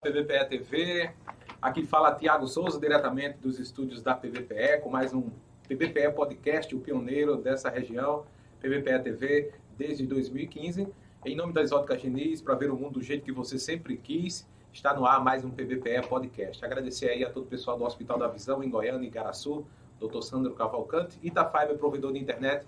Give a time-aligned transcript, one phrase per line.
[0.00, 1.10] PVPE TV.
[1.60, 5.28] Aqui fala Tiago Souza, diretamente dos estúdios da PVPE, com mais um
[5.66, 8.24] PVPE Podcast, o pioneiro dessa região,
[8.60, 10.86] PVPE TV, desde 2015.
[11.26, 14.48] Em nome da Exótica Diniz, para ver o mundo do jeito que você sempre quis,
[14.72, 16.64] está no ar mais um PVPE Podcast.
[16.64, 19.66] Agradecer aí a todo o pessoal do Hospital da Visão, em Goiânia, em Garaçu,
[19.98, 20.22] Dr.
[20.22, 22.64] Sandro Cavalcante, Itafiber, provedor de internet,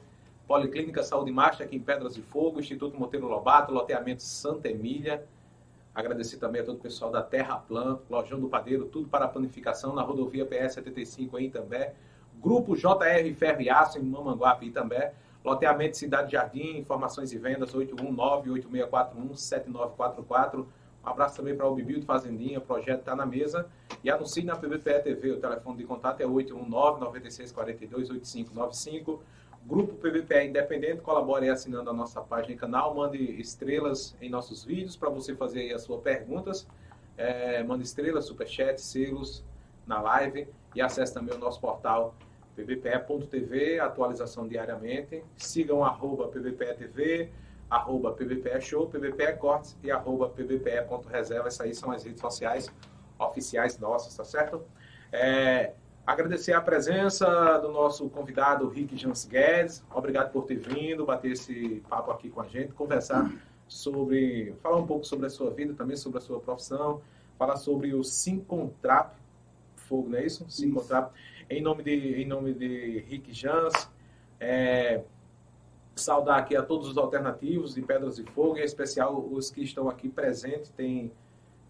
[0.48, 5.24] Policlínica Saúde Marcha, aqui em Pedras de Fogo, Instituto Monteiro Lobato, loteamento Santa Emília,
[5.94, 9.28] Agradecer também a todo o pessoal da Terra Plan, Lojão do Padeiro, tudo para a
[9.28, 11.94] planificação na rodovia PS 75 em Itambé.
[12.40, 15.12] Grupo JR Ferro e Aço em Mamanguape, Itambé.
[15.44, 20.66] Loteamento Cidade Jardim, informações e vendas 819-8641-7944.
[21.02, 23.66] Um abraço também para o Bibil de Fazendinha, o projeto está na mesa.
[24.04, 29.20] E anuncie na PBPE TV, o telefone de contato é 819-9642-8595.
[29.66, 34.96] Grupo PVPE Independente, colabore assinando a nossa página e canal, mande estrelas em nossos vídeos
[34.96, 36.66] para você fazer aí as suas perguntas.
[37.16, 39.44] É, mande estrelas, superchat, selos
[39.86, 42.14] na live e acesse também o nosso portal
[42.56, 45.22] pvpe.tv, atualização diariamente.
[45.36, 47.30] Sigam arroba pvpe.tv,
[47.68, 51.48] arroba pvpe show, pvpe cortes e arroba pvpe.reserva.
[51.48, 52.72] Essas aí são as redes sociais
[53.18, 54.64] oficiais nossas, tá certo?
[55.12, 55.74] É,
[56.06, 59.84] Agradecer a presença do nosso convidado Rick Jans Guedes.
[59.94, 63.30] Obrigado por ter vindo, bater esse papo aqui com a gente, conversar
[63.68, 67.00] sobre, falar um pouco sobre a sua vida, também sobre a sua profissão,
[67.38, 69.14] falar sobre o Sincontrap
[69.76, 70.44] Fogo, não é isso?
[70.48, 71.12] Sincontrap.
[71.48, 73.90] Em nome de, em nome de Rick Jans,
[74.38, 75.02] é,
[75.96, 79.88] saudar aqui a todos os alternativos de Pedras de Fogo, em especial os que estão
[79.88, 80.70] aqui presentes.
[80.70, 81.12] Tem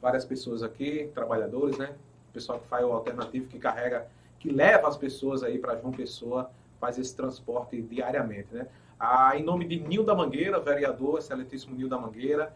[0.00, 1.94] várias pessoas aqui, trabalhadores, né?
[2.28, 4.06] O pessoal que faz o alternativo, que carrega
[4.40, 8.66] que leva as pessoas aí para João Pessoa, faz esse transporte diariamente, né?
[8.98, 12.52] Ah, em nome de Nil da Mangueira, vereador, excelentíssimo Nil da Mangueira,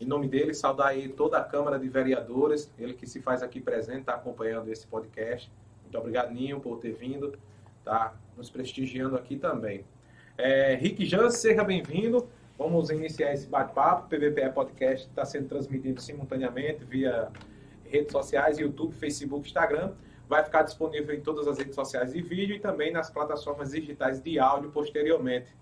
[0.00, 3.60] em nome dele, saudar aí toda a Câmara de Vereadores, ele que se faz aqui
[3.60, 5.50] presente, está acompanhando esse podcast.
[5.82, 7.36] Muito obrigado, Ninho, por ter vindo,
[7.84, 9.84] tá nos prestigiando aqui também.
[10.36, 12.28] É, Rick Jans, seja bem-vindo.
[12.56, 14.14] Vamos iniciar esse bate-papo.
[14.14, 17.28] O Podcast está sendo transmitido simultaneamente via
[17.84, 19.92] redes sociais, YouTube, Facebook, Instagram
[20.28, 24.20] vai ficar disponível em todas as redes sociais de vídeo e também nas plataformas digitais
[24.20, 25.56] de áudio posteriormente.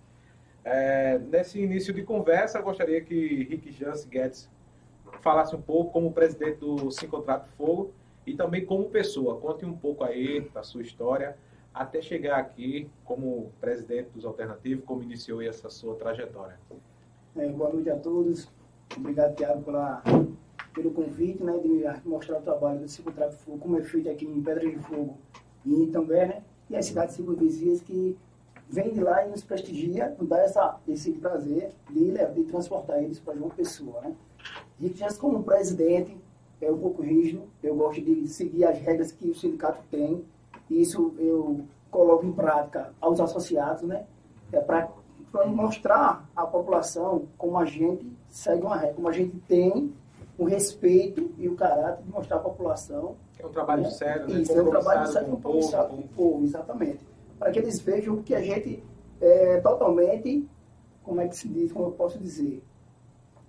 [0.65, 4.50] É, nesse início de conversa, gostaria que Rick Jans Guedes
[5.21, 7.93] falasse um pouco como presidente do Sincontrato Fogo
[8.27, 9.41] e também como pessoa.
[9.41, 11.37] Conte um pouco aí da sua história
[11.72, 16.59] até chegar aqui como presidente dos Alternativos, como iniciou essa sua trajetória.
[17.37, 18.50] É, boa noite a todos.
[18.97, 20.03] Obrigado, Tiago, pela
[20.76, 24.26] pelo convite, né, de mostrar o trabalho do Ciclo Tráfico Fogo, como é feito aqui
[24.26, 25.16] em Pedra de Fogo
[25.64, 28.14] e também, né, e as cidades circunvizinhas que
[28.69, 33.19] vêm de lá e nos prestigia, nos dá essa, esse prazer de, de transportar eles
[33.19, 34.15] para João Pessoa, né.
[34.94, 36.15] Já como presidente,
[36.60, 40.22] é um pouco rígido, eu gosto de seguir as regras que o sindicato tem,
[40.69, 44.04] e isso eu coloco em prática aos associados, né,
[44.53, 44.91] é para
[45.47, 49.92] mostrar à população como a gente segue uma regra, como a gente tem
[50.38, 53.16] o respeito e o caráter de mostrar à população.
[53.38, 53.91] É um trabalho né?
[53.91, 54.41] sério, né?
[54.41, 57.06] Isso, é um trabalho sério compromissado com o povo, exatamente.
[57.38, 58.82] Para que eles vejam que a gente
[59.20, 60.47] é totalmente,
[61.02, 62.62] como é que se diz, como eu posso dizer,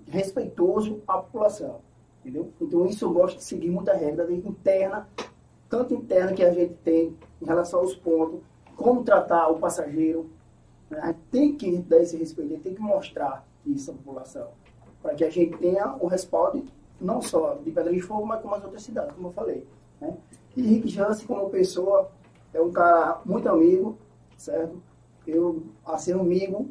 [0.07, 1.81] respeitoso à população.
[2.21, 2.51] Entendeu?
[2.59, 5.07] Então isso eu gosto de seguir muita regra interna,
[5.69, 8.41] tanto interna que a gente tem em relação aos pontos,
[8.75, 10.29] como tratar o passageiro.
[10.89, 10.99] Né?
[11.01, 14.47] A gente tem que dar esse respeito, a gente tem que mostrar isso à população
[15.01, 16.65] para que a gente tenha o respaldo
[16.99, 19.65] não só de Pedra de Fogo, mas como as outras cidades, como eu falei.
[20.01, 20.17] Né?
[20.55, 22.09] E Rick Jance, como pessoa,
[22.53, 23.97] é um cara muito amigo,
[24.37, 24.81] certo?
[25.25, 26.69] Eu, a ser amigo,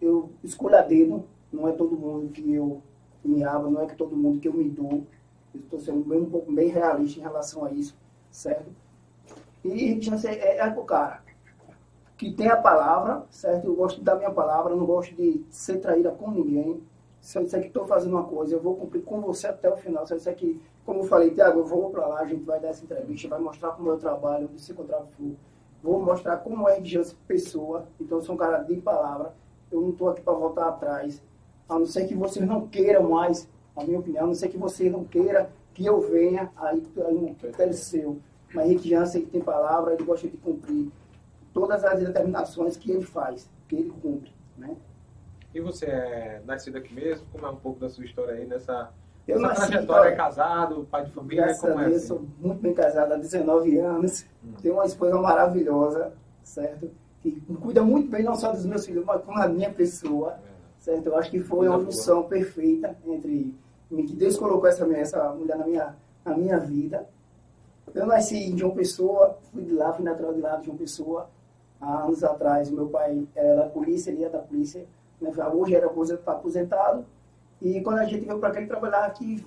[0.00, 2.82] eu escolho a dedo, não é todo mundo que eu
[3.24, 5.02] me abro, não é que todo mundo que eu me dou.
[5.54, 7.96] Eu estou sendo bem, um pouco bem realista em relação a isso,
[8.30, 8.70] certo?
[9.64, 11.24] E Rick Jance é, é o cara
[12.16, 13.66] que tem a palavra, certo?
[13.66, 16.80] Eu gosto de dar minha palavra, não gosto de ser traída com ninguém,
[17.26, 19.76] se eu disser que estou fazendo uma coisa, eu vou cumprir com você até o
[19.76, 20.06] final.
[20.06, 22.60] Se eu disser que, como eu falei, Tiago, eu vou para lá, a gente vai
[22.60, 25.34] dar essa entrevista, vai mostrar como eu trabalho, se encontrar fogo.
[25.82, 26.96] Vou mostrar como é de
[27.26, 27.88] pessoa.
[28.00, 29.34] Então, eu sou um cara de palavra.
[29.72, 31.20] Eu não estou aqui para voltar atrás.
[31.68, 34.56] A não ser que vocês não queiram mais, a minha opinião, a não ser que
[34.56, 38.20] vocês não queiram que eu venha, aí, aí é seu.
[38.54, 40.92] Mas Henrique Jansen, que tem palavra, ele gosta de cumprir
[41.52, 44.32] todas as determinações que ele faz, que ele cumpre.
[44.56, 44.76] Né?
[45.56, 47.26] E você é nascido aqui mesmo?
[47.32, 48.90] Como é um pouco da sua história aí nessa,
[49.26, 50.10] eu nasci, trajetória?
[50.10, 51.44] É casado, pai de família?
[51.44, 52.06] Graças como a é Deus, assim?
[52.08, 54.26] sou muito bem casado há 19 anos.
[54.44, 54.52] Hum.
[54.60, 56.12] Tenho uma esposa maravilhosa,
[56.42, 56.90] certo?
[57.22, 60.38] Que cuida muito bem não só dos meus filhos, mas como da minha pessoa, é.
[60.78, 61.06] certo?
[61.06, 63.54] Eu acho que foi uma junção perfeita entre
[63.88, 67.08] que Deus colocou essa, essa mulher na minha, a minha vida.
[67.94, 71.30] Eu nasci em João Pessoa, fui de lá, fui natural de lá de João Pessoa.
[71.80, 74.86] Há anos atrás, meu pai era da polícia, ele ia da polícia.
[75.40, 75.86] Avô já era
[76.26, 77.04] aposentado.
[77.60, 79.44] E quando a gente veio para cá, ele trabalhava aqui,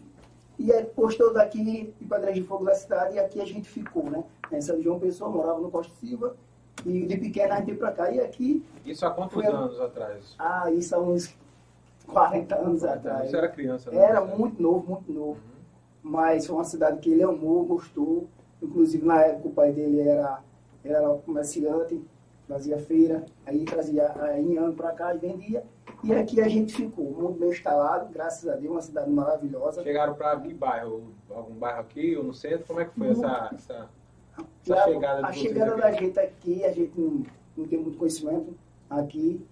[0.58, 4.10] e é postou daqui de Padre de Fogo da cidade, e aqui a gente ficou,
[4.10, 4.24] né?
[4.52, 6.36] Nessa João Pessoa, morava no Costa Silva,
[6.86, 8.66] e de pequena a gente veio para cá, e aqui...
[8.84, 10.36] Isso há quantos anos atrás?
[10.40, 11.36] Ah, isso há uns
[12.08, 13.30] 40 anos atrás.
[13.30, 13.98] Você era criança, né?
[13.98, 15.40] Era muito novo, muito novo.
[15.40, 15.60] Uhum.
[16.02, 18.28] Mas foi uma cidade que ele amou, gostou.
[18.62, 20.42] Inclusive, na época, o pai dele era,
[20.84, 22.02] era comerciante,
[22.50, 25.64] fazia feira, aí trazia inhame para cá e vendia.
[26.04, 29.84] E aqui a gente ficou muito bem instalado, graças a Deus, uma cidade maravilhosa.
[29.84, 31.14] Chegaram para que bairro?
[31.30, 32.66] Algum bairro aqui ou no centro?
[32.66, 33.90] Como é que foi essa, essa,
[34.66, 35.28] essa chegada?
[35.28, 35.82] A chegada aqui?
[35.82, 37.24] da gente aqui, a gente não,
[37.56, 38.58] não tem muito conhecimento
[38.90, 39.46] aqui.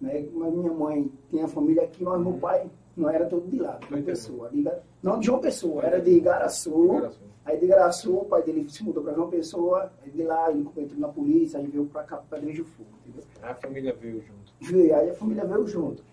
[0.00, 0.26] Né?
[0.32, 3.88] Mas minha mãe tinha família aqui, mas meu pai não era todo de lá, de
[3.88, 4.48] João Pessoa.
[4.48, 4.70] De,
[5.02, 7.10] não de João Pessoa, era de Igaraçu.
[7.48, 10.68] Aí de Igaraçu, o pai dele se mudou para João Pessoa, aí de lá ele
[10.76, 13.24] entrou na polícia, aí veio para cá, para Igreja Fogo, entendeu?
[13.42, 14.52] A família veio junto.
[14.60, 16.04] Veio, aí a família veio junto.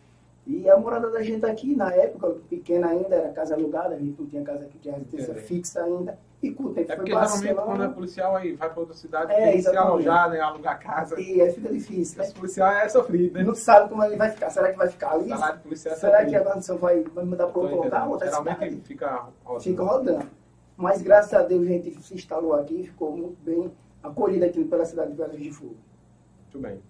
[0.48, 4.18] E a morada da gente aqui, na época, pequena ainda, era casa alugada, a gente
[4.18, 5.36] não tinha casa que tinha residência é.
[5.36, 6.18] fixa ainda.
[6.42, 9.34] E com o tempo é porque geralmente quando é policial aí vai para outra cidade,
[9.34, 11.20] é, tem que se alojar, né, alugar casa.
[11.20, 12.18] E aí fica difícil.
[12.20, 12.24] Né?
[12.24, 13.44] Esse policial é sofrido, né?
[13.44, 14.50] Não sabe como ele vai ficar.
[14.52, 15.30] Será que vai ficar ali?
[15.30, 16.30] Salário policial é Será sofrido.
[16.30, 18.08] que a guarnição vai, vai mudar para outro lugar?
[18.20, 18.82] Geralmente cidade?
[18.86, 19.64] fica rodando.
[19.64, 20.45] Fica rodando.
[20.78, 23.72] Mas graças a Deus a gente se instalou aqui, ficou muito bem
[24.04, 25.78] acolhido aqui pela cidade de Velhos de Fogo.
[26.44, 26.82] Muito bem.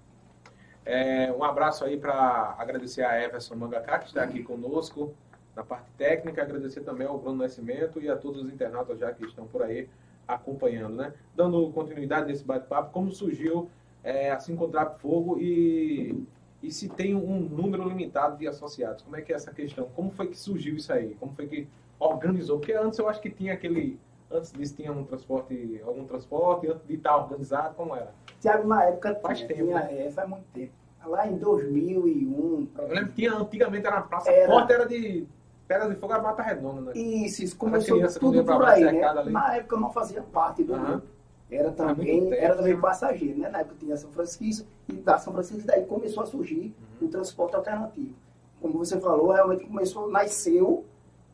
[0.84, 5.14] É, um abraço aí para agradecer a Everson Mangaká, que está aqui conosco
[5.56, 9.26] na parte técnica, agradecer também ao Bruno Nascimento e a todos os internautas já que
[9.26, 9.90] estão por aí
[10.28, 11.14] acompanhando, né?
[11.36, 13.70] Dando continuidade nesse bate-papo, como surgiu
[14.04, 16.24] é, a Cinco Trap Fogo e,
[16.62, 19.02] e se tem um número limitado de associados.
[19.04, 19.90] Como é que é essa questão?
[19.96, 21.16] Como foi que surgiu isso aí?
[21.16, 21.68] Como foi que
[22.00, 22.59] organizou?
[22.59, 24.00] Porque antes eu acho que tinha aquele...
[24.31, 28.13] Antes disso tinha um transporte, algum transporte, antes de estar organizado, como era?
[28.39, 30.07] Tiago, na época faz tinha, tempo, né?
[30.07, 30.74] é, faz muito tempo.
[31.06, 32.68] Lá em 2001...
[32.77, 34.51] Eu lembro que tinha, antigamente era uma praça era...
[34.51, 35.27] forte, era de
[35.68, 36.92] Pedra de Fogo é Mata Redonda, né?
[36.94, 39.03] Isso, isso começou tudo por aí, né?
[39.03, 39.31] Ali.
[39.31, 40.83] Na época eu não fazia parte do uhum.
[40.83, 41.07] grupo.
[41.50, 43.50] Era também, era, era também passageiro, né?
[43.50, 47.07] Na época tinha São Francisco, e da São Francisco daí começou a surgir uhum.
[47.07, 48.15] o transporte alternativo.
[48.62, 50.86] Como você falou, realmente começou, nasceu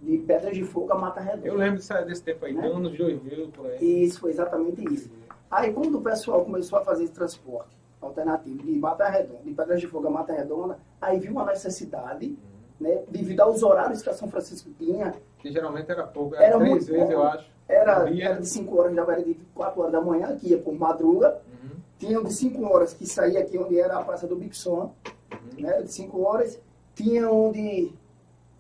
[0.02, 1.48] de Pedras de Fogo a Mata Redonda.
[1.48, 2.68] Eu lembro desse tempo aí, né?
[2.68, 4.04] anos de 2000, por aí.
[4.04, 5.10] Isso, foi exatamente isso.
[5.50, 9.80] Aí quando o pessoal começou a fazer esse transporte alternativo de Mata Redonda, de Pedras
[9.80, 12.52] de Fogo a Mata Redonda, aí viu uma necessidade uhum
[12.82, 15.14] né, devido aos horários que a São Francisco tinha.
[15.38, 17.14] Que geralmente era pouco, era, era três vezes, pouco.
[17.14, 17.52] eu acho.
[17.70, 20.74] Era, era de 5 horas, já era de 4 horas da manhã, que ia por
[20.74, 21.40] madruga.
[21.48, 21.70] Uhum.
[22.00, 24.94] Tinha de 5 horas que saía aqui onde era a Praça do Bixon,
[25.32, 25.62] uhum.
[25.62, 26.60] né, de 5 horas.
[26.96, 27.94] Tinha um de,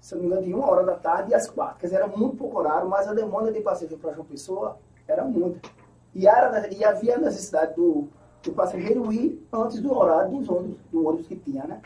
[0.01, 1.77] se não me engano, de 1 hora da tarde e às 4.
[1.77, 5.23] Quer dizer, era muito pouco horário, mas a demanda de passageiro para João Pessoa era
[5.23, 5.69] muita.
[6.13, 8.07] E, era, e havia a necessidade do,
[8.43, 11.81] do passageiro ir antes do horário dos ônibus, do ônibus que tinha, né?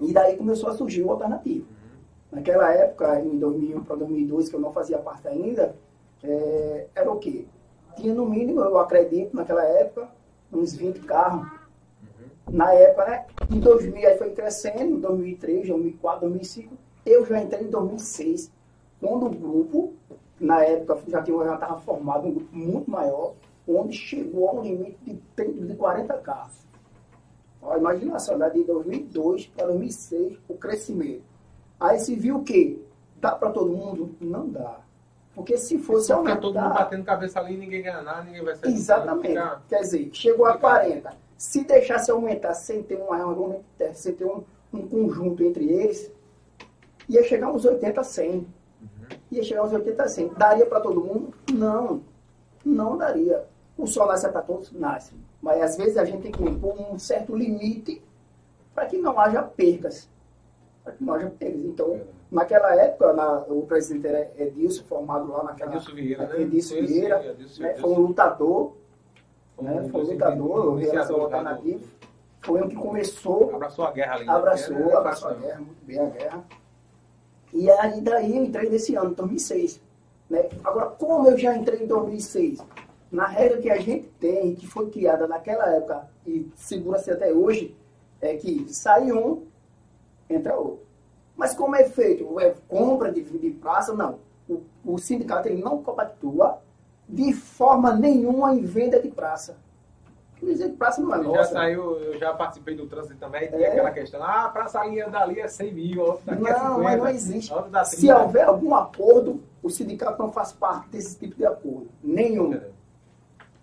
[0.00, 1.66] E daí começou a surgir o alternativo.
[2.30, 5.76] Naquela época, em 2001 para 2002, que eu não fazia parte ainda,
[6.24, 7.46] é, era o quê?
[7.94, 10.08] Tinha no mínimo, eu acredito, naquela época,
[10.52, 11.46] uns 20 carros.
[12.50, 13.26] Na época, né?
[13.48, 16.81] Em 2000, aí foi crescendo, em 2003, 2004, 2005.
[17.04, 18.50] Eu já entrei em 2006,
[19.00, 19.94] quando o grupo,
[20.40, 23.34] na época, já estava formado um grupo muito maior,
[23.66, 26.62] onde chegou a um limite de, de 40 carros.
[27.60, 31.22] Ó, imagina só, de 2002 para 2006, o crescimento.
[31.78, 32.78] Aí se viu o quê?
[33.20, 34.14] Dá para todo mundo?
[34.20, 34.80] Não dá.
[35.34, 36.40] Porque se fosse Só aumentar...
[36.40, 38.72] todo mundo batendo cabeça ali, ninguém ganha nada, ninguém vai sair.
[38.72, 39.28] Exatamente.
[39.28, 39.62] Ficar...
[39.68, 41.14] Quer dizer, chegou a 40.
[41.38, 43.08] Se deixasse aumentar sem ter um
[43.94, 44.42] sem ter um,
[44.72, 46.10] um conjunto entre eles,
[47.12, 48.30] ia chegar uns 80 a 100.
[48.30, 48.46] Uhum.
[49.30, 50.28] Ia chegar uns 80 a 100.
[50.34, 51.34] Daria para todo mundo?
[51.52, 52.02] Não.
[52.64, 53.44] Não daria.
[53.76, 54.72] O sol nasce para todos?
[54.72, 55.14] Nasce.
[55.40, 58.02] Mas às vezes a gente tem que impor um certo limite
[58.74, 60.08] para que não haja percas.
[60.84, 61.64] Para que não haja percas.
[61.64, 62.00] Então,
[62.30, 65.72] naquela época, na, o presidente era Edilson, formado lá naquela.
[65.72, 66.40] Edilson Vieira, né?
[66.40, 67.30] Edilson Vieira, né?
[67.30, 67.74] Edilson, né?
[67.74, 68.72] foi um lutador.
[69.56, 69.88] Foi um, né?
[69.90, 71.80] foi um lutador, relação alternativa.
[72.40, 73.54] Foi um que começou.
[73.54, 74.26] Abraçou a guerra ali.
[74.26, 74.32] Né?
[74.32, 74.94] Abraçou, né?
[74.94, 76.44] abraçou a guerra, muito bem a guerra.
[77.52, 79.80] E aí daí eu entrei nesse ano, 2006.
[80.30, 80.48] Né?
[80.64, 82.60] Agora, como eu já entrei em 2006?
[83.12, 87.76] na regra que a gente tem, que foi criada naquela época e segura-se até hoje,
[88.22, 89.42] é que sai um,
[90.30, 90.80] entra outro.
[91.36, 92.40] Mas como é feito?
[92.40, 93.92] É compra de, de praça?
[93.92, 94.18] Não.
[94.48, 96.58] O, o sindicato ele não compactua
[97.06, 99.58] de forma nenhuma em venda de praça.
[100.42, 101.36] Que praça não é nossa.
[101.36, 103.68] Já saiu, eu já participei do trânsito também, tem é.
[103.68, 106.68] aquela questão, ah, praça ali dali é 100 mil, daqui não, é 50.
[106.68, 107.54] Não, mas não existe.
[107.84, 111.88] Se houver algum acordo, o sindicato não faz parte desse tipo de acordo.
[112.02, 112.54] Nenhum.
[112.54, 112.70] É,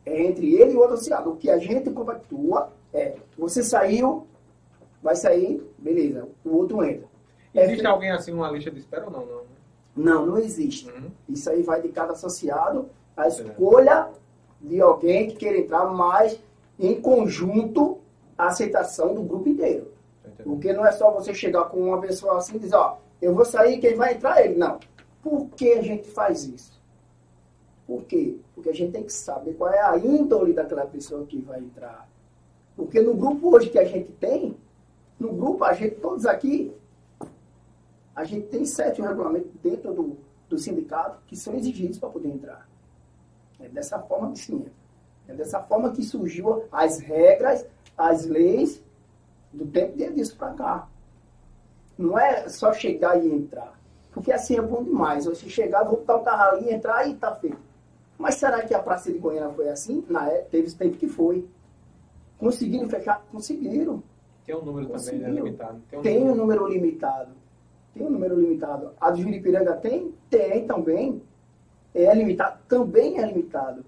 [0.06, 1.32] é entre ele e o outro associado.
[1.32, 4.26] O que a gente compactua é, você saiu,
[5.04, 7.10] vai sair, beleza, o outro entra.
[7.54, 9.26] Existe é, alguém assim, uma lista de espera ou não?
[9.26, 9.44] Não,
[9.96, 10.90] não, não existe.
[10.90, 11.12] Uhum.
[11.28, 14.08] Isso aí vai de cada associado, a escolha
[14.62, 16.40] de alguém que queira entrar mais
[16.80, 18.00] em conjunto
[18.38, 19.92] a aceitação do grupo inteiro.
[20.44, 23.44] Porque não é só você chegar com uma pessoa assim e dizer, ó, eu vou
[23.44, 24.56] sair, quem vai entrar é ele.
[24.58, 24.80] Não.
[25.22, 26.80] Por que a gente faz isso?
[27.86, 28.38] Por quê?
[28.56, 32.08] Porque a gente tem que saber qual é a índole daquela pessoa que vai entrar.
[32.76, 34.56] Porque no grupo hoje que a gente tem,
[35.20, 36.72] no grupo, a gente, todos aqui,
[38.16, 40.18] a gente tem sete regulamentos dentro do,
[40.48, 42.70] do sindicato que são exigidos para poder entrar.
[43.60, 44.79] É dessa forma que entra.
[45.30, 47.64] É dessa forma que surgiu as regras,
[47.96, 48.82] as leis
[49.54, 50.88] do tempo de disso para cá.
[51.96, 53.80] Não é só chegar e entrar.
[54.12, 55.26] Porque assim é bom demais.
[55.26, 57.60] Você chegar, voltar o carro ali, entrar e tá feito.
[58.18, 60.04] Mas será que a Praça de Goiânia foi assim?
[60.10, 61.48] Na época, teve tempo que foi.
[62.40, 63.24] Conseguiram fechar?
[63.32, 64.02] Conseguiram.
[64.46, 65.82] Tem um número também né, limitado.
[65.90, 66.34] Tem, um, tem número.
[66.34, 67.32] um número limitado.
[67.94, 68.92] Tem um número limitado.
[69.00, 70.12] A de Juripiranga tem?
[70.28, 71.22] Tem também.
[71.94, 72.58] É limitado?
[72.68, 73.86] Também é limitado.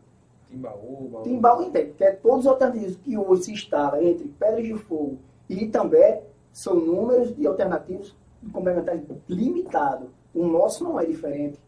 [0.52, 1.24] Timbaú, Baú.
[1.24, 5.18] Timbaú tem, que é todos os alternativos que hoje se instala entre Pedras de Fogo
[5.50, 8.16] e também são números de alternativos
[8.52, 10.10] complementares limitados.
[10.34, 11.60] O nosso não é diferente.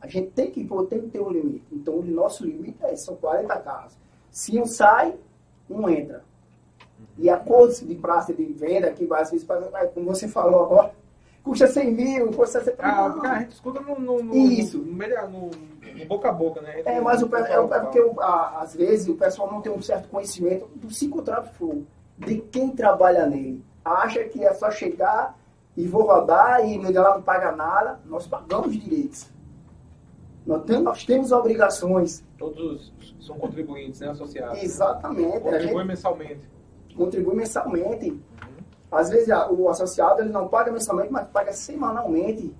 [0.00, 1.64] A gente tem que, tem que ter um limite.
[1.72, 3.98] Então, o nosso limite é, são 40 carros.
[4.30, 5.16] Se um sai,
[5.68, 6.22] um entra.
[7.16, 9.46] E acordos de praça de venda, que vezes,
[9.94, 10.94] como você falou agora,
[11.48, 12.94] custa 100 mil, custa 60 mil.
[12.94, 14.78] Ah, a gente escuta no, no, no, Isso.
[14.78, 16.82] No, no, no, boca a boca, né?
[16.84, 20.08] É, mas o, é, é, porque a, às vezes o pessoal não tem um certo
[20.08, 21.86] conhecimento do psicotrato fogo,
[22.18, 23.64] de quem trabalha nele.
[23.84, 25.38] Acha que é só chegar
[25.74, 27.98] e vou rodar e lá não paga nada.
[28.04, 29.30] Nós pagamos direitos.
[30.46, 32.24] Nós temos, nós temos obrigações.
[32.36, 34.62] Todos são contribuintes, né, associados.
[34.62, 35.40] Exatamente.
[35.40, 36.40] Contribui mensalmente.
[36.96, 38.20] Contribui mensalmente.
[38.90, 42.54] Às vezes o associado ele não paga mensalmente, mas paga semanalmente.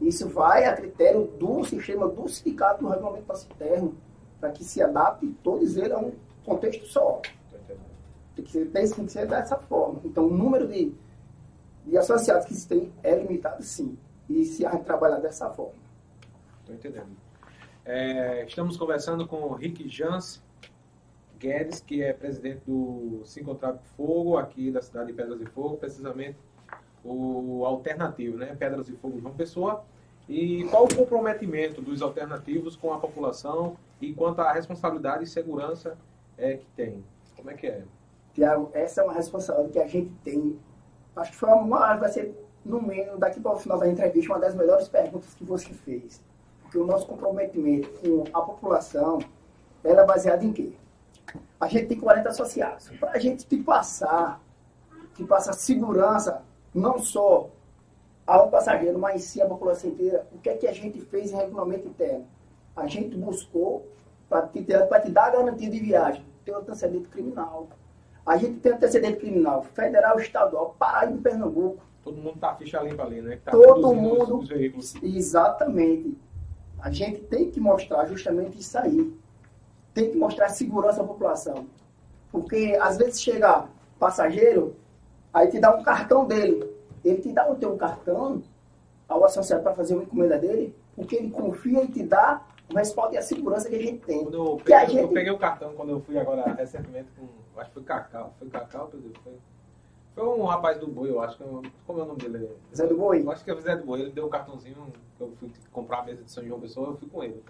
[0.00, 3.94] Isso vai a critério do sistema do sindicato do regulamento passe interno,
[4.40, 6.12] para que se adapte todos eles a um
[6.44, 7.20] contexto só.
[8.34, 10.00] Tem que, ser, tem que ser dessa forma.
[10.04, 10.94] Então, o número de,
[11.84, 13.98] de associados que se tem é limitado, sim.
[14.28, 15.74] E se a gente trabalhar dessa forma.
[16.60, 17.10] Estou entendendo.
[17.84, 20.40] É, estamos conversando com o Rick Jans
[21.40, 26.36] Guedes, que é presidente do Sincontrato Fogo, aqui da cidade de Pedras de Fogo, precisamente
[27.02, 28.54] o alternativo, né?
[28.58, 29.82] Pedras de Fogo João Pessoa.
[30.28, 35.96] E qual o comprometimento dos alternativos com a população e quanto à responsabilidade e segurança
[36.36, 37.02] é, que tem?
[37.34, 37.84] Como é que é?
[38.34, 40.58] Tiago, essa é uma responsabilidade que a gente tem.
[41.16, 44.38] Acho que foi uma, vai ser, no meio, daqui para o final da entrevista, uma
[44.38, 46.22] das melhores perguntas que você fez.
[46.62, 49.18] Porque o nosso comprometimento com a população,
[49.82, 50.74] ela é baseada em quê?
[51.58, 52.88] A gente tem 40 associados.
[52.98, 54.40] Para a gente te passar,
[55.14, 56.42] te passar segurança
[56.74, 57.50] não só
[58.26, 60.26] ao passageiro, mas sim à população inteira.
[60.32, 62.26] O que é que a gente fez em regulamento interno?
[62.76, 63.86] A gente buscou,
[64.28, 67.68] para te, te dar a garantia de viagem, ter um antecedente criminal.
[68.24, 71.82] A gente tem antecedente criminal federal, estadual, Paraíba e Pernambuco.
[72.04, 73.38] Todo mundo tá ficha limpa ali, né?
[73.44, 74.38] Tá Todo mundo.
[74.38, 76.16] Os, os exatamente.
[76.80, 79.12] A gente tem que mostrar justamente isso aí.
[79.94, 81.66] Tem que mostrar segurança à população.
[82.30, 83.66] Porque às vezes chega
[83.98, 84.76] passageiro,
[85.32, 86.68] Aí te dá um cartão dele.
[87.04, 88.42] Ele te dá o teu cartão
[89.08, 93.14] ao associado para fazer uma encomenda dele, porque ele confia e te dá o respaldo
[93.14, 94.22] e a segurança que a gente tem.
[94.24, 95.02] Quando eu peguei, gente...
[95.02, 97.28] eu peguei o cartão quando eu fui agora recentemente com.
[97.58, 98.34] Acho que foi Cacau.
[98.38, 98.90] Foi Cacau,
[99.22, 99.32] foi.
[100.14, 101.44] Foi um rapaz do boi, eu acho que.
[101.86, 102.50] Como é o nome dele?
[102.74, 103.22] Zé do Boi?
[103.22, 104.00] Eu acho que é o Zé do Boi.
[104.00, 106.88] Ele deu o um cartãozinho que eu fui comprar a mesa de São João Pessoa,
[106.88, 107.42] eu fui com ele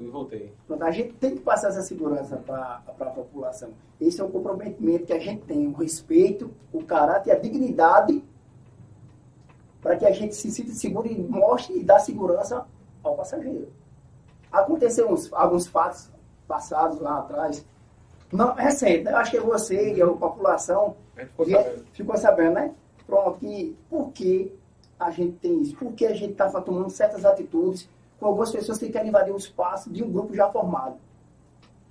[0.00, 0.52] e voltei.
[0.80, 3.70] a gente tem que passar essa segurança para a população.
[4.00, 8.24] Esse é um comprometimento que a gente tem, o respeito, o caráter e a dignidade
[9.80, 12.66] para que a gente se sinta seguro e mostre e dá segurança
[13.02, 13.68] ao passageiro.
[14.50, 16.10] Aconteceram uns, alguns fatos
[16.48, 17.64] passados lá atrás,
[18.32, 19.12] não, recente, né?
[19.12, 21.84] eu acho que é você e a população a ficou, sabendo.
[21.92, 22.74] ficou sabendo, né?
[23.06, 24.52] Pronto, que por que
[24.98, 25.76] a gente tem isso?
[25.76, 27.88] Por que a gente está tomando certas atitudes
[28.20, 30.96] com algumas pessoas que querem invadir o espaço de um grupo já formado.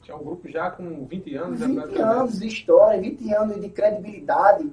[0.04, 1.60] Tinha um grupo já com 20 anos.
[1.60, 4.72] 20 né, anos de história, 20 anos de credibilidade.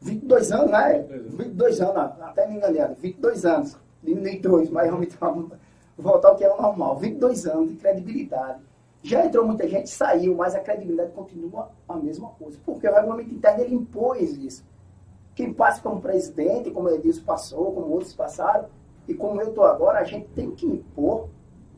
[0.00, 1.00] 22 anos, né?
[1.00, 3.76] 22 anos, até me enganei, 22 anos.
[4.02, 5.48] Diminui dois, mas vamos
[5.96, 6.96] voltar ao que é o normal.
[6.98, 8.60] 22 anos de credibilidade.
[9.02, 12.58] Já entrou muita gente, saiu, mas a credibilidade continua a mesma coisa.
[12.64, 14.64] Porque o regulamento interno ele impôs isso.
[15.34, 18.68] Quem passa como presidente, como Edilson passou, como outros passaram,
[19.08, 21.28] e como eu estou agora, a gente tem que impor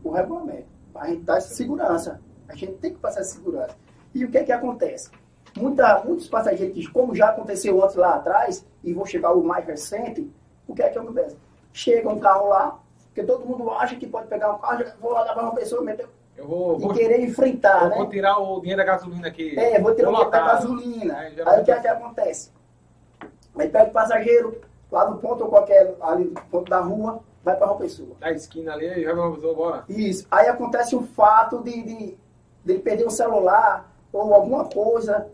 [0.03, 0.67] o regulamento.
[0.95, 2.21] A gente dá segurança.
[2.49, 3.77] A gente tem que passar segurança.
[4.13, 5.11] E o que é que acontece?
[5.57, 10.31] Muita, muitos passageiros, como já aconteceu antes lá atrás, e vou chegar o mais recente,
[10.67, 11.37] o que é que acontece?
[11.73, 15.23] Chega um carro lá, porque todo mundo acha que pode pegar um carro, vou lá
[15.23, 16.09] levar uma pessoa, meter
[16.41, 17.97] eu vou, vou, querer enfrentar, né?
[17.97, 19.59] Vou tirar o dinheiro da gasolina aqui.
[19.59, 21.25] É, vou tirar o dinheiro da gasolina.
[21.25, 22.51] É, aí o que é que acontece?
[23.59, 24.59] Aí pega o passageiro,
[24.91, 28.17] lá no ponto ou qualquer, ali no ponto da rua, vai para uma pessoa.
[28.19, 29.85] Da esquina ali, e joga uma pessoa, bora.
[29.89, 30.27] Isso.
[30.31, 31.97] Aí acontece o fato de, de,
[32.65, 35.29] de ele perder o celular ou alguma coisa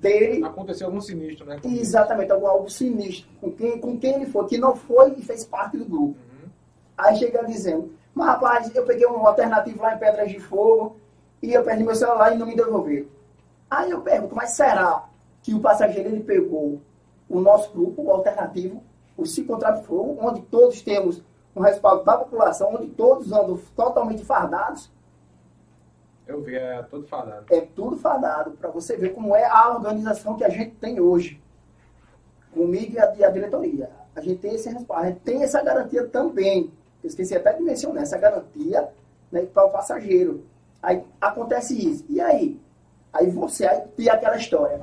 [0.00, 0.44] dele.
[0.44, 1.60] Aconteceu algum sinistro, né?
[1.64, 3.28] Exatamente, algum, algo sinistro.
[3.40, 6.16] Com quem, com quem ele foi, que não foi e fez parte do grupo.
[6.18, 6.48] Uhum.
[6.96, 10.96] Aí chega dizendo, mas rapaz, eu peguei um alternativo lá em Pedras de Fogo
[11.42, 13.06] e eu perdi meu celular e não me devolveram.
[13.70, 15.04] Aí eu pergunto, mas será
[15.42, 16.80] que o passageiro ele pegou
[17.28, 18.82] o nosso grupo, o alternativo,
[19.20, 21.22] o Se Contrato Fogo, onde todos temos
[21.54, 24.90] um respaldo da população, onde todos andam totalmente fardados?
[26.26, 27.44] Eu vi, é tudo fardado.
[27.50, 31.40] É tudo fardado, para você ver como é a organização que a gente tem hoje.
[32.54, 33.90] Comigo e a, e a diretoria.
[34.14, 36.72] A gente tem esse respaldo, a gente tem essa garantia também.
[37.02, 38.88] Eu esqueci até de mencionar essa garantia
[39.30, 40.44] né, para o passageiro.
[40.82, 42.04] Aí acontece isso.
[42.08, 42.60] E aí?
[43.12, 44.80] Aí você, aí tem aquela história.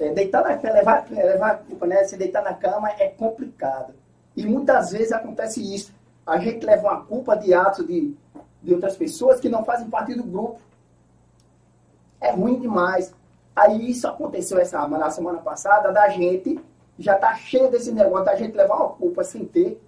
[0.00, 2.04] É, deitar na cama, levar, levar culpa, né?
[2.04, 3.94] Se deitar na cama é complicado.
[4.36, 5.92] E muitas vezes acontece isso.
[6.26, 8.14] A gente leva uma culpa de atos de,
[8.62, 10.60] de outras pessoas que não fazem parte do grupo.
[12.20, 13.14] É ruim demais.
[13.54, 16.60] Aí isso aconteceu essa, na semana passada, da gente
[16.98, 19.80] já tá cheio desse negócio, da gente levar uma culpa sem ter,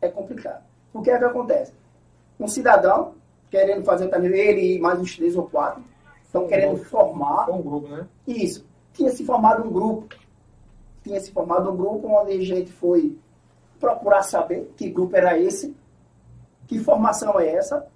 [0.00, 0.62] é complicado.
[0.92, 1.72] O que é que acontece?
[2.38, 3.14] Um cidadão
[3.50, 5.82] querendo fazer também, ele e mais uns três ou quatro,
[6.24, 7.48] estão querendo formar.
[7.50, 8.06] Um grupo, né?
[8.26, 8.64] Isso.
[8.96, 10.14] Tinha se formado um grupo.
[11.02, 13.16] Tinha se formado um grupo onde a gente foi
[13.78, 15.76] procurar saber que grupo era esse,
[16.66, 17.86] que formação é essa,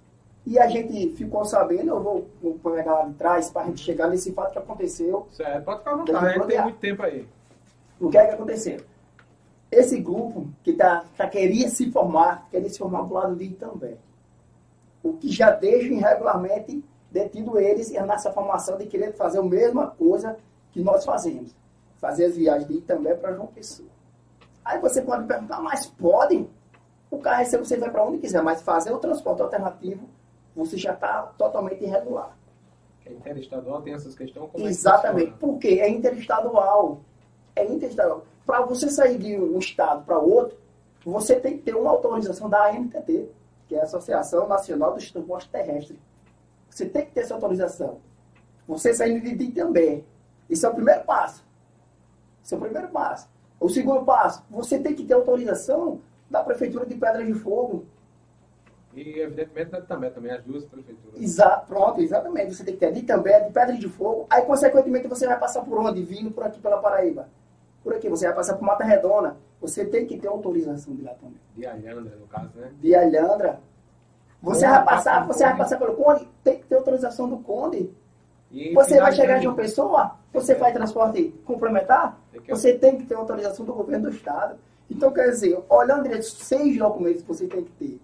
[0.45, 3.81] e a gente ficou sabendo, eu vou, vou pegar lá de trás para a gente
[3.81, 5.27] chegar nesse fato que aconteceu.
[5.31, 7.27] Certo, pode ficar à vontade, tem muito tempo aí.
[7.99, 8.79] O que é que aconteceu?
[9.71, 13.49] esse grupo que tá, já queria se formar, queria se formar para o lado de
[13.51, 13.97] também.
[15.01, 19.43] O que já deixa irregularmente detido eles e a nossa formação de querer fazer a
[19.43, 20.37] mesma coisa
[20.71, 21.55] que nós fazemos.
[21.99, 23.89] Fazer as viagens de também para João Pessoa.
[24.63, 26.49] Aí você pode perguntar, mas podem?
[27.09, 30.07] O carro é você vai para onde quiser, mas fazer o transporte alternativo,
[30.55, 32.35] você já está totalmente irregular.
[33.05, 34.49] É interestadual tem essas questões?
[34.51, 37.01] Como Exatamente, é porque é interestadual.
[37.55, 40.57] É interestadual para você sair de um estado para outro,
[41.05, 43.29] você tem que ter uma autorização da ANTT,
[43.67, 45.97] que é a Associação Nacional dos Transportes Terrestres.
[46.69, 47.99] Você tem que ter essa autorização.
[48.67, 50.03] Você saindo de Itambé.
[50.51, 51.43] Isso é o primeiro passo.
[52.43, 53.27] Esse é o primeiro passo.
[53.59, 57.85] O segundo passo, você tem que ter autorização da Prefeitura de Pedras de Fogo.
[58.93, 61.19] E, evidentemente, da Itambé também, as duas prefeituras.
[61.19, 62.53] Exato, pronto, exatamente.
[62.53, 64.27] Você tem que ter de Itambé, de Pedras de Fogo.
[64.29, 66.03] Aí, consequentemente, você vai passar por onde?
[66.03, 67.29] Vindo por aqui pela Paraíba
[67.83, 68.09] por aqui.
[68.09, 71.39] Você vai passar por Mata Redonda, você tem que ter autorização de lá também.
[71.55, 72.71] De Alhandra, no caso, né?
[72.79, 73.59] De Alhandra.
[74.41, 77.91] Você vai passar, você vai passar pelo Conde, tem que ter autorização do Conde.
[78.51, 83.15] E você vai chegar de uma pessoa, você faz transporte complementar, você tem que ter
[83.15, 84.57] autorização do governo do estado.
[84.89, 88.01] Então, quer dizer, olhando direito, seis documentos que você tem que ter.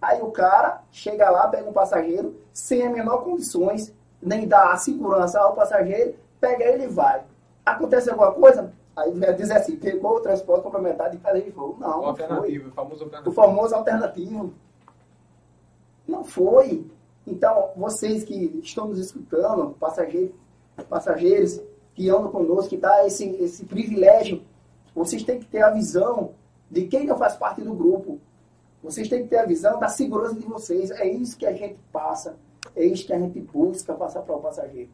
[0.00, 4.76] Aí o cara chega lá, pega um passageiro, sem a menor condições, nem dá a
[4.76, 7.22] segurança ao passageiro, pega ele e vai.
[7.64, 8.70] Acontece alguma coisa?
[8.94, 11.76] Aí diz assim, pegou o transporte complementar de cadeia de voo.
[11.78, 13.30] Não, o alternativo, o famoso alternativo.
[13.30, 14.54] O famoso alternativo.
[16.06, 16.86] Não foi.
[17.26, 20.34] Então, vocês que estão nos escutando, passageiros,
[20.88, 21.60] passageiros
[21.94, 24.42] que andam conosco, que dá esse, esse privilégio,
[24.94, 26.32] vocês têm que ter a visão
[26.70, 28.20] de quem não faz parte do grupo.
[28.82, 30.90] Vocês têm que ter a visão da segurança de vocês.
[30.90, 32.36] É isso que a gente passa,
[32.74, 34.90] é isso que a gente busca passar para o passageiro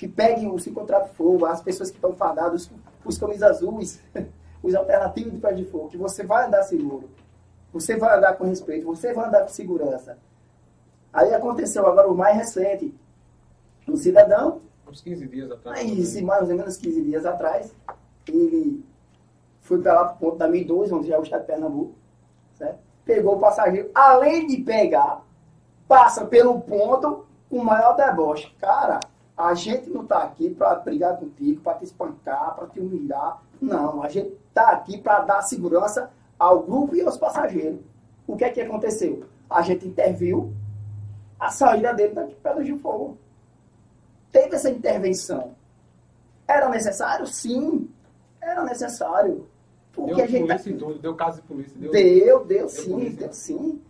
[0.00, 2.70] que peguem os contrato fogo, as pessoas que estão fadadas,
[3.04, 4.00] os camisas azuis,
[4.62, 7.10] os alternativos de pé de fogo, que você vai andar seguro,
[7.70, 10.16] você vai andar com respeito, você vai andar com segurança.
[11.12, 12.94] Aí aconteceu agora o mais recente,
[13.88, 15.78] um cidadão, uns 15 dias atrás.
[15.78, 17.74] Aí, mais ou menos 15 dias atrás,
[18.28, 18.84] ele
[19.60, 21.94] foi para lá para o ponto da 1002, onde já é o estado de Pernambuco,
[22.54, 22.78] certo?
[23.04, 25.24] pegou o passageiro, além de pegar,
[25.88, 28.54] passa pelo ponto com o maior deboche.
[28.60, 29.00] Cara,
[29.36, 33.42] a gente não está aqui para brigar contigo, para te espancar, para te humilhar.
[33.60, 37.80] Não, a gente está aqui para dar segurança ao grupo e aos passageiros.
[38.26, 39.24] O que é que aconteceu?
[39.48, 40.52] A gente interviu,
[41.40, 43.16] a saída dele daqui de Pedras de Fogo.
[44.30, 45.54] Teve essa intervenção.
[46.46, 47.26] Era necessário?
[47.26, 47.88] Sim,
[48.40, 49.48] era necessário.
[49.92, 50.78] Porque deu a gente polícia tá...
[50.78, 51.72] tudo, deu caso de polícia.
[51.76, 53.18] Deu, deu, deu, deu sim, polícia.
[53.18, 53.82] deu sim.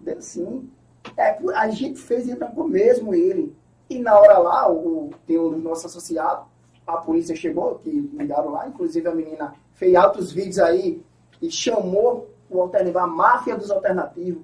[0.00, 0.70] Deu sim.
[1.16, 3.54] É, a gente fez com mesmo ele.
[3.88, 6.44] E na hora lá, o, tem um dos nossos associados,
[6.86, 11.00] a polícia chegou, que ligaram lá, inclusive a menina fez altos vídeos aí
[11.40, 14.42] e chamou o alternativo, a máfia dos alternativos.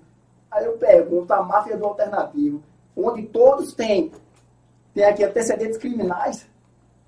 [0.53, 2.63] Aí eu pergunto, a máfia do alternativo,
[2.95, 4.13] onde todos têm,
[4.93, 6.47] tem aqui antecedentes criminais,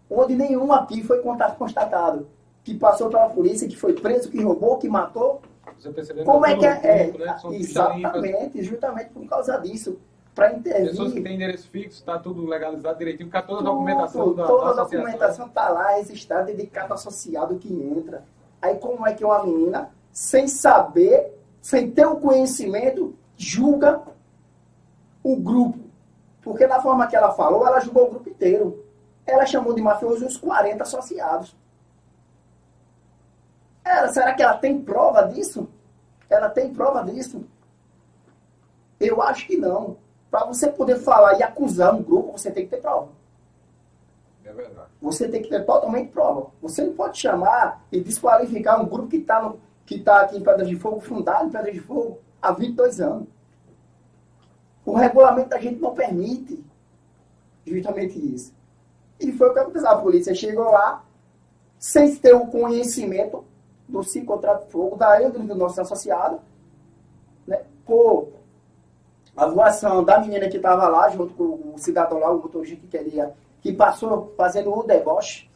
[0.09, 1.23] onde nenhum aqui foi
[1.59, 2.27] constatado,
[2.65, 5.43] que passou pela polícia, que foi preso, que roubou, que matou.
[6.25, 7.05] Como é que é?
[7.11, 7.37] Grupo, né?
[7.59, 9.99] Exatamente, justamente por causa disso.
[10.35, 10.89] Para intervir.
[10.89, 14.71] Pessoas que têm endereço fixo, está tudo legalizado direitinho, porque toda a documentação da Toda
[14.71, 18.25] a documentação está lá, registrada, dedicado associado que entra.
[18.61, 24.03] Aí como é que uma menina, sem saber, sem ter o conhecimento, julga
[25.23, 25.79] o grupo?
[26.43, 28.85] Porque da forma que ela falou, ela julgou o grupo inteiro.
[29.27, 31.57] Ela chamou de mafioso os 40 associados.
[33.85, 35.69] Ela, será que ela tem prova disso?
[36.29, 37.45] Ela tem prova disso?
[39.01, 39.97] Eu acho que não.
[40.31, 43.09] Para você poder falar e acusar um grupo, você tem que ter prova.
[44.45, 44.89] É verdade.
[45.01, 46.51] Você tem que ter totalmente prova.
[46.61, 49.53] Você não pode chamar e desqualificar um grupo que está
[49.87, 53.29] que tá aqui em Pedra de Fogo, fundado em Pedra de Fogo, há 22 anos.
[54.85, 56.63] O regulamento da gente não permite
[57.67, 58.53] justamente isso.
[59.19, 59.89] E foi o que aconteceu.
[59.89, 61.03] A polícia chegou lá,
[61.79, 63.45] sem ter o conhecimento
[63.89, 64.03] do
[64.71, 66.41] fogo, da índole do nosso associado,
[67.47, 68.29] né, por
[69.37, 72.87] a voação da menina que estava lá, junto com o cidadão lá, o motorista que
[72.87, 75.51] queria, que passou fazendo o deboche.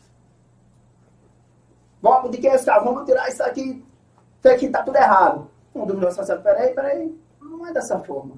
[2.03, 2.83] Vamos, de que é esse cara?
[2.83, 3.85] Vamos tirar isso aqui,
[4.39, 5.49] isso aqui tá tudo errado.
[5.75, 8.35] Um dos meus associados, peraí, peraí, não é dessa forma.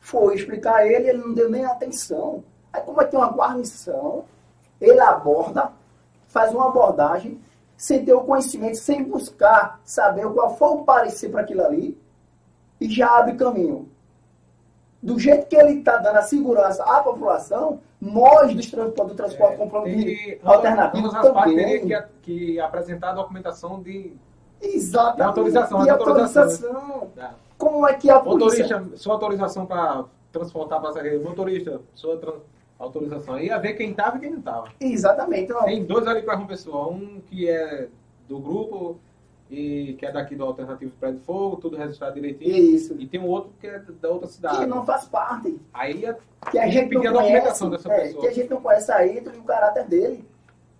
[0.00, 2.44] Foi explicar a ele, ele não deu nem atenção.
[2.72, 4.24] Aí como é que tem uma guarnição,
[4.80, 5.72] ele aborda,
[6.26, 7.40] faz uma abordagem,
[7.76, 11.98] sem ter o conhecimento, sem buscar saber qual foi o parecer para aquilo ali,
[12.80, 13.88] e já abre caminho
[15.02, 19.54] do jeito que ele está dando a segurança à população, nós do transporte, do transporte
[19.54, 21.56] é, comprometido alternativo também.
[21.56, 24.16] teria que, que apresentar a documentação de,
[24.60, 25.16] Exatamente.
[25.16, 25.82] de autorização.
[25.82, 27.10] De autorização.
[27.16, 27.30] É.
[27.56, 28.64] Como é que a polícia...
[28.64, 31.22] Motorista, sua autorização para transportar passageiro.
[31.22, 32.36] Motorista, sua trans...
[32.78, 33.34] autorização.
[33.34, 34.68] Aí ia ver quem estava e quem não estava.
[34.80, 35.52] Exatamente.
[35.64, 36.88] Tem dois ali para uma pessoa.
[36.88, 37.88] Um que é
[38.28, 38.98] do grupo
[39.50, 42.54] e que é daqui do Alternativo Prédio Fogo, tudo registrado direitinho.
[42.54, 42.94] Isso.
[42.98, 44.58] E tem um outro que é da outra cidade.
[44.58, 45.58] Que não faz parte.
[45.72, 46.16] Aí é
[46.50, 48.20] que a gente não a conhece, dessa é, pessoa.
[48.20, 50.24] Que a gente não conhece a índole e o caráter dele.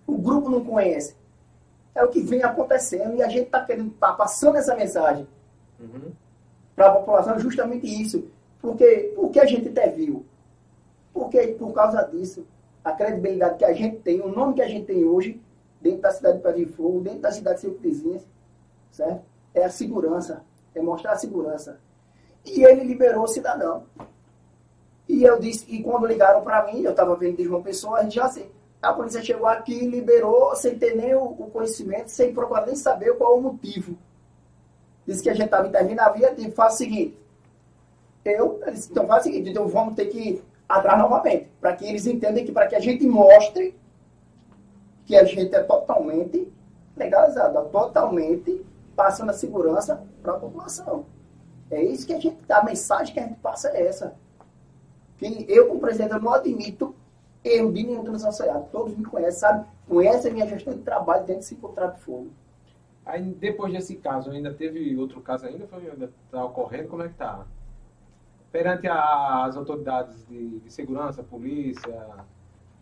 [0.05, 1.15] O grupo não conhece.
[1.99, 5.27] É o que vem acontecendo e a gente está querendo tá passando essa mensagem
[5.77, 6.13] uhum.
[6.73, 8.25] para a população justamente isso.
[8.61, 10.25] Porque, porque a gente interviu.
[11.13, 12.47] Porque por causa disso,
[12.85, 15.41] a credibilidade que a gente tem, o nome que a gente tem hoje,
[15.81, 18.25] dentro da cidade de Pedro de Fogo, dentro da cidade de Cinco Vizinhas,
[18.91, 19.21] certo?
[19.53, 20.41] É a segurança,
[20.73, 21.81] é mostrar a segurança.
[22.45, 23.83] E ele liberou o cidadão.
[25.05, 28.03] E eu disse, e quando ligaram para mim, eu estava vendo de João Pessoa, a
[28.03, 28.49] gente já assim,
[28.81, 33.37] a polícia chegou aqui liberou sem ter nem o, conhecimento, sem procurar nem saber qual
[33.37, 33.97] o motivo.
[35.05, 37.17] Disse que a gente estava intervindo, havia dito, faz o seguinte,
[38.23, 41.85] eu, disse, então faz o seguinte, então vamos ter que ir atrás novamente, para que
[41.85, 43.77] eles entendam que para que a gente mostre
[45.05, 46.51] que a gente é totalmente
[46.95, 48.63] legalizado, totalmente
[48.95, 51.05] passando a segurança para a população.
[51.71, 54.13] É isso que a gente, a mensagem que a gente passa é essa.
[55.17, 56.95] Que eu, como presidente, eu não admito
[57.43, 58.69] erro de nenhum dos associados.
[58.71, 59.67] Todos me conhecem, sabe?
[59.87, 62.29] Conhecem a minha gestão de trabalho dentro desse contrato de fogo.
[63.05, 65.65] Aí, depois desse caso, ainda teve outro caso ainda?
[65.67, 66.89] Foi, ainda está ocorrendo?
[66.89, 67.45] Como é que está?
[68.51, 72.25] Perante as autoridades de, de segurança, polícia,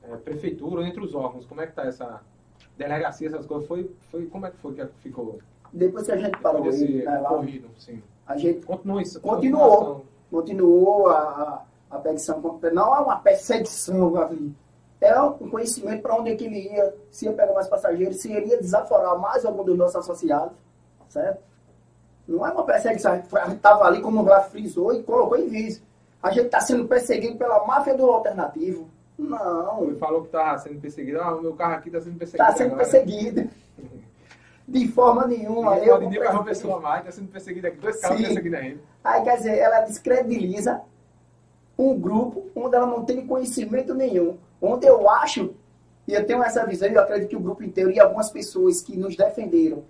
[0.04, 2.22] é, prefeitura, entre os órgãos, como é que está essa
[2.78, 3.68] delegacia, essas coisas?
[3.68, 5.40] Foi, foi, como é que foi que ficou?
[5.72, 8.02] Depois que a gente parou de né, lá, corrido, sim.
[8.26, 12.60] a gente continuou, isso, continuou, continuou a, a perseguição.
[12.74, 14.56] Não é uma perseguição ali.
[15.00, 18.32] É um conhecimento para onde é que ele ia, se ia pegar mais passageiros, se
[18.32, 20.58] ele ia desaforar mais algum dos nossos associados,
[21.08, 21.40] certo?
[22.28, 25.48] Não é uma perseguição, a gente estava ali, como o Vlad frisou, e colocou em
[25.48, 25.86] vista.
[26.22, 28.90] A gente está sendo perseguido pela máfia do alternativo.
[29.18, 29.84] Não.
[29.84, 31.22] Ele falou que está sendo perseguido.
[31.22, 32.44] Ah, o meu carro aqui está sendo perseguido.
[32.44, 32.84] Está sendo agora.
[32.84, 33.50] perseguido.
[34.68, 35.78] De forma nenhuma.
[35.78, 38.82] Eu pode nem uma pessoa mais, está sendo perseguida aqui, dois carros perseguindo ainda.
[39.04, 40.82] Aí, quer dizer, ela descredibiliza
[41.78, 44.38] um grupo onde ela não tem conhecimento nenhum.
[44.62, 45.54] Onde eu acho,
[46.08, 48.82] e eu tenho essa visão, e eu acredito que o grupo inteiro e algumas pessoas
[48.82, 49.84] que nos defenderam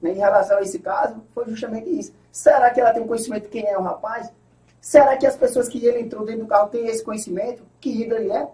[0.00, 2.12] né, em relação a esse caso, foi justamente isso.
[2.30, 4.30] Será que ela tem conhecimento de quem é o rapaz?
[4.80, 7.62] Será que as pessoas que ele entrou dentro do carro têm esse conhecimento?
[7.80, 8.48] Que hidra ele é?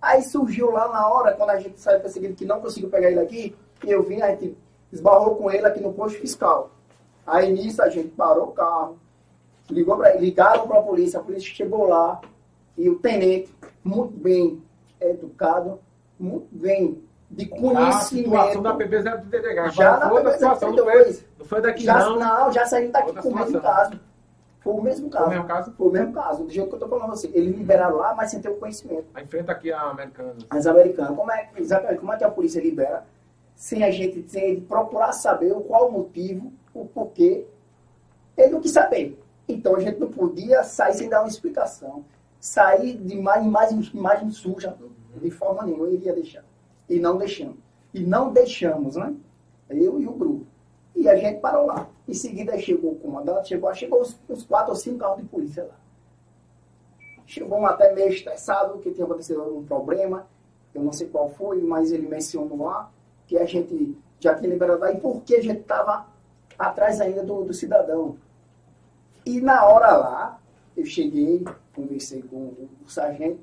[0.00, 3.20] Aí surgiu lá na hora, quando a gente saiu perseguindo que não conseguiu pegar ele
[3.20, 3.56] aqui,
[3.86, 4.56] eu vim, a gente
[4.92, 6.70] esbarrou com ele aqui no posto fiscal.
[7.26, 8.98] Aí nisso a gente parou o carro,
[9.70, 12.20] ligou pra, ligaram para a polícia, a polícia chegou lá,
[12.76, 14.62] e o tenente, muito bem
[15.00, 15.78] educado,
[16.18, 18.34] muito bem de conhecimento.
[18.34, 19.70] A situação da PB0 do DDH.
[19.72, 22.18] Já na PB0 não, foi, não foi daqui já, não.
[22.18, 24.00] Não, já saiu daqui com o mesmo caso.
[24.60, 25.24] Foi o mesmo caso.
[25.24, 25.72] Foi o mesmo caso?
[25.76, 26.44] Foi o mesmo caso.
[26.44, 27.30] Do jeito que eu estou falando assim.
[27.34, 29.04] Eles liberaram lá, mas sem ter o conhecimento.
[29.14, 30.36] Aí enfrenta aqui a americana.
[30.48, 31.16] As americanas.
[31.16, 33.04] Como é, exatamente, como é que a polícia libera
[33.54, 37.46] sem a gente sem procurar saber o qual o motivo, o porquê?
[38.36, 39.22] Ele não quis saber.
[39.48, 42.04] Então a gente não podia sair sem dar uma explicação.
[42.40, 44.76] Sair de imagem, imagem, imagem suja,
[45.16, 46.44] de forma nenhuma, eu iria deixar.
[46.88, 47.56] E não deixamos.
[47.92, 49.14] E não deixamos, né?
[49.70, 50.46] Eu e o grupo.
[50.94, 51.88] E a gente parou lá.
[52.06, 55.76] Em seguida chegou o comandante, chegou, chegou uns, quatro ou cinco carros de polícia lá.
[57.26, 60.26] Chegou um até meio estressado, que tinha acontecido algum problema.
[60.74, 62.90] Eu não sei qual foi, mas ele mencionou lá
[63.26, 66.06] que a gente já tinha liberado lá e por que a gente estava
[66.58, 68.16] atrás ainda do, do cidadão.
[69.24, 70.40] E na hora lá,
[70.76, 73.40] eu cheguei, conversei com o, o sargento,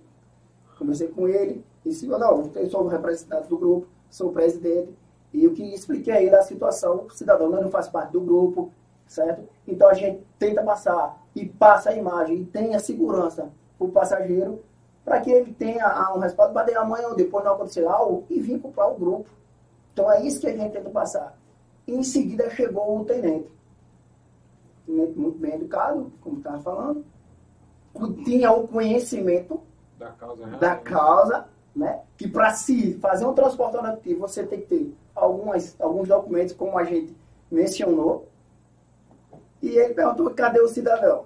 [0.78, 4.94] conversei com ele, e disse, não, eu sou o representante do grupo, sou o presidente,
[5.34, 8.72] e eu que expliquei a ele a situação, o cidadão não faz parte do grupo,
[9.08, 9.44] certo?
[9.68, 14.62] Então a gente tenta passar e passa a imagem e tenha segurança para o passageiro
[15.04, 18.60] para que ele tenha um respaldo para amanhã ou depois não acontecer algo e vir
[18.60, 19.30] para o grupo.
[19.94, 21.38] Então é isso que a gente tenta passar.
[21.88, 23.50] E em seguida chegou o tenente.
[24.92, 27.06] Tenente muito bem educado, como estava falando,
[28.26, 29.62] tinha o conhecimento
[29.98, 32.02] da causa, da causa né?
[32.18, 36.78] que para se fazer um transporte alternativo você tem que ter algumas, alguns documentos, como
[36.78, 37.16] a gente
[37.50, 38.28] mencionou.
[39.62, 41.26] E ele perguntou, cadê o cidadão?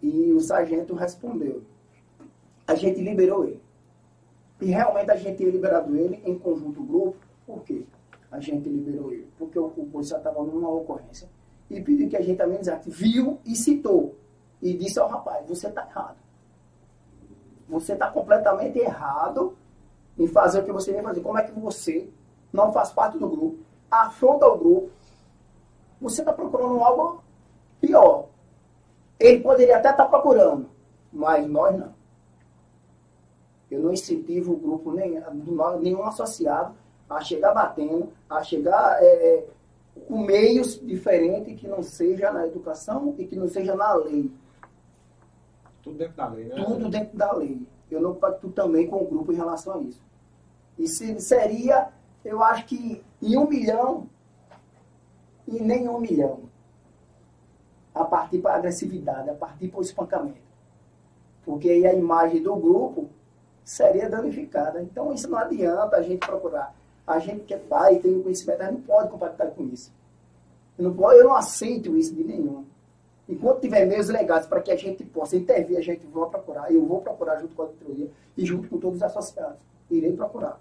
[0.00, 1.62] E o sargento respondeu,
[2.68, 3.60] a gente liberou ele.
[4.60, 7.16] E realmente a gente tinha liberado ele em conjunto grupo.
[7.44, 7.84] Por quê?
[8.30, 9.28] A gente liberou ele.
[9.36, 11.28] Porque o policial estava numa ocorrência
[11.70, 12.90] e pediu que a gente amenizasse.
[12.90, 14.16] Viu e citou.
[14.60, 16.16] E disse ao rapaz, você está errado.
[17.68, 19.56] Você está completamente errado
[20.18, 21.20] em fazer o que você vem fazer.
[21.20, 22.08] Como é que você
[22.52, 23.58] não faz parte do grupo,
[23.90, 24.90] afronta o grupo,
[26.00, 27.22] você está procurando algo
[27.80, 28.26] pior.
[29.18, 30.68] Ele poderia até estar tá procurando,
[31.12, 31.94] mas nós não.
[33.70, 35.22] Eu não incentivo o grupo, nem,
[35.80, 36.74] nenhum associado,
[37.08, 39.46] a chegar batendo, a chegar é, é,
[40.06, 44.30] com meios diferentes que não seja na educação e que não seja na lei.
[45.82, 46.64] Tudo dentro da lei, né?
[46.64, 47.66] Tudo dentro da lei.
[47.90, 50.02] Eu não pacto também com o grupo em relação a isso.
[50.78, 51.90] E se, seria
[52.24, 54.08] eu acho que em um milhão
[55.46, 56.40] e nem um milhão.
[57.94, 60.46] A partir para a agressividade, a partir para o espancamento.
[61.44, 63.08] Porque aí a imagem do grupo
[63.64, 64.82] seria danificada.
[64.82, 66.74] Então isso não adianta a gente procurar.
[67.08, 69.92] A gente que é pai tem o conhecimento, a gente não pode compactar com isso.
[70.78, 72.64] Eu não, eu não aceito isso de nenhum.
[73.28, 76.72] Enquanto tiver meios legais para que a gente possa intervir, a gente vai procurar.
[76.72, 79.60] Eu vou procurar junto com a diretoria e junto com todos os associados.
[79.90, 80.60] Irei procurar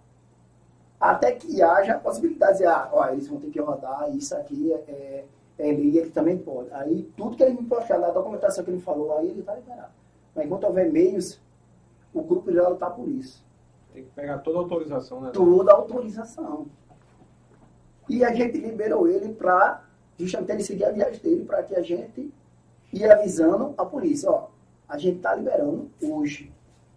[0.99, 4.73] até que haja a possibilidade de, ah, ó, eles vão ter que rodar, isso aqui
[4.73, 5.25] é, é,
[5.59, 6.69] é lei, ele também pode.
[6.71, 9.93] Aí, tudo que ele me postar na documentação que ele falou, aí ele vai liberar.
[10.35, 11.39] Mas enquanto houver meios,
[12.13, 13.43] o grupo já lutar por isso.
[13.93, 15.31] Tem que pegar toda a autorização, né?
[15.31, 16.67] Toda a autorização.
[18.09, 19.83] E a gente liberou ele para
[20.17, 22.33] justamente ele seguir a viagem dele, para que a gente
[22.91, 24.47] ia avisando a polícia, ó,
[24.87, 26.51] a gente está liberando hoje,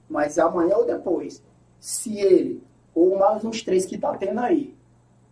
[0.09, 1.43] mas amanhã ou depois,
[1.79, 2.63] se ele
[2.95, 4.75] ou mais uns três que está tendo aí.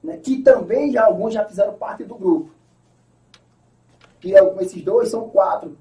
[0.02, 0.16] Né?
[0.16, 2.50] Que também já alguns já fizeram parte do grupo.
[4.20, 5.76] Que é, esses dois são quatro.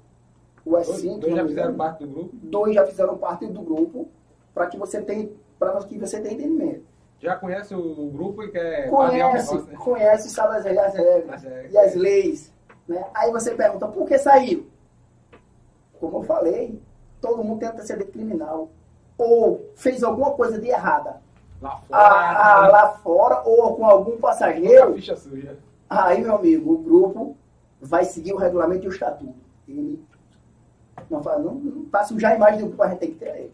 [0.64, 1.18] O S5.
[1.18, 2.36] Dois já fizeram parte do grupo?
[2.36, 4.08] Dois já fizeram parte do grupo
[4.52, 6.84] para que você tenha para que você tenha entendimento.
[7.20, 9.78] Já conhece o grupo e quer conhece, negócio, né?
[9.78, 12.52] conhece, sabe as regras, as regras e as leis.
[12.86, 13.04] Né?
[13.12, 14.68] Aí você pergunta, por que saiu?
[15.98, 16.80] Como eu falei,
[17.20, 18.70] todo mundo tem antecedente criminal.
[19.16, 21.20] Ou fez alguma coisa de errada
[21.60, 22.02] Lá fora.
[22.02, 24.94] Ah, ah, lá fora ou com algum passageiro.
[24.94, 25.58] Ficha suja.
[25.90, 27.36] Aí, meu amigo, o grupo
[27.80, 29.34] vai seguir o regulamento e o estatuto.
[29.66, 30.02] Ele
[31.10, 33.52] não, não, não passa sujar a imagem do grupo, a gente tem que ter ele.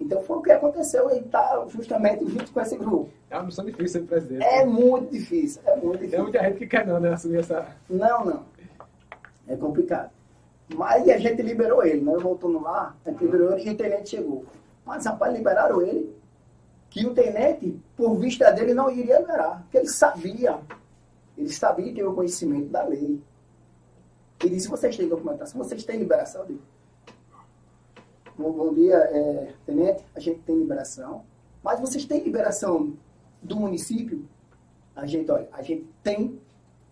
[0.00, 3.10] Então foi o que aconteceu, ele está justamente junto com esse grupo.
[3.30, 4.44] É uma missão difícil ser presidente.
[4.44, 6.10] É muito difícil, é muito difícil.
[6.10, 7.66] Tem muita gente que quer não, né, assumir essa...
[7.88, 8.44] Não, não.
[9.46, 10.10] É complicado.
[10.74, 12.16] Mas a gente liberou ele, né?
[12.18, 14.44] Voltando lá, a gente liberou ele e o tenente chegou.
[14.84, 16.14] Mas, rapaz, liberaram ele
[16.90, 20.58] que o tenente, por vista dele, não iria liberar, porque ele sabia,
[21.38, 23.20] ele sabia ter o conhecimento da lei.
[24.44, 26.44] e disse, vocês têm documentação, vocês têm liberação?
[26.44, 26.60] Digo,
[28.36, 31.24] bom, dia, é, tenente, a gente tem liberação,
[31.62, 32.94] mas vocês têm liberação
[33.42, 34.24] do município?
[34.94, 36.38] A gente, olha, a gente tem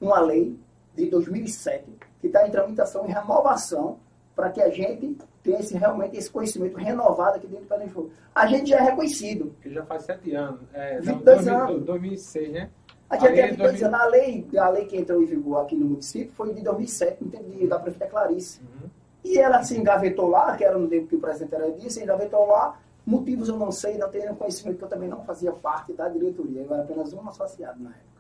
[0.01, 0.59] uma lei
[0.95, 1.85] de 2007
[2.21, 3.99] que está em tramitação e renovação
[4.35, 8.11] para que a gente tenha esse, realmente esse conhecimento renovado aqui dentro do Fogo.
[8.35, 9.55] A gente já é reconhecido.
[9.61, 10.61] Que já faz sete anos.
[10.73, 11.85] É, 22 não, 2000, anos.
[11.85, 12.71] 2006, né?
[13.09, 14.01] A gente tem 22 anos.
[14.01, 17.31] A lei, a lei que entrou em vigor aqui no município foi de 2007, no
[17.31, 18.61] tempo de, da prefeita Clarice.
[18.61, 18.89] Uhum.
[19.23, 22.03] E ela se engavetou lá, que era no tempo que o presidente era disso, se
[22.03, 22.79] engavetou lá.
[23.05, 26.63] Motivos eu não sei, não tenho conhecimento, que eu também não fazia parte da diretoria.
[26.63, 28.11] Eu era apenas um associado na época.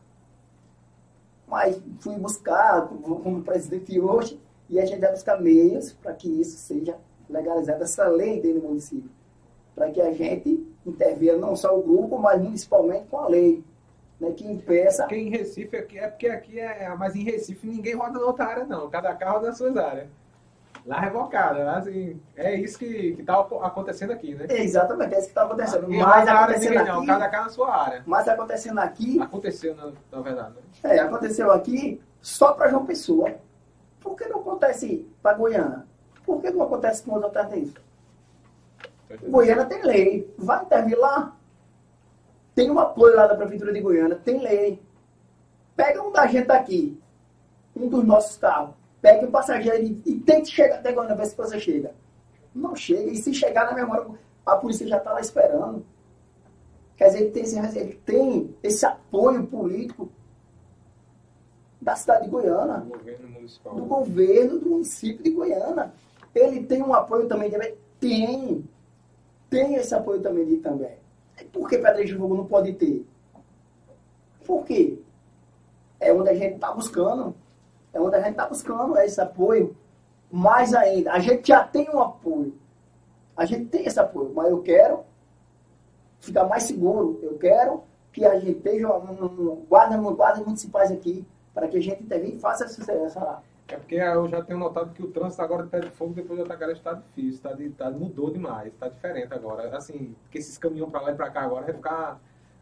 [1.46, 6.56] Mas fui buscar, como presidente hoje, e a gente vai buscar meios para que isso
[6.56, 6.96] seja
[7.28, 9.10] legalizado, essa lei dentro do município.
[9.74, 13.64] Para que a gente intervenha não só o grupo, mas municipalmente com a lei.
[14.20, 15.04] Né, que impeça.
[15.04, 16.94] Porque em Recife, aqui, é porque aqui é.
[16.96, 18.90] Mas em Recife ninguém roda na outra área, não.
[18.90, 20.08] Cada carro roda nas suas áreas.
[20.86, 21.70] Lá revocada, né?
[21.76, 24.46] assim, é isso que está acontecendo aqui, né?
[24.48, 25.92] É exatamente, é isso que está acontecendo.
[25.92, 28.02] E mas acontecendo aqui, não, cada casa na sua área.
[28.06, 29.20] Mas acontecendo aqui.
[29.20, 30.54] Aconteceu, na, na verdade.
[30.82, 30.96] Né?
[30.96, 33.34] É, aconteceu aqui só para João Pessoa.
[34.00, 35.84] Por que não acontece para Goiânia?
[36.24, 37.74] Por que não acontece com os outros países?
[39.28, 40.34] Goiânia tem lei.
[40.38, 41.36] Vai intervir lá.
[42.54, 44.82] Tem um apoio lá da Prefeitura de Goiânia, tem lei.
[45.76, 47.00] Pega um da gente aqui,
[47.74, 51.36] um dos nossos carros Pegue um passageiro e, e tente chegar até Goiânia, ver se
[51.36, 51.94] você chega.
[52.54, 53.10] Não chega.
[53.10, 54.06] E se chegar na memória,
[54.44, 55.84] a polícia já está lá esperando.
[56.96, 60.10] Quer dizer, ele tem, esse, ele tem esse apoio político
[61.80, 62.78] da cidade de Goiânia.
[62.78, 63.74] Do governo municipal.
[63.74, 65.92] Do governo do município de Goiânia.
[66.34, 67.56] Ele tem um apoio também de...
[67.98, 68.68] Tem.
[69.48, 70.98] Tem esse apoio também de também.
[71.52, 73.04] Por que Pedra de Fogo não pode ter?
[74.44, 74.98] Por quê?
[75.98, 77.34] É onde a gente está buscando
[77.92, 79.76] é onde a gente está buscando esse apoio.
[80.30, 82.54] Mais ainda, a gente já tem um apoio.
[83.36, 85.00] A gente tem esse apoio, mas eu quero
[86.20, 87.18] ficar mais seguro.
[87.22, 92.02] Eu quero que a gente esteja um, guarda, guardas municipais aqui, para que a gente
[92.02, 95.62] intervenha e faça essa, essa é porque eu já tenho notado que o trânsito agora
[95.62, 99.32] de pé de fogo depois da Tacaré está difícil, está tá, mudou demais, está diferente
[99.32, 99.76] agora.
[99.76, 102.20] Assim, que esses caminhões para lá e para cá agora vai ficar.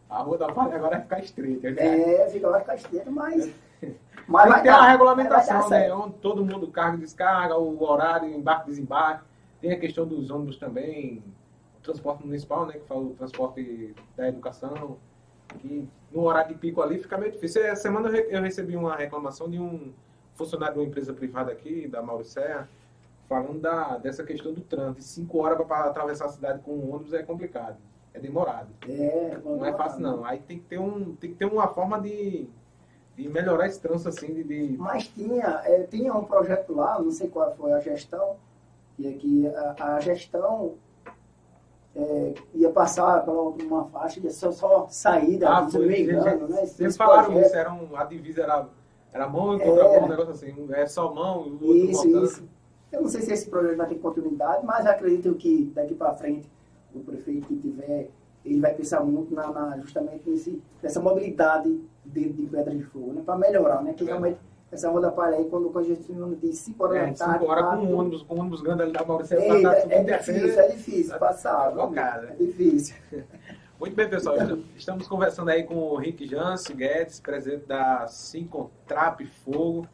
[0.09, 1.71] A rua da Palha agora vai ficar estreita.
[1.71, 2.23] Né?
[2.23, 3.51] É, fica, vai ficar estreita, mas.
[4.29, 5.93] Mas tem que ter uma regulamentação, né?
[5.93, 9.25] Onde todo mundo carga e descarga, o horário, embarque e desembarque.
[9.61, 11.25] Tem a questão dos ônibus também,
[11.79, 12.75] o transporte municipal, né?
[12.75, 14.99] Que fala o transporte da educação.
[15.61, 17.65] Que no horário de pico ali fica meio difícil.
[17.65, 19.93] Essa semana eu recebi uma reclamação de um
[20.35, 22.69] funcionário de uma empresa privada aqui, da Mauricéia,
[23.29, 25.03] falando da, dessa questão do trânsito.
[25.03, 27.77] Cinco horas para atravessar a cidade com um ônibus é complicado.
[28.13, 28.69] É demorado.
[28.87, 30.25] É, não é fácil não.
[30.25, 32.49] Aí tem que ter, um, tem que ter uma forma de
[33.19, 34.77] de melhorar esse trânsito assim de, de...
[34.79, 38.37] Mas tinha, é, tinha um projeto lá, não sei qual foi a gestão,
[38.97, 40.75] e aqui a, a gestão
[41.97, 46.47] é, ia passar pela uma faixa de só, só saída, ah, se não me engano,
[46.47, 46.63] né?
[46.79, 47.47] Eles falaram projeto.
[47.47, 48.69] isso, era um, a divisa era,
[49.13, 52.49] era mão e contra mão, um negócio assim, é só mão o outro Isso, isso.
[52.93, 56.49] Eu não sei se esse projeto vai ter continuidade, mas acredito que daqui para frente
[56.95, 58.11] o prefeito que tiver,
[58.53, 63.13] ele vai pensar muito na, na justamente nesse, nessa mobilidade de, de Pedra de Fogo,
[63.13, 63.23] né?
[63.25, 63.93] Para melhorar, né?
[63.93, 64.39] Que realmente
[64.71, 67.39] essa roda palha aí, quando congestiona de 5 horas é, da tarde.
[67.41, 69.37] 5 horas com um ônibus, com um ônibus grande ali da Maurícia.
[69.37, 71.73] É, tá, é, é difícil, é difícil tá, passar.
[71.73, 72.97] Tá é difícil.
[73.81, 74.37] Muito bem, pessoal.
[74.77, 79.87] Estamos conversando aí com o Rick Jance Guedes, presidente da Sincontrap Fogo,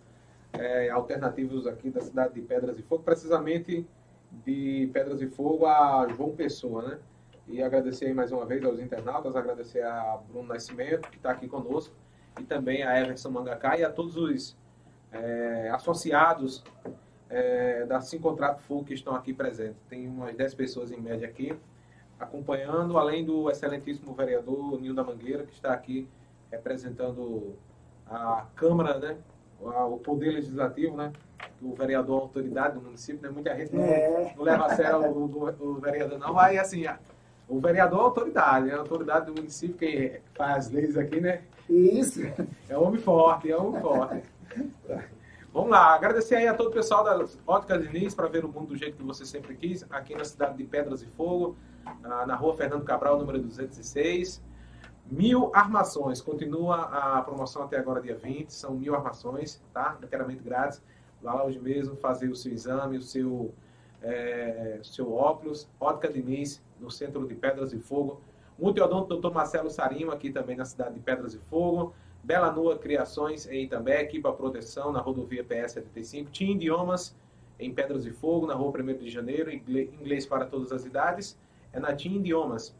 [0.55, 3.87] é, alternativos aqui da cidade de Pedras e Fogo, precisamente
[4.45, 6.99] de Pedras e Fogo a João Pessoa, né?
[7.47, 11.95] E agradecer mais uma vez aos internautas, agradecer a Bruno Nascimento, que está aqui conosco,
[12.41, 14.57] e também a Everson Mangacá e a todos os
[15.13, 16.65] é, associados
[17.29, 19.81] é, da Sincontrato Fogo que estão aqui presentes.
[19.89, 21.57] Tem umas 10 pessoas em média aqui
[22.19, 26.09] acompanhando, além do excelentíssimo vereador Nil da Mangueira, que está aqui
[26.51, 27.57] representando
[28.07, 29.17] a Câmara, né,
[29.61, 31.13] o Poder Legislativo, né,
[31.61, 34.35] o vereador autoridade do município, né, muita gente não, é.
[34.37, 36.85] não leva a sério o, o, o vereador não, aí assim,
[37.49, 41.43] o vereador é autoridade, é a autoridade do município que faz leis aqui, né?
[41.69, 42.21] Isso.
[42.69, 44.23] É homem forte, é homem forte.
[45.53, 48.69] Vamos lá, agradecer aí a todo o pessoal da Ótica Diniz para ver o mundo
[48.69, 51.57] do jeito que você sempre quis, aqui na cidade de Pedras e Fogo,
[52.03, 54.43] na rua Fernando Cabral, número 206.
[55.07, 59.97] Mil armações, continua a promoção até agora, dia 20, são mil armações, tá?
[60.03, 60.83] Inteiramente grátis.
[61.23, 63.55] Vá lá hoje mesmo fazer o seu exame, o seu,
[64.03, 65.69] é, seu óculos.
[65.79, 68.21] Ótica Diniz, no centro de Pedras e Fogo.
[68.59, 69.33] Multiodonto Dr.
[69.33, 71.95] Marcelo Sarimo, aqui também na cidade de Pedras e Fogo.
[72.23, 77.15] Bela Nua Criações em Itambé, Equipa Proteção na rodovia PS 75, Tim Idiomas
[77.59, 81.39] em Pedras de Fogo, na rua 1 de Janeiro, inglês para todas as idades,
[81.73, 82.75] é na TIM Idiomas.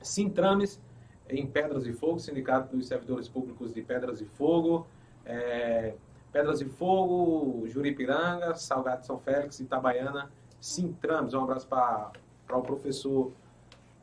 [0.00, 0.80] Sintrames
[1.28, 4.86] em Pedras de Fogo, Sindicato dos Servidores Públicos de Pedras de Fogo,
[5.24, 5.94] é,
[6.32, 11.34] Pedras de Fogo, Juripiranga, Salgado São Félix, Itabaiana, Sintrames.
[11.34, 12.12] Um abraço para
[12.56, 13.32] o professor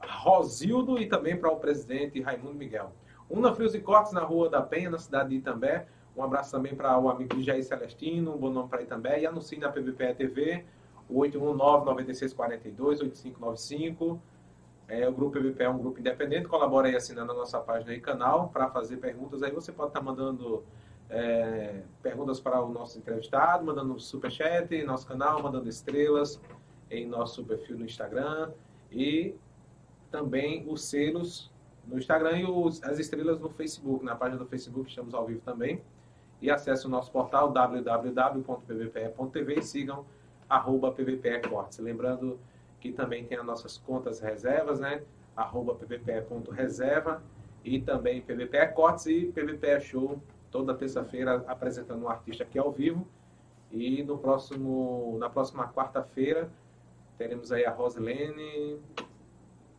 [0.02, 2.92] Rosildo e também para o presidente Raimundo Miguel.
[3.30, 5.86] Una Frios e Cortes na Rua da Penha, na cidade de Itambé.
[6.18, 9.22] Um abraço também para o amigo Jair Celestino, um bom nome para Itambé.
[9.22, 10.66] E anuncie na PVPE TV,
[11.08, 14.20] o 819-9642-8595.
[14.88, 18.00] É, o Grupo PVP é um grupo independente, colabora aí assinando a nossa página e
[18.00, 19.44] canal para fazer perguntas.
[19.44, 20.64] Aí você pode estar tá mandando
[21.08, 26.42] é, perguntas para o nosso entrevistado, mandando superchat nosso canal, mandando estrelas
[26.90, 28.52] em nosso perfil no Instagram
[28.92, 29.36] e
[30.12, 31.52] também os selos
[31.88, 35.42] no Instagram e os, as estrelas no Facebook, na página do Facebook, estamos ao vivo
[35.42, 35.82] também.
[36.42, 38.40] E acesse o nosso portal www.pvpe.tv
[39.56, 40.06] e sigam
[40.48, 41.80] arroba pvpecortes.
[41.80, 42.40] Lembrando
[42.80, 45.02] que também tem as nossas contas reservas, né?
[45.36, 47.22] arroba pvpe.reserva
[47.64, 50.22] e também PVPE Cortes e PVPE Show,
[50.52, 53.08] toda terça-feira apresentando um artista aqui ao vivo.
[53.72, 56.50] E no próximo, na próxima quarta-feira
[57.20, 58.80] teremos aí a Rosilene,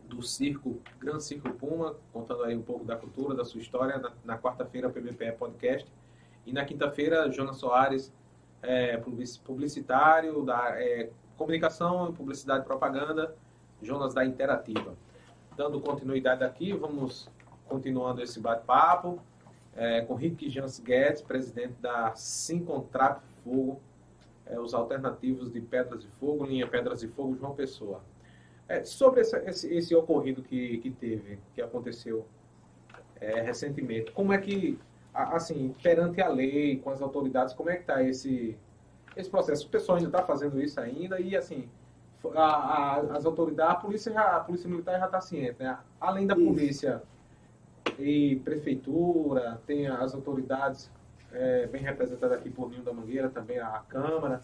[0.04, 3.96] do Circo, Gran Circo Puma, contando aí um pouco da cultura, da sua história.
[3.98, 5.90] Na, na quarta-feira, PBPE Podcast.
[6.44, 8.12] E na quinta-feira, Jonas Soares,
[8.60, 9.02] é,
[9.42, 13.34] publicitário, da é, comunicação, publicidade e propaganda,
[13.80, 14.94] Jonas da Interativa.
[15.56, 17.26] Dando continuidade aqui, vamos
[17.66, 19.18] continuando esse bate-papo
[19.74, 23.80] é, com Rick Jans Guedes, presidente da Sincontrato Fogo,
[24.50, 28.02] é, os alternativos de Pedras de Fogo, linha Pedras de Fogo, João Pessoa.
[28.68, 32.26] É, sobre esse, esse, esse, ocorrido que, que teve, que aconteceu
[33.20, 34.78] é, recentemente, como é que,
[35.12, 38.56] assim, perante a lei, com as autoridades, como é que está esse,
[39.16, 39.66] esse processo?
[39.66, 41.68] O pessoal ainda está fazendo isso ainda e, assim,
[42.34, 45.78] a, a, as autoridades, a polícia, já, a polícia militar já está ciente, né?
[46.00, 47.02] Além da polícia
[47.98, 50.90] e prefeitura, tem as autoridades
[51.32, 54.40] é, bem representadas aqui por Ninho da Mangueira, também a Câmara,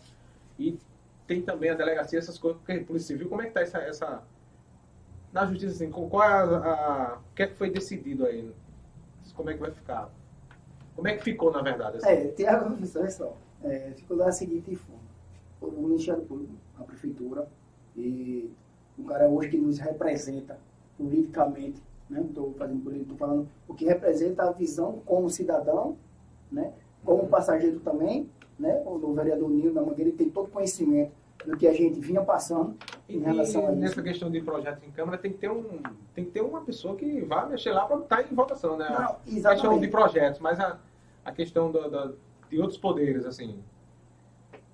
[0.59, 0.79] e
[1.27, 4.23] tem também a delegacia, essas coisas, porque Polícia Civil, como é que está essa, essa.
[5.33, 7.19] Na justiça, assim, qual é a, a.
[7.19, 8.51] O que é que foi decidido aí?
[9.35, 10.11] Como é que vai ficar?
[10.95, 11.99] Como é que ficou, na verdade?
[11.99, 12.09] Assim?
[12.09, 13.37] É, tem a confissão só.
[13.65, 15.03] É, ficou da seguinte forma:
[15.61, 17.49] o Ministério Público, a Prefeitura,
[17.97, 18.51] e
[18.97, 20.59] o cara hoje que nos representa
[20.97, 22.21] politicamente, né?
[22.23, 25.99] Estou fazendo política, estou falando o que representa a visão como cidadão,
[26.51, 26.73] né?
[27.05, 27.29] Como uhum.
[27.29, 28.29] passageiro também,
[28.59, 28.83] né?
[28.87, 31.13] O vereador Nilo da Mangueira tem todo conhecimento
[31.45, 32.77] do que a gente vinha passando
[33.09, 33.81] em relação e, a isso.
[33.81, 35.81] Nessa questão de projeto em Câmara, tem que ter, um,
[36.15, 38.89] tem que ter uma pessoa que vá mexer lá para estar em votação, né?
[38.89, 39.47] Não, exatamente.
[39.47, 40.79] A questão de projetos, mas a,
[41.25, 42.13] a questão da, da,
[42.51, 43.63] de outros poderes, assim,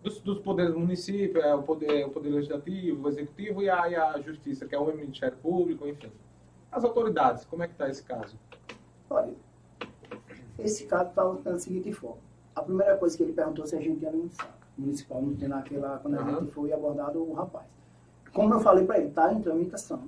[0.02, 3.88] dos, dos, poderes do município, é, o, poder, o poder legislativo, o executivo e a,
[3.88, 6.10] e a justiça, que é o Ministério Público, enfim.
[6.70, 8.36] As autoridades, como é que está esse caso?
[9.10, 9.34] Olha,
[10.62, 14.02] esse caso está da seguinte forma a primeira coisa que ele perguntou se a gente
[14.02, 14.30] ia no
[14.76, 16.40] municipal, não tem naquela, quando a uhum.
[16.40, 17.66] gente foi abordado o rapaz.
[18.32, 20.04] Como eu falei para ele, está em tramitação,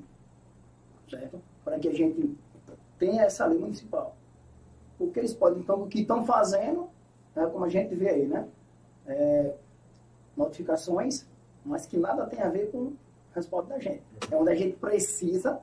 [1.10, 1.40] certo?
[1.62, 2.34] Para que a gente
[2.98, 4.16] tenha essa lei municipal.
[4.98, 6.88] O que eles podem, então, o que estão fazendo,
[7.34, 8.48] né, como a gente vê aí, né?
[9.06, 9.54] É,
[10.36, 11.26] notificações,
[11.64, 12.96] mas que nada tem a ver com o
[13.34, 14.02] respaldo da gente.
[14.30, 15.60] É onde a gente precisa,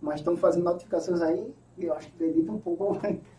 [0.00, 2.96] mas estão fazendo notificações aí, e eu acho que acredita um pouco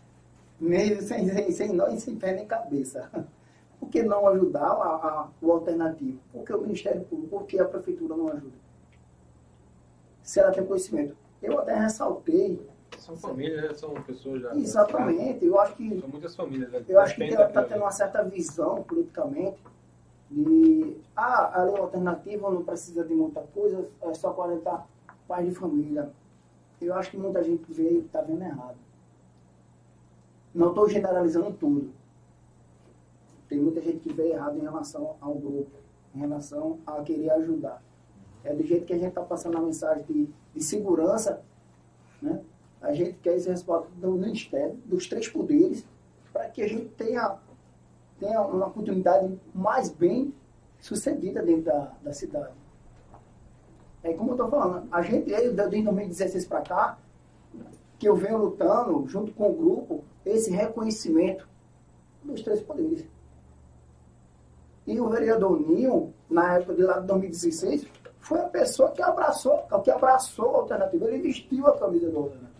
[0.59, 3.09] meio sem, sem, sem nós, sem pé nem cabeça.
[3.79, 6.19] Por que não ajudar a, a, o alternativo?
[6.33, 7.37] Por que o Ministério Público?
[7.37, 8.55] Por que a Prefeitura não ajuda?
[10.23, 11.15] Se ela tem conhecimento.
[11.41, 12.59] Eu até ressaltei.
[12.97, 13.73] São famílias, né?
[13.75, 14.55] são pessoas já.
[14.55, 15.45] Exatamente.
[15.45, 15.99] Eu acho que.
[15.99, 16.71] São muitas famílias.
[16.71, 16.83] Né?
[16.89, 19.59] Eu acho que ela está tendo uma certa visão politicamente
[20.29, 20.97] de.
[21.15, 24.83] Ah, a lei alternativa não precisa de muita coisa, é só 40
[25.27, 26.11] pais de família.
[26.81, 28.86] Eu acho que muita gente vê e está vendo errado.
[30.57, 31.91] Não estou generalizando tudo.
[33.47, 35.69] Tem muita gente que vê errado em relação ao grupo,
[36.15, 37.79] em relação a querer ajudar.
[38.43, 41.43] É do jeito que a gente está passando a mensagem de, de segurança,
[42.19, 42.41] né?
[42.81, 45.85] a gente quer esse respaldo do Ministério, dos três poderes,
[46.33, 47.37] para que a gente tenha,
[48.19, 50.33] tenha uma oportunidade mais bem
[50.79, 52.55] sucedida dentro da, da cidade.
[54.01, 56.97] É como eu estou falando, a gente, desde 2016 para cá,
[57.99, 61.47] que eu venho lutando junto com o grupo esse reconhecimento
[62.23, 63.05] dos três poderes.
[64.86, 67.88] E o vereador Ninho, na época de lá de 2016,
[68.19, 71.05] foi a pessoa que abraçou, que abraçou a alternativa.
[71.07, 72.57] Ele vestiu a camisa da alternativa.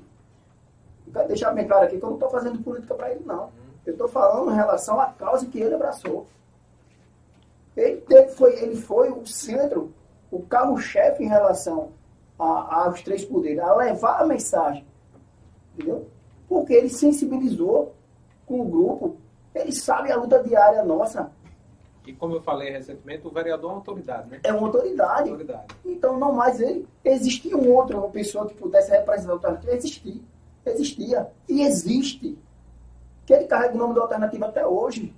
[1.08, 3.50] Eu quero deixar bem claro aqui que eu não estou fazendo política para ele, não.
[3.86, 6.28] Eu estou falando em relação à causa que ele abraçou.
[7.76, 9.94] Ele, teve, foi, ele foi o centro,
[10.30, 11.92] o carro-chefe em relação
[12.38, 14.86] a, aos três poderes, a levar a mensagem.
[15.74, 16.08] Entendeu?
[16.48, 17.94] Porque ele sensibilizou
[18.46, 19.18] com o grupo,
[19.54, 21.32] ele sabe a luta diária nossa.
[22.06, 24.40] E como eu falei recentemente, o vereador é uma autoridade, né?
[24.42, 25.30] É uma autoridade.
[25.30, 25.76] autoridade.
[25.84, 26.88] Então, não mais ele.
[27.04, 30.22] Existia um outro, uma pessoa que pudesse representar a alternativa, existia.
[30.66, 31.28] Existia.
[31.50, 32.38] E existe.
[33.26, 35.14] Que ele carrega o nome da alternativa até hoje.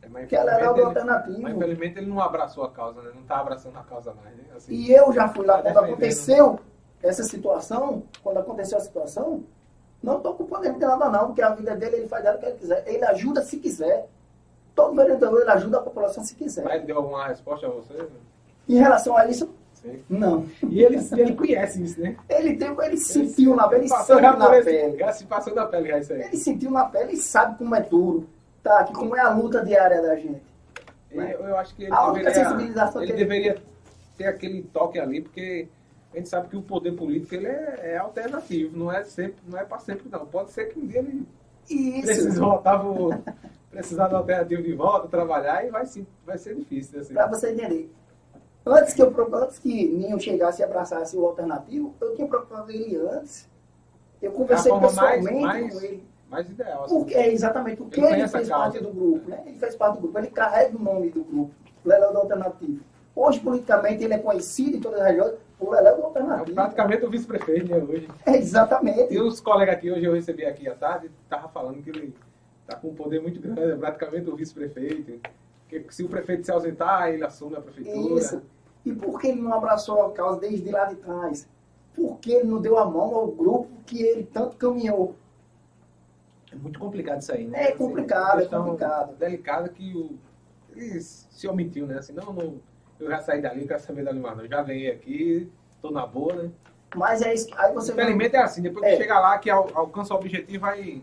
[0.00, 1.42] É, que ela era o alternativo.
[1.42, 3.10] Mas infelizmente ele não abraçou a causa, né?
[3.12, 4.36] Não está abraçando a causa mais.
[4.36, 4.44] Né?
[4.56, 6.60] Assim, e eu já fui lá quando aconteceu
[7.02, 9.42] essa situação, quando aconteceu a situação,
[10.02, 12.40] não estou culpando ele de nada não, porque a vida dele ele faz dela o
[12.40, 12.82] que ele quiser.
[12.86, 14.08] Ele ajuda se quiser.
[14.74, 16.64] Todo vereador ele ajuda a população se quiser.
[16.64, 18.08] Mas deu alguma resposta a você?
[18.68, 20.02] Em relação a isso, Sim.
[20.08, 20.46] não.
[20.68, 22.16] E ele, ele conhece isso, né?
[22.28, 24.98] Ele, tem, ele, ele sentiu na pele, ele sabe na pele.
[24.98, 26.22] Já se passou na pele, já isso aí.
[26.22, 28.28] Ele sentiu na pele e sabe como é duro.
[28.62, 30.42] Tá, aqui como é a luta diária da gente.
[31.10, 33.62] Eu, eu acho que ele, a deveria, ele deveria
[34.16, 35.68] ter aquele toque ali, porque
[36.12, 39.58] a gente sabe que o poder político ele é, é alternativo, não é sempre, não
[39.58, 40.26] é para sempre não.
[40.26, 41.26] Pode ser que um dia ele
[41.68, 42.02] Isso.
[42.02, 42.82] precise voltar,
[43.70, 47.00] precisar da alternativa de volta, trabalhar e vai, sim, vai ser difícil.
[47.00, 47.14] Assim.
[47.14, 47.90] Para você entender.
[48.64, 52.96] Antes que, eu, antes que Ninho chegasse e abraçasse o alternativo, eu tinha procurado ele
[52.96, 53.48] antes.
[54.20, 56.06] Eu conversei pessoalmente mais, mais, com ele.
[56.30, 56.84] Mais ideal.
[56.84, 56.94] Assim.
[56.94, 59.42] Porque, é exatamente, porque ele, ele fez parte do grupo, né?
[59.46, 61.52] Ele fez parte do grupo, ele carrega o nome do grupo,
[61.84, 62.84] Leléu do Alternativo.
[63.16, 66.50] Hoje, politicamente, ele é conhecido em todas as regiões o Leléu do Alternativo.
[66.50, 68.08] É praticamente o vice-prefeito, né, hoje.
[68.26, 69.12] É, exatamente.
[69.12, 72.14] E os colegas aqui, hoje eu recebi aqui à tarde, estavam falando que ele
[72.62, 75.20] está com um poder muito grande, é praticamente o vice-prefeito.
[75.68, 78.20] Que se o prefeito se ausentar, ele assume a prefeitura.
[78.20, 78.42] Isso.
[78.84, 81.48] E por que ele não abraçou a causa desde lá de trás?
[81.94, 85.14] Por que ele não deu a mão ao grupo que ele tanto caminhou?
[86.50, 87.68] É muito complicado isso aí, né?
[87.68, 89.16] É complicado, assim, é complicado.
[89.16, 90.18] Delicado que o,
[90.76, 91.98] ele se omitiu, né?
[91.98, 92.60] Assim, não, não,
[93.02, 94.46] eu já saí dali, não quero saber dali mais não.
[94.46, 96.50] Já venho aqui, estou na boa, né?
[96.94, 97.48] Mas é isso.
[97.56, 98.40] Aí você Infelizmente vai...
[98.40, 98.96] é assim, depois que é.
[98.96, 101.02] chega lá, que alcança o objetivo, aí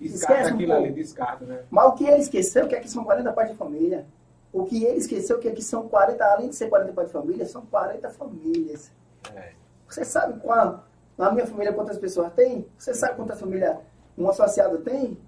[0.00, 1.62] descarta aquilo um ali, descarta, né?
[1.70, 4.06] Mas o que ele esqueceu é que aqui são 40 pais de família.
[4.52, 7.12] O que ele esqueceu é que aqui são 40, além de ser 40 pais de
[7.12, 8.90] família, são 40 famílias.
[9.34, 9.52] É.
[9.88, 10.84] Você sabe qual,
[11.16, 12.66] na minha família quantas pessoas tem?
[12.78, 13.76] Você sabe quantas famílias
[14.16, 15.18] um associado tem?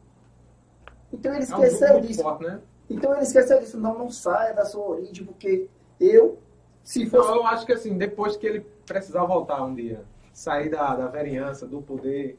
[1.12, 2.22] Então ele esqueceu é um disso.
[2.22, 2.60] Forte, né?
[2.88, 3.78] Então ele esqueceu disso.
[3.78, 5.68] Não, não saia da sua origem, porque
[6.00, 6.38] eu,
[6.82, 7.28] se fosse.
[7.28, 11.06] Não, eu acho que assim, depois que ele precisar voltar um dia, sair da, da
[11.06, 12.38] vereança, do poder,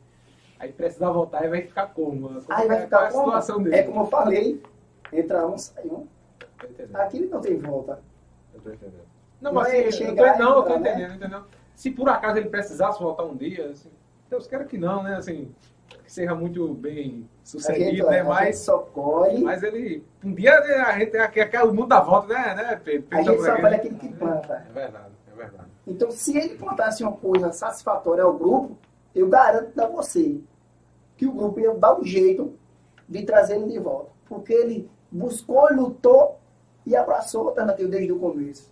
[0.60, 2.28] aí precisar voltar, aí vai ficar como?
[2.28, 3.76] como aí vai é, ficar a situação dele.
[3.76, 4.62] É como eu falei,
[5.14, 6.08] entra um, sai um.
[6.94, 8.00] Aqui não tem volta.
[8.54, 9.12] Eu tô entendendo.
[9.40, 11.16] Não, mas assim, eu tô, não, eu tô entendendo, né?
[11.16, 11.44] entendeu?
[11.74, 13.90] Se por acaso ele precisasse voltar um dia, assim,
[14.30, 15.16] Deus quer que não, né?
[15.16, 15.52] Assim,
[16.12, 18.22] que seja muito bem sucedido, né?
[18.22, 19.40] Mas, socorre.
[19.40, 20.04] mas ele.
[20.22, 20.54] Um dia
[20.86, 23.08] a gente quer o mundo dá volta, né, né Pedro?
[23.12, 24.66] A gente só vale aquilo que planta.
[24.70, 25.70] É verdade, é verdade.
[25.88, 28.78] Então, se ele plantasse uma coisa satisfatória ao grupo,
[29.16, 30.42] eu garanto a você
[31.16, 32.54] que o grupo ia dar um jeito
[33.08, 34.12] de trazer ele de volta.
[34.28, 36.40] Porque ele buscou, lutou
[36.86, 38.70] e abraçou a alternativa desde o começo.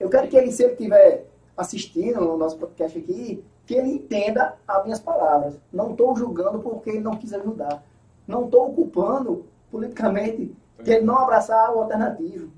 [0.00, 4.56] Eu quero que ele, se ele estiver assistindo no nosso podcast aqui, que ele entenda
[4.66, 5.58] as minhas palavras.
[5.72, 7.82] Não estou julgando porque ele não quis ajudar.
[8.26, 12.50] Não estou culpando politicamente que ele não abraçar o alternativo.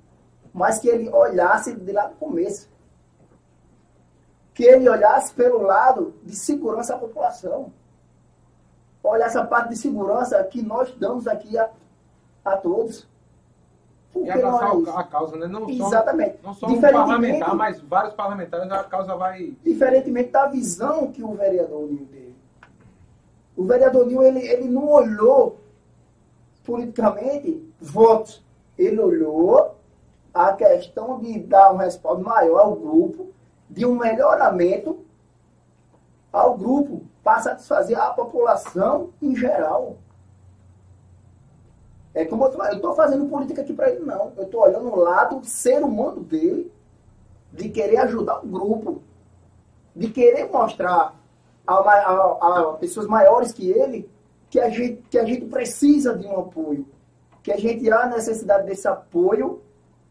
[0.52, 2.68] Mas que ele olhasse de lá do começo.
[4.52, 7.72] Que ele olhasse pelo lado de segurança à população.
[9.02, 11.70] Olha essa parte de segurança que nós damos aqui a,
[12.44, 13.09] a todos.
[14.24, 15.46] E abraçar é a causa, né?
[15.46, 16.38] Não Exatamente.
[16.42, 19.56] Só, não só um parlamentar, mas vários parlamentares, a causa vai...
[19.64, 22.34] Diferentemente da visão que o vereador Nil teve.
[23.56, 25.58] O vereador Nil, ele, ele não olhou
[26.64, 28.44] politicamente votos.
[28.76, 29.76] Ele olhou
[30.32, 33.32] a questão de dar um respaldo maior ao grupo,
[33.68, 35.04] de um melhoramento
[36.32, 39.96] ao grupo, para satisfazer a população em geral.
[42.18, 44.32] É como eu estou fazendo política aqui para ele, não.
[44.36, 46.68] Eu estou olhando o lado ser humano dele,
[47.52, 49.00] de querer ajudar o grupo,
[49.94, 51.14] de querer mostrar
[51.64, 54.10] a, a, a, pessoas maiores que ele
[54.50, 56.88] que a, gente, que a gente precisa de um apoio,
[57.40, 59.62] que a gente há necessidade desse apoio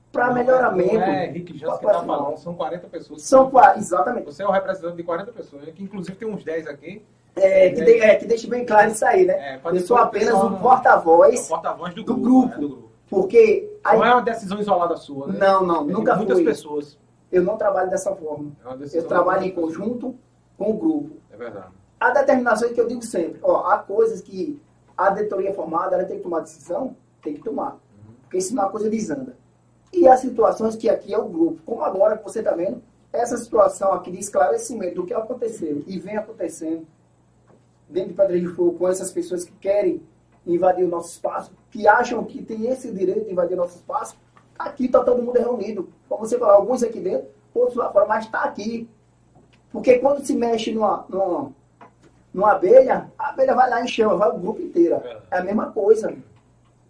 [0.09, 0.93] para melhoramento.
[0.93, 3.21] Não é Henrique Jansen que está falando, são 40 pessoas.
[3.23, 4.23] São 40, exatamente.
[4.23, 7.03] Você é o representante de 40 pessoas, que inclusive tem uns 10 aqui
[7.41, 9.33] é, que, de, é, que deixe bem claro isso aí, né?
[9.33, 12.59] É, eu sou apenas um porta-voz porta do, do, grupo.
[12.59, 12.91] Do grupo.
[13.09, 13.77] Porque.
[13.85, 15.39] Não é uma decisão isolada sua, né?
[15.39, 16.97] Não, não, é nunca muitas pessoas.
[17.31, 18.51] Eu não trabalho dessa forma.
[18.65, 20.15] É eu trabalho em conjunto
[20.57, 21.17] com o grupo.
[21.31, 21.67] É verdade.
[21.99, 24.59] a determinação é que eu digo sempre, ó, há coisas que
[24.97, 27.73] a diretoria formada ela tem que tomar decisão, tem que tomar.
[27.73, 28.13] Uhum.
[28.23, 29.37] Porque senão a coisa desanda.
[29.93, 32.81] E as situações que aqui é o grupo, como agora que você está vendo,
[33.13, 36.85] essa situação aqui de esclarecimento do que aconteceu e vem acontecendo
[37.89, 40.01] dentro de Pedra de Fogo com essas pessoas que querem
[40.45, 44.15] invadir o nosso espaço, que acham que tem esse direito de invadir o nosso espaço,
[44.57, 45.89] aqui está todo mundo reunido.
[46.07, 48.89] Como você falou, alguns aqui dentro, outros lá fora, mas está aqui.
[49.71, 51.51] Porque quando se mexe numa, numa,
[52.33, 54.95] numa abelha, a abelha vai lá em chama, vai o grupo inteiro.
[55.29, 56.15] É a mesma coisa.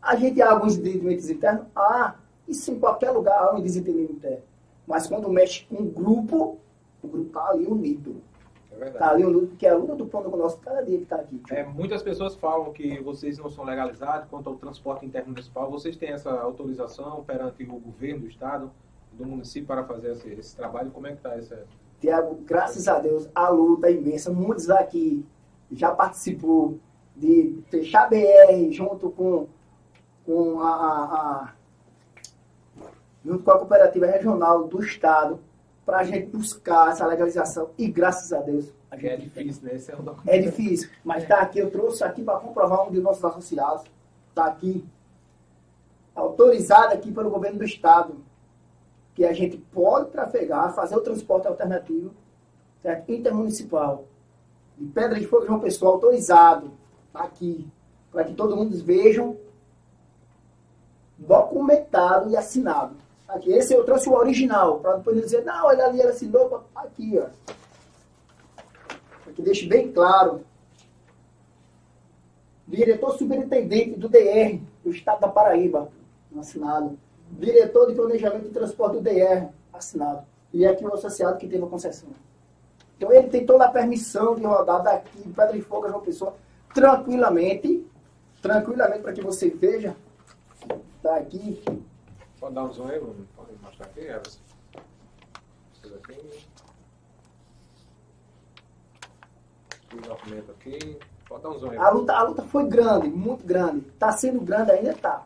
[0.01, 2.15] A gente há alguns desentendimentos internos, ah,
[2.47, 4.43] isso em qualquer lugar há um desentendimento interno.
[4.85, 6.57] Mas quando mexe com um grupo,
[7.03, 8.21] o grupo está ali unido.
[8.79, 11.03] É tá ali unido, porque é a luta do pão do nosso cada dia que
[11.03, 11.41] está aqui.
[11.49, 15.69] É, muitas pessoas falam que vocês não são legalizados quanto ao transporte interno municipal.
[15.69, 18.71] Vocês têm essa autorização perante o governo do estado,
[19.11, 20.91] do município, para fazer esse, esse trabalho?
[20.91, 21.65] Como é que está essa...
[21.99, 24.31] Tiago, graças a Deus, a luta é imensa.
[24.31, 25.25] Muitos aqui
[25.71, 26.79] já participou
[27.15, 29.47] de fechar BR junto com,
[30.25, 31.53] com a, a, a
[33.25, 35.39] junto com a cooperativa regional do estado
[35.87, 39.75] para a gente buscar essa legalização e graças a Deus a gente é difícil, né?
[39.75, 42.99] Esse é, um é difícil, mas está aqui, eu trouxe aqui para comprovar um de
[42.99, 43.85] nossos associados,
[44.27, 44.85] está aqui,
[46.13, 48.17] autorizado aqui pelo governo do estado,
[49.15, 52.13] que a gente pode trafegar, fazer o transporte alternativo,
[52.81, 53.09] certo?
[53.09, 54.03] intermunicipal,
[54.77, 56.73] de Pedra de Fogo de uma pessoa autorizado,
[57.13, 57.65] tá aqui,
[58.11, 59.37] para que todo mundo vejam,
[61.17, 63.06] documentado e assinado.
[63.27, 67.19] Aqui, esse eu trouxe o original, para depois dizer, não, olha ali, ele assinou, aqui,
[67.19, 67.27] ó.
[69.29, 70.45] Aqui deixe bem claro.
[72.67, 75.89] Diretor superintendente do DR, do Estado da Paraíba,
[76.37, 76.97] assinado
[77.31, 80.25] diretor de planejamento e transporte do DR, assinado.
[80.53, 82.09] E aqui o associado que teve a concessão.
[82.95, 86.35] Então ele tem toda a permissão de rodar daqui, Pedra de Fogo, João Pessoa,
[86.73, 87.85] tranquilamente,
[88.41, 89.95] tranquilamente, para que você veja.
[90.97, 91.61] Está aqui.
[92.39, 92.99] Pode dar um zoom aí,
[93.35, 94.39] pode mostrar aqui, Everson.
[95.95, 96.47] aqui.
[99.93, 100.99] O documento aqui.
[101.27, 101.77] Pode dar um zoom aí.
[101.77, 103.87] A luta, a luta foi grande, muito grande.
[103.87, 105.25] Está sendo grande, ainda está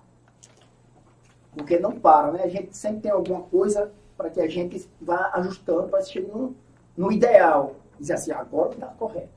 [1.54, 2.44] porque não para, né?
[2.44, 6.56] A gente sempre tem alguma coisa para que a gente vá ajustando para chegar no,
[6.96, 7.76] no ideal.
[8.00, 9.30] Dizer assim, agora está correto.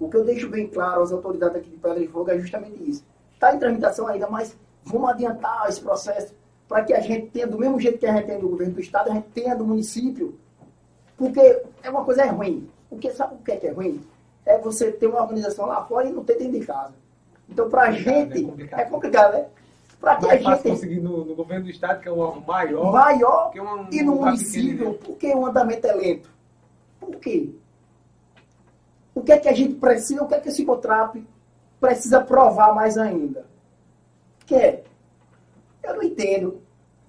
[0.00, 2.88] O que eu deixo bem claro às autoridades aqui de Pedra de Fogo é justamente
[2.88, 3.04] isso.
[3.34, 6.34] Está em tramitação ainda, mas vamos adiantar esse processo
[6.68, 8.80] para que a gente tenha, do mesmo jeito que a gente tem do governo do
[8.80, 10.38] Estado, a gente tenha do município.
[11.16, 12.68] Porque é uma coisa é ruim.
[12.90, 14.00] Porque sabe o que é, que é ruim?
[14.44, 16.92] É você ter uma organização lá fora e não ter dentro de casa.
[17.48, 17.98] Então, para a né?
[17.98, 18.80] gente, é complicado.
[18.80, 19.46] é complicado, né?
[19.98, 23.50] Para que a gente conseguir no, no, governo do estado, que é o maior, maior
[23.50, 26.30] que uma, e no município, por que o andamento é lento?
[27.00, 27.50] Por quê?
[29.12, 31.20] O que é que a gente precisa, o que é que esse contrato
[31.80, 33.44] precisa provar mais ainda?
[34.46, 34.84] Que
[35.88, 36.60] eu não entendo.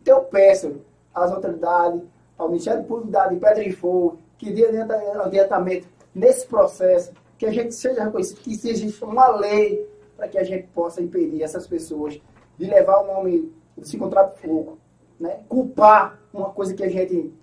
[0.02, 0.82] Então eu peço
[1.14, 2.02] às autoridades,
[2.38, 7.74] ao Ministério Público de Pedra de Fogo, que dê adiantamento nesse processo, que a gente
[7.76, 12.20] seja reconhecido, que exista uma lei para que a gente possa impedir essas pessoas
[12.58, 14.78] de levar o nome desse contrato fogo,
[15.20, 15.42] né?
[15.48, 17.34] culpar uma coisa que a gente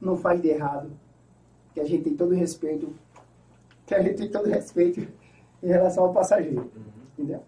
[0.00, 0.90] não faz de errado,
[1.72, 2.92] que a gente tem todo respeito,
[3.86, 5.06] que a gente tem todo respeito
[5.62, 6.70] em relação ao passageiro.
[6.74, 6.82] Uhum.
[7.18, 7.42] Entendeu?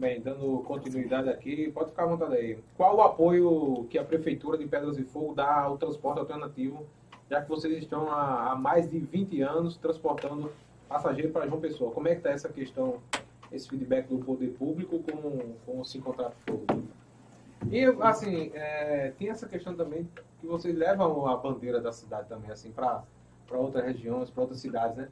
[0.00, 2.58] Bem, dando continuidade aqui, pode ficar à vontade aí.
[2.74, 6.86] Qual o apoio que a Prefeitura de Pedras e Fogo dá ao transporte alternativo,
[7.30, 10.50] já que vocês estão há, há mais de 20 anos transportando
[10.88, 11.90] passageiro para João Pessoa?
[11.90, 12.98] Como é que está essa questão
[13.52, 16.64] esse feedback do poder público com, com o Sim Contrato Fogo.
[17.70, 20.08] E, assim, é, tem essa questão também
[20.40, 23.04] que vocês levam a bandeira da cidade também, assim, para
[23.52, 25.08] outras regiões, para outras cidades, né?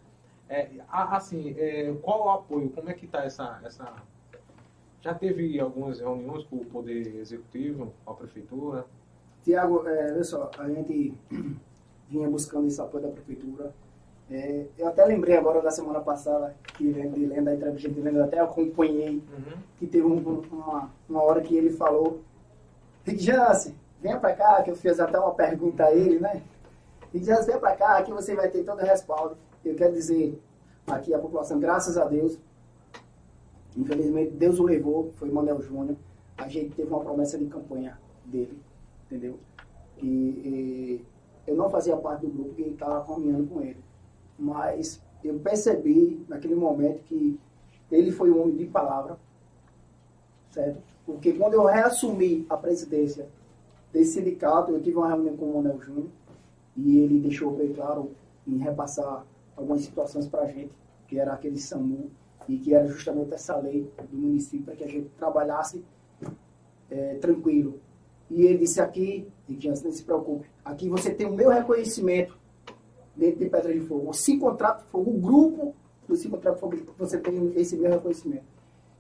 [0.48, 2.70] É, assim, é, qual o apoio?
[2.70, 3.94] Como é que está essa, essa...
[5.08, 8.84] Já teve algumas reuniões com o Poder Executivo, com a Prefeitura?
[9.42, 11.14] Tiago, é, olha só, a gente
[12.10, 13.72] vinha buscando esse apoio da Prefeitura,
[14.30, 18.24] é, eu até lembrei agora da semana passada, que lembro, lendo da entrevista dele, eu
[18.24, 19.56] até acompanhei, uhum.
[19.78, 22.20] que teve um, uma, uma hora que ele falou,
[23.02, 26.42] Rick Jance, venha para cá, que eu fiz até uma pergunta a ele, né?
[27.14, 29.38] Rick Jance, venha para cá, que você vai ter todo o respaldo.
[29.64, 30.38] Eu quero dizer
[30.86, 32.38] aqui a população, graças a Deus,
[33.78, 35.96] infelizmente Deus o levou, foi Manuel Júnior,
[36.36, 38.58] a gente teve uma promessa de campanha dele,
[39.06, 39.38] entendeu?
[40.02, 41.04] E, e
[41.46, 43.88] eu não fazia parte do grupo que estava caminhando com ele
[44.38, 47.38] mas eu percebi naquele momento que
[47.90, 49.18] ele foi um homem de palavra,
[50.50, 50.80] certo?
[51.04, 53.28] Porque quando eu reassumi a presidência
[53.92, 56.06] desse sindicato, eu tive uma reunião com o Monel Júnior
[56.76, 58.10] e ele deixou bem claro
[58.46, 59.24] em repassar
[59.56, 60.70] algumas situações para a gente,
[61.08, 62.10] que era aquele SAMU,
[62.48, 65.84] e que era justamente essa lei do município para que a gente trabalhasse
[66.90, 67.78] é, tranquilo.
[68.30, 72.36] E ele disse aqui, e Jansen, não se preocupe, aqui você tem o meu reconhecimento
[73.14, 74.12] dentro de Pedra de Fogo.
[74.12, 75.74] Cinco Contrato Fogo, o grupo
[76.06, 78.44] do Cinco Contrato Fogo, você tem esse meu reconhecimento.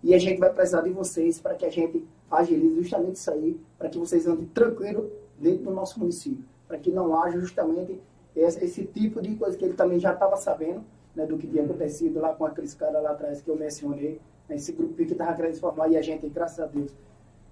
[0.02, 3.60] E a gente vai precisar de vocês para que a gente agilize justamente isso aí,
[3.78, 8.00] para que vocês andem tranquilo dentro do nosso município, para que não haja justamente
[8.34, 10.84] esse, esse, tipo de coisa que ele também já estava sabendo,
[11.18, 14.54] né, do que tinha acontecido lá com aqueles caras lá atrás que eu mencionei, né,
[14.54, 16.94] esse grupo que estava querendo se formar e a gente, graças a Deus,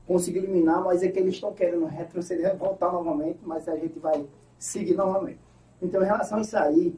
[0.07, 4.25] conseguiu eliminar, mas é que eles estão querendo retroceder, voltar novamente, mas a gente vai
[4.57, 5.41] seguir novamente.
[5.83, 6.95] Então, em relação a isso aí,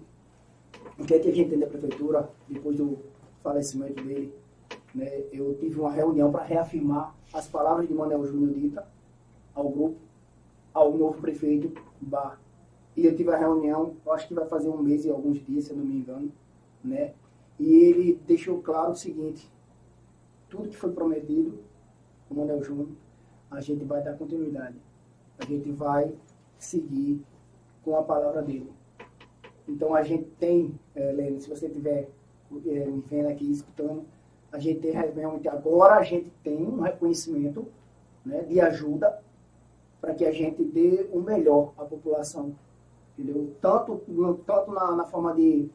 [0.99, 2.99] o que é que a gente tem da prefeitura, depois do
[3.43, 4.35] falecimento dele,
[4.95, 8.87] né, eu tive uma reunião para reafirmar as palavras de Manuel Júnior dita
[9.55, 9.97] ao grupo,
[10.75, 12.39] ao novo prefeito Bar.
[12.95, 15.71] E eu tive a reunião, acho que vai fazer um mês e alguns dias, se
[15.71, 16.31] eu não me engano,
[16.83, 17.13] né?
[17.59, 19.51] E ele deixou claro o seguinte,
[20.49, 21.59] tudo que foi prometido,
[22.31, 22.89] o Manuel Júnior,
[23.51, 24.77] a gente vai dar continuidade.
[25.39, 26.15] A gente vai
[26.59, 27.21] seguir
[27.85, 28.71] com a palavra dele.
[29.67, 32.09] Então a gente tem, é, Lene, se você estiver
[32.67, 34.05] é, me vendo aqui, escutando,
[34.51, 37.67] a gente tem realmente agora a gente tem um reconhecimento
[38.25, 39.21] né, de ajuda
[40.01, 42.55] para que a gente dê o melhor à população.
[43.19, 43.53] Entendeu?
[43.61, 44.01] Tanto,
[44.47, 45.69] tanto na, na forma de,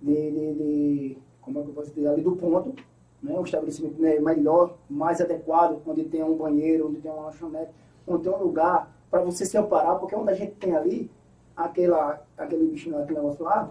[0.00, 2.74] de, de, de, como é que eu posso dizer, ali do ponto,
[3.22, 7.72] né, um estabelecimento né, melhor, mais adequado, onde tem um banheiro, onde tem uma lanchonete,
[8.06, 11.10] onde tem um lugar para você se amparar, porque onde a gente tem ali,
[11.56, 13.70] aquela, aquele bichinho, aquele negócio lá,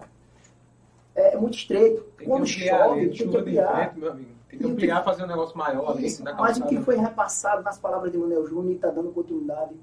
[1.14, 2.02] é, é muito estreito.
[2.16, 3.76] Tem Quando ampliar, chove, tem que ampliar.
[3.76, 4.30] Frente, meu amigo.
[4.48, 6.36] Tem que ampliar, que, fazer um negócio maior isso, ali.
[6.38, 9.74] Mas o que foi repassado nas palavras de Manuel Júnior e está dando continuidade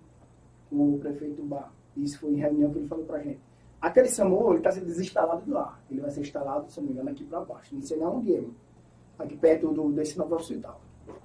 [0.69, 1.71] com o prefeito Bar.
[1.95, 3.39] Isso foi em reunião que ele falou para a gente.
[3.81, 5.79] Aquele SAMU, ele está sendo desinstalado de lá.
[5.89, 7.73] Ele vai ser instalado, se não me engano, aqui para baixo.
[7.73, 8.43] Não sei nem onde é,
[9.17, 10.79] aqui perto do, desse novo hospital.
[11.07, 11.15] Uhum.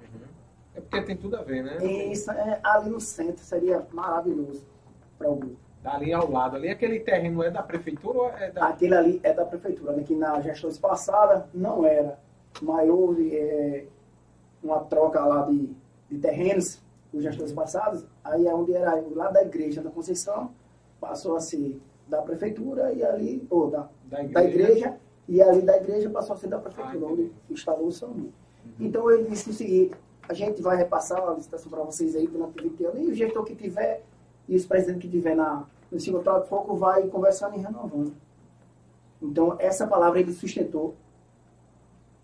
[0.74, 1.84] É porque tem tudo a ver, né?
[1.84, 4.64] Isso, é, ali no centro seria maravilhoso
[5.18, 5.56] para o grupo.
[5.84, 8.68] Ali ao lado, ali aquele terreno é da prefeitura ou é da...
[8.68, 10.02] Aquele ali é da prefeitura, né?
[10.02, 12.18] que na gestão passada não era.
[12.60, 13.86] Mas houve é,
[14.62, 15.70] uma troca lá de,
[16.10, 16.82] de terrenos,
[17.12, 20.50] os gestores passados, aí é onde era lá da igreja da Conceição,
[21.00, 24.32] passou a ser da prefeitura e ali, ou da, da, igreja.
[24.32, 24.96] da igreja,
[25.28, 28.14] e ali da igreja passou a ser da prefeitura, ah, onde instalou o SAMU.
[28.14, 28.32] Uhum.
[28.80, 29.96] Então ele disse o seguinte,
[30.28, 33.44] a gente vai repassar a licitação para vocês aí durante 20 anos, e o gestor
[33.44, 34.02] que tiver,
[34.48, 38.12] e os presidentes que tiver na, no Sindicato de Foco vai conversando e renovando.
[39.20, 40.94] Então, essa palavra ele sustentou,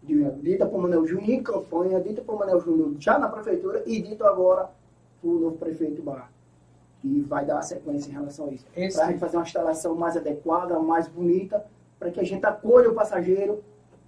[0.03, 4.25] dita por Manuel Júnior em campanha, dita por Manuel Júnior já na prefeitura e dito
[4.25, 4.71] agora
[5.21, 6.31] por novo prefeito Bar.
[7.05, 8.65] E vai dar sequência em relação a isso.
[8.67, 11.65] Para a gente fazer uma instalação mais adequada, mais bonita,
[11.99, 13.63] para que a gente acolha o passageiro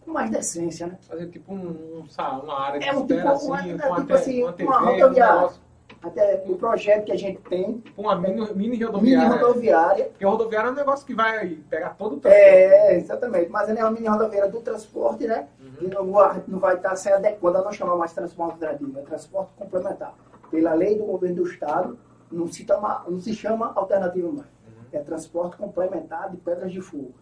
[0.05, 0.99] com mais decência, né?
[1.01, 2.05] Fazer tipo um, um
[2.43, 5.49] uma área de é, um, espera, tipo, assim, uma, tipo assim, uma, TV, uma rodoviária.
[5.49, 5.65] Um
[6.03, 7.83] até o projeto que a gente tem.
[7.97, 9.29] Uma mini, mini rodoviária.
[9.29, 10.05] Mini rodoviária.
[10.07, 12.47] Porque rodoviária é um negócio que vai pegar todo o transporte.
[12.47, 13.51] É, exatamente.
[13.51, 15.49] Mas ela é uma mini rodoviária do transporte, né?
[15.61, 15.73] Uhum.
[15.81, 16.05] E não,
[16.47, 20.15] não vai estar sendo adequada, não chamar mais transporte alternativo, é transporte complementar.
[20.51, 21.99] Pela lei do governo do Estado,
[22.35, 24.49] não se, toma, não se chama alternativo mais.
[24.93, 27.13] É transporte complementar de pedras de fogo.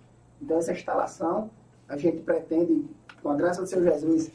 [0.41, 1.51] Então, essa instalação,
[1.89, 2.85] a gente pretende,
[3.23, 4.31] com a graça do Senhor Jesus,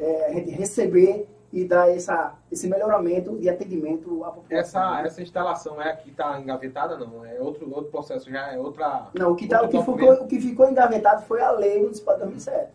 [0.00, 4.58] é, a gente receber e dar essa, esse melhoramento de atendimento à população.
[4.58, 7.24] Essa, essa instalação é a que está engavetada, não?
[7.24, 9.08] É outro, outro processo, já é outra.
[9.14, 12.14] Não, o que, tá, o, que ficou, o que ficou engavetado foi a lei municipal
[12.14, 12.72] de 2007.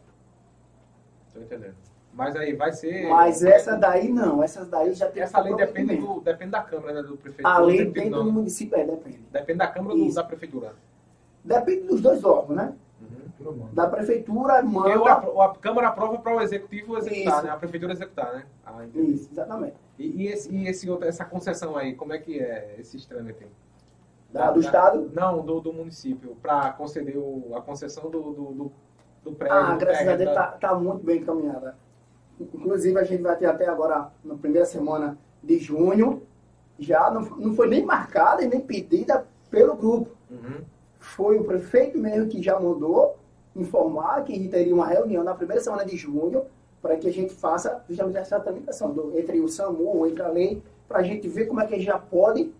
[1.27, 1.75] Estou entendendo.
[2.15, 3.09] Mas aí vai ser.
[3.09, 5.21] Mas essa daí não, essas daí já tem.
[5.21, 7.45] Essa lei depende, do, depende da Câmara, né, do prefeito.
[7.45, 9.19] A lei dentro do município, é, depende.
[9.31, 10.73] Depende da Câmara ou da Prefeitura?
[11.43, 12.73] Depende dos dois órgãos, né?
[13.73, 14.93] da prefeitura manda.
[14.93, 17.49] Porque a, a Câmara aprova para o executivo executar, né?
[17.49, 18.45] A prefeitura executar, né?
[18.65, 19.75] Ah, Isso, exatamente.
[19.99, 23.45] E, e, esse, e esse outro, essa concessão aí, como é que é esse trâmite?
[24.31, 25.11] Da, do da, Estado?
[25.13, 28.71] Não, do, do município, para conceder o, a concessão do, do, do,
[29.23, 29.57] do prédio.
[29.57, 31.75] Ah, graças a Deus está tá muito bem encaminhada.
[32.39, 36.23] Inclusive, a gente vai ter até agora, na primeira semana de junho,
[36.77, 40.11] já não, não foi nem marcada e nem pedida pelo grupo.
[40.29, 40.61] Uhum.
[40.99, 43.17] Foi o prefeito mesmo que já mandou
[43.55, 46.43] informar que teria uma reunião na primeira semana de junho
[46.81, 50.61] para que a gente faça justamente essa tramitação do, entre o SAMU, entre a lei,
[50.87, 52.51] para a gente ver como é que a gente já pode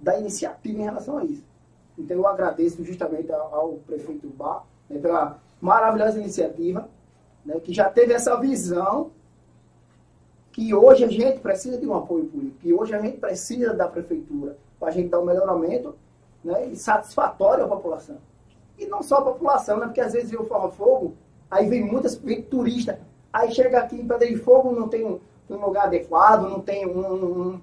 [0.00, 1.44] dar iniciativa em relação a isso.
[1.96, 6.88] Então eu agradeço justamente ao, prefeito Bar né, pela maravilhosa iniciativa,
[7.44, 9.12] né, que já teve essa visão
[10.52, 13.86] que hoje a gente precisa de um apoio público, que hoje a gente precisa da
[13.88, 15.94] prefeitura para a gente dar um melhoramento
[16.42, 18.18] né, satisfatório à população.
[18.78, 19.86] E não só a população, né?
[19.86, 21.14] Porque às vezes vê o Forra Fogo
[21.50, 23.00] Aí vem muitas vem turista.
[23.32, 26.86] Aí chega aqui em Pedra de Fogo, não tem um, um lugar adequado, não tem
[26.86, 27.60] um, um,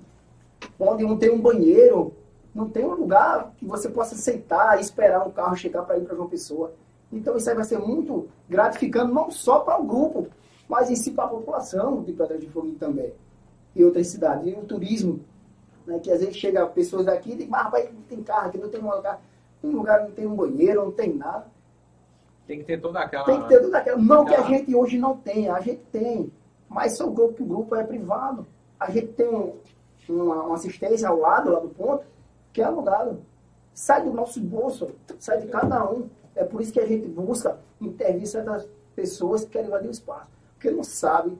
[0.78, 2.14] onde não tem um banheiro,
[2.54, 6.02] não tem um lugar que você possa sentar e esperar um carro chegar para ir
[6.02, 6.74] para João Pessoa.
[7.12, 10.28] Então isso aí vai ser muito gratificante, não só para o grupo,
[10.68, 13.13] mas em si para a população de Pedra de Fogo também.
[13.76, 14.47] E outras cidades.
[14.47, 15.20] E o turismo,
[15.86, 18.57] né, que às vezes chega pessoas daqui e dizem, mas rapaz, não tem carro aqui,
[18.57, 19.22] não tem um lugar,
[19.63, 21.45] um lugar não tem um banheiro, não tem nada.
[22.45, 23.26] Tem que ter toda aquela.
[23.26, 23.97] Tem que ter toda aquela.
[23.97, 26.32] Não que a gente hoje não tem, a gente tem.
[26.70, 28.47] Mas só o grupo, o grupo é privado.
[28.80, 29.53] A gente tem um,
[30.09, 32.05] uma, uma, assistência ao lado, lá do ponto,
[32.53, 33.20] que é alugado.
[33.74, 34.89] Sai do nosso bolso,
[35.20, 36.09] sai de cada um.
[36.36, 40.37] É por isso que a gente busca intervir certas pessoas que querem invadir o espaço.
[40.58, 41.38] Porque não sabe,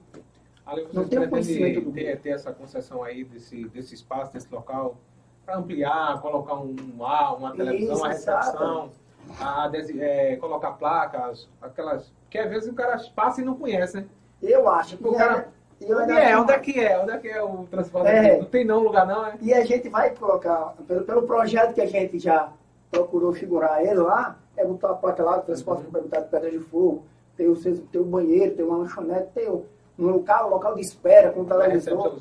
[0.68, 4.54] Ali, não tem o conhecimento do ter, ter essa concessão aí desse, desse espaço, desse
[4.54, 4.98] local,
[5.46, 8.92] para ampliar, colocar um ar, uma televisão, isso, uma recepção,
[9.40, 12.12] a, é, colocar placas, aquelas.
[12.24, 14.06] Porque às vezes o cara passa e não conhece, né?
[14.42, 14.98] Eu acho.
[15.02, 15.48] O cara,
[15.80, 16.38] eu onde é?
[16.38, 17.00] Onde é que é?
[17.00, 18.10] Onde é que é o transporte?
[18.10, 18.38] É.
[18.38, 19.38] Não tem não lugar não, é?
[19.42, 22.52] E a gente vai colocar, pelo, pelo projeto que a gente já
[22.92, 25.86] procurou figurar ele lá, é botar a placa lá, transporte uhum.
[25.86, 27.06] complementar de pedra de fogo,
[27.38, 29.66] tem o, tem o banheiro, tem uma lanchonete, tem o,
[29.98, 32.18] um local, local de espera, com televisor.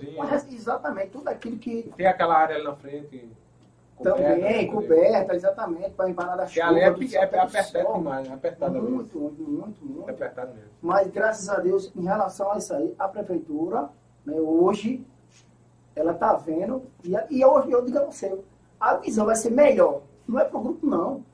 [0.53, 1.91] Exatamente, tudo aquilo que...
[1.97, 3.29] Tem aquela área ali na frente...
[3.97, 6.67] Coberta, Também, coberta, exatamente, para empanar da chuva.
[6.67, 10.11] ali é, é, é apertado demais, é apertado Muito, muito, muito, muito.
[10.11, 10.71] É apertado mesmo.
[10.83, 13.89] Mas, graças a Deus, em relação a isso aí, a prefeitura,
[14.27, 15.03] né, hoje,
[15.95, 18.39] ela está vendo, e, e hoje eu digo a você,
[18.79, 20.03] a visão vai ser melhor.
[20.29, 21.25] Não é para o grupo, não.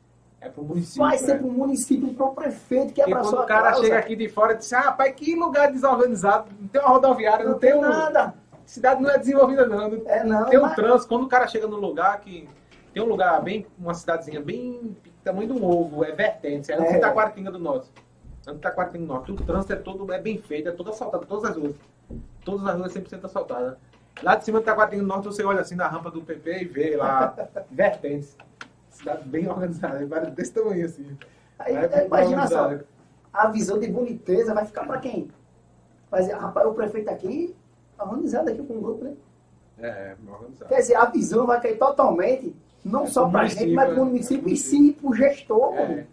[0.45, 1.03] É para o município.
[1.03, 1.39] Vai ser né?
[1.39, 3.85] para o município, para o prefeito, que é para sua o cara causa.
[3.85, 7.45] chega aqui de fora e diz, ah, rapaz, que lugar desorganizado, não tem uma rodoviária,
[7.45, 7.83] não, não tem, tem um...
[7.83, 8.35] nada
[8.73, 10.03] cidade não é desenvolvida, não.
[10.07, 10.75] É, não tem um mas...
[10.75, 11.09] trânsito.
[11.09, 12.49] Quando o cara chega num lugar que.
[12.93, 13.67] Tem um lugar bem.
[13.79, 14.97] Uma cidadezinha bem.
[15.23, 16.73] tamanho do ovo, é vertente.
[16.73, 16.93] É antes é.
[16.93, 17.91] da Itaquaritinga do Norte.
[18.47, 19.33] Antes da Itaquaritinga do Norte.
[19.33, 20.13] O trânsito é todo.
[20.13, 21.27] É bem feito, é todo assaltado.
[21.27, 21.75] Todas as ruas.
[22.45, 23.77] Todas as ruas 100% assaltadas.
[24.23, 26.65] Lá de cima da Itaquaritinga do Norte, você olha assim na rampa do PP e
[26.65, 27.35] vê lá.
[27.71, 28.37] vertentes.
[29.03, 30.31] Cidade bem organizada.
[30.31, 31.19] Desse tamanho assim.
[31.59, 31.75] Aí,
[32.07, 32.79] imagina só.
[33.33, 35.29] A visão de boniteza vai ficar para quem?
[36.11, 37.57] Mas, rapaz, o prefeito aqui
[37.99, 39.15] organizado aqui com o grupo, né?
[39.79, 40.69] É, organizado.
[40.69, 44.03] Quer dizer, a visão vai cair totalmente, não é só para a gente, mas para
[44.03, 45.75] o município e sim para o gestor.
[45.75, 46.07] É,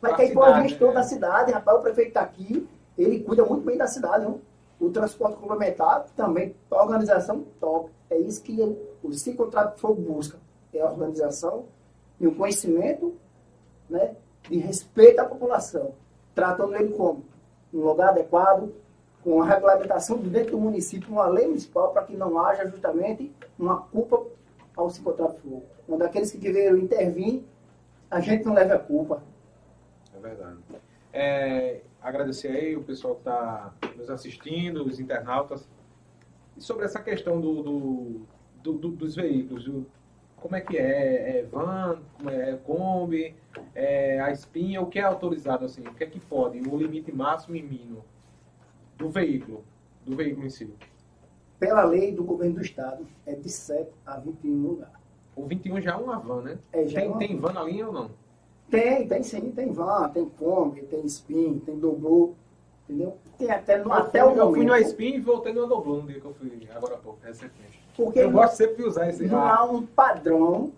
[0.00, 0.94] vai cair para o gestor é.
[0.94, 4.40] da cidade, rapaz, o prefeito está aqui, ele cuida muito bem da cidade, não?
[4.78, 7.90] O transporte complementar também, a organização top.
[8.10, 8.60] É isso que
[9.02, 10.38] o Ciclo Contrato Fogo busca.
[10.72, 11.64] É a organização
[12.20, 13.14] e o conhecimento
[13.88, 14.14] né,
[14.48, 15.94] de respeito à população.
[16.34, 17.24] Tratando ele como
[17.72, 18.72] um lugar adequado,
[19.22, 23.80] com a regulamentação dentro do município, uma lei municipal para que não haja justamente uma
[23.80, 24.24] culpa
[24.76, 25.64] ao se encontrar fogo.
[25.88, 27.42] Um daqueles que deveriam intervir,
[28.10, 29.22] a gente não leva a culpa.
[30.14, 30.58] É verdade.
[31.12, 35.66] É, agradecer aí o pessoal que está nos assistindo, os internautas.
[36.56, 38.26] E sobre essa questão do, do,
[38.62, 39.86] do, do dos veículos, do,
[40.36, 41.38] como é que é?
[41.38, 43.34] É van, como é, é Kombi,
[43.74, 45.82] é a espinha, o que é autorizado assim?
[45.82, 46.60] O que é que pode?
[46.60, 48.04] O limite máximo e mínimo?
[48.96, 49.64] do veículo,
[50.04, 50.72] do veículo em si?
[51.58, 54.94] Pela lei do governo do estado, é de 7 a 21 lugares.
[55.34, 56.58] O 21 já é uma van, né?
[56.72, 58.10] É, já tem, é uma tem van na linha ou não?
[58.70, 62.34] Tem, tem sim, tem van, tem Kombi, tem Spin, tem Dobrô,
[62.84, 63.16] entendeu?
[63.38, 66.06] Tem até, no, até fui, o Eu fui no Spin e voltei no Dobrô no
[66.06, 67.85] dia que eu fui, agora há pouco, recentemente.
[67.96, 70.72] Porque eu gosto sempre de usar esse Não há um padrão,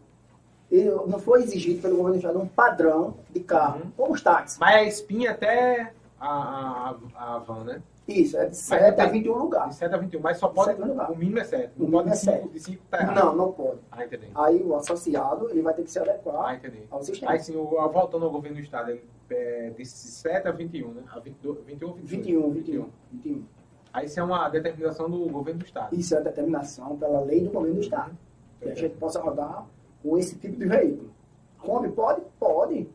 [1.07, 3.91] não foi exigido pelo governo do estado um padrão de carro, uhum.
[3.97, 4.59] como os táxis.
[4.59, 7.83] Mas a Spin até a, a, a van, né?
[8.09, 9.75] Isso, é de 7 a 21 lugares.
[9.75, 10.81] De 7 a 21, mas só pode.
[10.81, 11.73] O mínimo é 7.
[11.77, 13.15] Não o pode é 5, de 5 tá errado.
[13.15, 13.81] Não, não pode.
[13.93, 14.31] Ah, entendi.
[14.35, 16.85] Aí o associado ele vai ter que se adequar ah, entendi.
[16.91, 17.33] ao sistema.
[17.33, 21.03] Aí sim, voltando ao governo do Estado, ele é de 7 a 21, né?
[21.13, 22.07] A 22, 21 ou 21?
[22.53, 23.45] 21, 21.
[23.89, 23.99] 21.
[23.99, 25.95] Aí isso é uma determinação do governo do Estado.
[25.95, 28.11] Isso é determinação pela lei do governo do Estado.
[28.11, 28.17] Uhum.
[28.61, 29.67] Que a gente possa rodar
[30.03, 31.11] com esse tipo de veículo.
[31.59, 31.89] Come?
[31.91, 32.23] Pode?
[32.39, 32.89] Pode.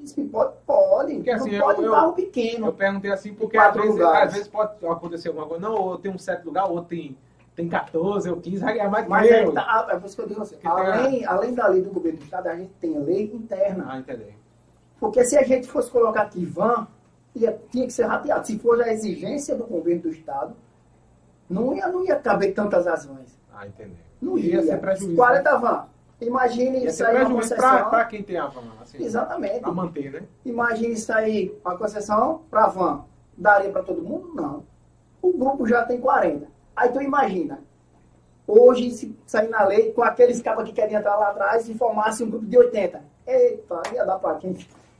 [0.00, 1.14] Isso pode, pode.
[1.16, 2.66] Porque, assim, não pode eu, um carro pequeno.
[2.66, 5.68] Eu perguntei assim porque às vezes, às vezes, pode acontecer alguma coisa.
[5.68, 7.16] Não, ou tem um certo lugar, ou tem,
[7.56, 10.28] tem 14 ou 15, vai ganhar mais Mas é, tá, é por isso que eu
[10.28, 13.24] digo assim, além, além da lei do governo do Estado, a gente tem a lei
[13.34, 13.86] interna.
[13.88, 14.36] Ah, entendi.
[15.00, 16.86] Porque se a gente fosse colocar aqui van,
[17.34, 18.46] ia, tinha que ser rateado.
[18.46, 20.54] Se for a exigência do governo do Estado,
[21.48, 23.38] não ia, não ia caber tantas razões.
[23.52, 23.96] Ah, entendi.
[24.20, 24.56] Não ia.
[24.56, 25.16] ia ser prejuízo.
[25.16, 25.58] 40 né?
[25.58, 25.86] van.
[26.20, 27.90] Imagine isso aí uma concessão.
[27.90, 28.62] Para quem tem a van.
[28.82, 29.60] Assim, Exatamente.
[29.60, 30.22] Para manter, né?
[30.44, 33.04] Imagine isso aí, uma concessão para van.
[33.36, 34.32] Daria para todo mundo?
[34.34, 34.64] Não.
[35.22, 36.46] O grupo já tem 40.
[36.76, 37.60] Aí tu imagina.
[38.46, 42.24] Hoje, se sair na lei, com aqueles cabos que querem entrar lá atrás, e formasse
[42.24, 43.02] um grupo de 80.
[43.26, 44.56] Eita, ia dar para quem?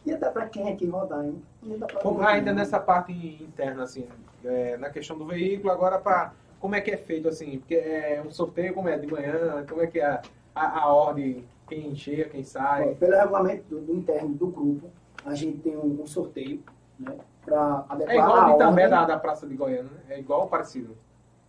[0.09, 1.43] Ia dar para quem aqui rodar, hein?
[1.63, 4.09] Ia dar pra Como, ninguém, ainda nessa parte interna, assim,
[4.43, 8.23] é, na questão do veículo, agora para como é que é feito, assim, porque é
[8.27, 10.23] um sorteio, como é, de manhã, como é que é a,
[10.55, 12.95] a, a ordem, quem chega, quem sai.
[12.95, 14.91] Pelo regulamento do, do interno do grupo,
[15.27, 16.63] a gente tem um, um sorteio,
[16.99, 17.15] né?
[17.45, 20.01] Para adequar É igual a da, da Praça de Goiânia, né?
[20.09, 20.97] É igual parecido.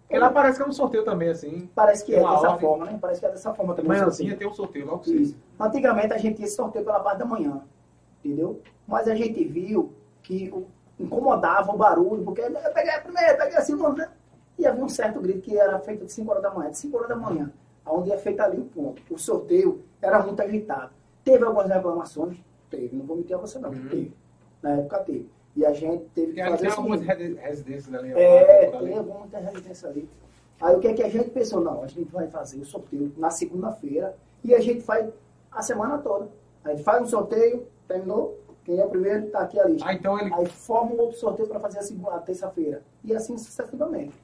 [0.02, 1.70] Porque lá parece que é um sorteio também, assim.
[1.76, 2.60] Parece que é dessa ordem.
[2.60, 2.98] forma, né?
[3.00, 3.90] Parece que é dessa forma também.
[3.90, 4.38] Manhãzinha sorteio.
[4.38, 5.04] tem um sorteio logo.
[5.60, 7.62] Antigamente a gente tinha esse sorteio pela parte da manhã,
[8.24, 8.62] entendeu?
[8.88, 9.94] Mas a gente viu
[10.24, 10.52] que
[11.00, 14.12] incomodava o barulho, porque eu peguei a primeira, peguei a segunda, né?
[14.58, 16.98] e havia um certo grito que era feito de 5 horas da manhã, de 5
[16.98, 17.52] horas da manhã,
[17.86, 19.02] onde é feito ali o ponto.
[19.10, 20.92] O sorteio era muito agitado.
[21.24, 22.38] Teve algumas reclamações?
[22.70, 23.88] Teve, não vou mentir a você não, Uhum.
[23.90, 24.14] teve.
[24.62, 25.30] Na época teve.
[25.56, 28.14] E a gente teve que fazer tem algumas residências ali.
[28.14, 30.10] é, tem muita resistência ali.
[30.62, 31.62] Aí o que é que a gente pensou?
[31.62, 35.10] Não, a gente vai fazer o sorteio na segunda-feira e a gente faz
[35.52, 36.28] a semana toda.
[36.66, 39.90] A gente faz um sorteio, terminou, quem é o primeiro está aqui a lista.
[39.90, 40.34] Ah, então ele.
[40.34, 42.84] Aí forma um outro sorteio para fazer a, segunda, a terça-feira.
[43.04, 44.16] E assim sucessivamente.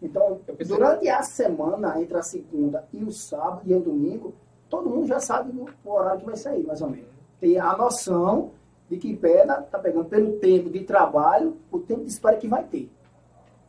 [0.00, 4.34] Então, pensei- durante a semana, entre a segunda e o sábado e o domingo,
[4.68, 5.52] todo mundo já sabe
[5.84, 7.06] o horário que vai sair, mais ou menos.
[7.38, 8.50] Tem a noção
[8.88, 12.64] de que pedra está pegando pelo tempo de trabalho, o tempo de espera que vai
[12.64, 12.90] ter.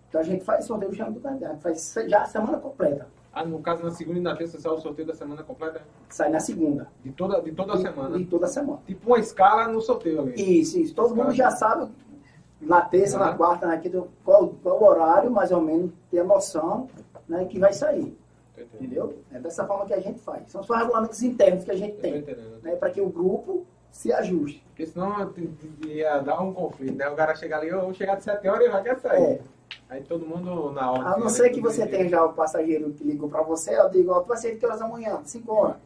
[0.10, 3.08] Então a gente faz sorteio já do calendário, faz já a semana completa.
[3.34, 5.82] Ah, no caso, na segunda e na terça sai o sorteio da semana completa?
[6.10, 6.88] Sai na segunda.
[7.04, 8.18] De toda, de toda a de, semana.
[8.18, 8.80] De toda semana.
[8.86, 10.60] Tipo uma escala no sorteio ali.
[10.62, 10.94] Isso, isso.
[10.94, 11.24] Todo Escala.
[11.26, 11.92] mundo já sabe
[12.62, 13.38] na terça, na Uhum.
[13.38, 16.88] quarta, na quinta, qual, qual o horário, mais ou menos, ter a noção
[17.28, 18.16] né, que vai sair.
[18.76, 19.18] Entendeu?
[19.32, 20.44] É dessa forma que a gente faz.
[20.52, 22.22] São só regulamentos internos que a gente tem.
[22.62, 24.64] Né, para que o grupo se ajuste.
[24.70, 25.34] Porque senão
[25.88, 27.10] ia dar um conflito, né?
[27.10, 29.22] O cara chega ali, eu vou chegar de 7 horas e vai quer sair.
[29.24, 29.42] É.
[29.90, 31.10] Aí todo mundo na hora.
[31.10, 34.12] A não ser que você tenha já o passageiro que ligou para você, eu digo,
[34.12, 35.22] ó, tu vai sair que horas da manhã?
[35.24, 35.78] 5 horas.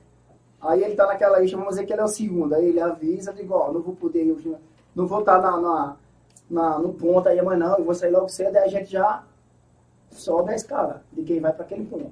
[0.61, 2.53] Aí ele tá naquela lista, vamos dizer que ele é o segundo.
[2.55, 4.55] Aí ele avisa, eu digo, ó, não vou poder, hoje,
[4.95, 5.95] não vou estar na, na,
[6.49, 9.23] na- no ponto aí amanhã não, eu vou sair logo cedo, aí a gente já
[10.11, 12.11] sobe a escala de quem vai para aquele ponto.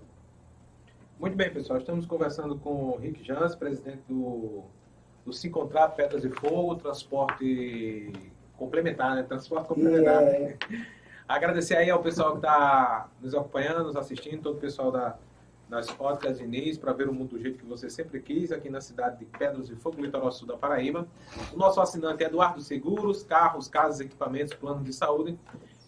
[1.19, 1.79] Muito bem, pessoal.
[1.79, 4.63] Estamos conversando com o Rick Jans, presidente do,
[5.25, 8.11] do Se Encontrar Pedras e Fogo, transporte
[8.57, 9.23] complementar, né?
[9.23, 10.21] Transporte complementar.
[10.23, 10.57] É, né?
[11.27, 15.17] Agradecer aí ao pessoal que está nos acompanhando, nos assistindo, todo o pessoal da,
[15.67, 18.79] das óticas Diniz, para ver o mundo do jeito que você sempre quis, aqui na
[18.79, 21.07] cidade de Pedras e Fogo, litoral sul da Paraíba.
[21.51, 25.37] O nosso assinante é Eduardo Seguros, carros, casas, equipamentos, plano de saúde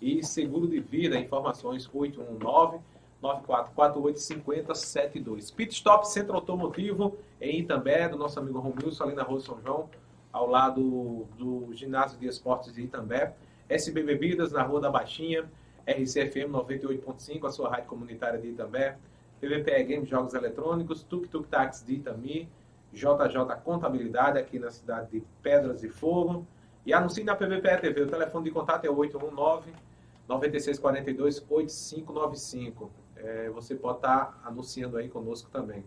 [0.02, 1.20] e seguro de vida.
[1.20, 2.80] Informações 819
[3.22, 5.54] 94485072.
[5.54, 9.90] Pit Stop Centro Automotivo em Itambé, do nosso amigo Romilson, ali na Rua São João,
[10.32, 13.36] ao lado do Ginásio de Esportes de Itambé.
[13.70, 15.49] SB Bebidas, na Rua da Baixinha.
[15.86, 18.97] RCFM 98.5, a sua rádio comunitária de Itambé.
[19.39, 21.03] PVPE Games Jogos Eletrônicos.
[21.03, 22.49] Tuk Tuk Taxi de Itami.
[22.93, 26.45] JJ Contabilidade, aqui na cidade de Pedras e Fogo.
[26.86, 28.01] E anuncie na PVPE TV.
[28.03, 29.72] O telefone de contato é 819
[30.28, 32.91] 9642 8595.
[33.15, 35.84] É, você pode estar anunciando aí conosco também.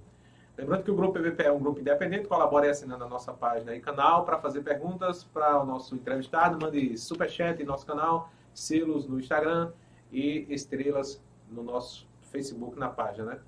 [0.60, 3.80] Lembrando que o Grupo PVP é um grupo independente, colabore assinando a nossa página e
[3.80, 6.58] canal para fazer perguntas para o nosso entrevistado.
[6.60, 9.72] Mande superchat em nosso canal, selos no Instagram
[10.12, 11.18] e estrelas
[11.50, 13.24] no nosso Facebook na página.
[13.24, 13.38] Né?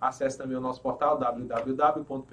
[0.00, 2.24] Acesse também o nosso portal www.pvpe.tv,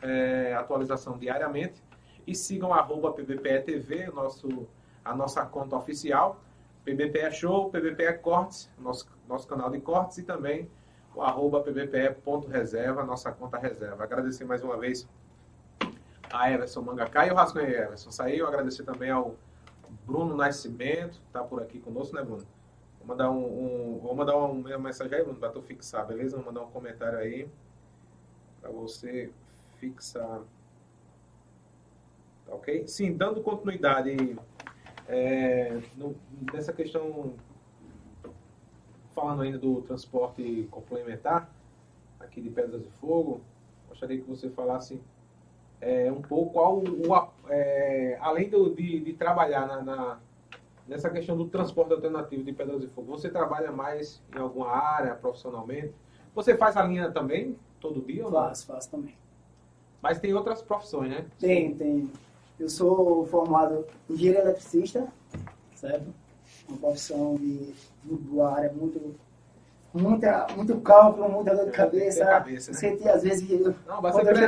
[0.00, 1.82] é, atualização diariamente.
[2.26, 4.66] E sigam arroba PVPE-TV, nosso,
[5.04, 6.40] a nossa conta oficial.
[6.82, 10.66] PBPE Show, PBPE Cortes, nosso, nosso canal de cortes e também
[11.14, 14.04] o arroba pbpe.reserva, nossa conta reserva.
[14.04, 15.06] Agradecer mais uma vez
[16.32, 18.10] a Everson Mangacá e o Rascunha Everson.
[18.10, 19.34] Saiu, agradecer também ao
[20.06, 22.46] Bruno Nascimento, tá por aqui conosco, né, Bruno?
[22.98, 23.44] Vou mandar um,
[23.96, 26.36] um- vou mandar uma mensagem aí, Bruno, para tu fixar, beleza?
[26.36, 27.48] Vou mandar um comentário aí
[28.60, 29.30] para você
[29.78, 30.40] fixar.
[32.46, 32.86] Tá ok?
[32.86, 34.38] Sim, dando continuidade
[35.08, 36.16] é, no-
[36.52, 37.34] nessa questão,
[39.14, 41.50] falando ainda do transporte complementar
[42.20, 43.40] aqui de Pedras de Fogo,
[43.88, 45.00] gostaria que você falasse
[45.80, 50.18] é, um pouco qual o, é, além do- de, de trabalhar na, na-
[50.86, 55.14] nessa questão do transporte alternativo de Pedras de Fogo, você trabalha mais em alguma área
[55.14, 55.92] profissionalmente?
[56.34, 58.28] Você faz a linha também todo dia?
[58.30, 59.14] Faço, faço também.
[60.00, 61.26] Mas tem outras profissões, né?
[61.38, 62.10] Tem, tem.
[62.58, 65.08] Eu sou formado em engenheiro eletricista,
[65.74, 66.12] certo?
[66.68, 67.72] Uma profissão de,
[68.04, 69.14] de uma área muito,
[69.92, 72.18] muita, muito cálculo, muita dor de É, cabeça.
[72.18, 72.76] tem cabeça, né?
[72.78, 74.40] Senti às vezes eu, Não, vai Quando eu do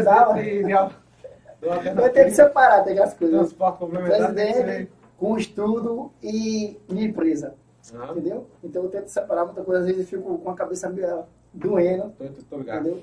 [2.03, 3.39] eu tenho que separar tem as coisas.
[3.39, 4.33] transporte complementar.
[4.33, 7.55] Presidente com estudo e minha empresa,
[7.95, 8.47] Aham, entendeu?
[8.63, 10.93] Então eu tento separar muita coisa, às vezes eu fico com a cabeça
[11.53, 13.03] doendo, tô, tô, entendeu?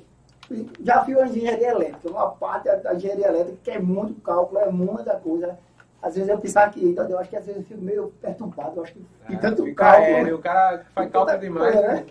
[0.84, 4.70] Já viu a engenharia elétrica, uma parte da engenharia elétrica que é muito cálculo, é
[4.70, 5.58] muita coisa.
[6.02, 8.78] Às vezes eu pensava que, então, eu acho que às vezes eu fico meio perturbado,
[8.78, 10.16] eu acho que é, tanto cálculo.
[10.16, 12.06] Aéreo, o cara faz cálculo demais, coisa, né?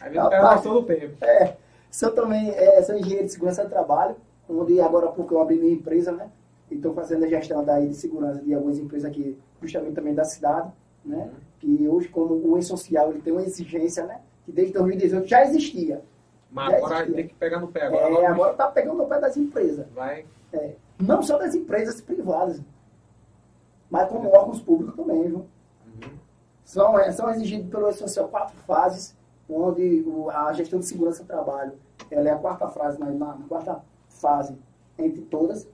[0.00, 1.24] Às vezes o cara passou do tempo.
[1.24, 1.56] É,
[1.90, 4.16] sou também, é, sou engenheiro de segurança do trabalho,
[4.48, 6.30] onde agora porque eu abri minha empresa, né?
[6.70, 10.24] E estou fazendo a gestão daí de segurança de algumas empresas aqui, justamente também da
[10.24, 10.72] cidade,
[11.04, 11.24] né?
[11.24, 11.30] Uhum.
[11.60, 14.20] Que hoje, como o E-Social, ele tem uma exigência, né?
[14.46, 16.00] Que desde 2018 já existia.
[16.50, 17.14] Mas já agora existia.
[17.16, 17.86] tem que pegar no pé.
[17.86, 19.86] Agora, é, agora está pegando no pé das empresas.
[19.94, 20.24] Vai.
[20.52, 22.60] É, não só das empresas privadas,
[23.94, 25.46] mas como órgãos públicos também, viu?
[25.86, 26.18] Uhum.
[26.64, 29.16] São, é, são exigidos pelo E-Social quatro fases,
[29.48, 31.74] onde o, a gestão de segurança do trabalho,
[32.10, 34.58] ela é a quarta fase, na, na, na quarta fase
[34.98, 35.68] entre todas,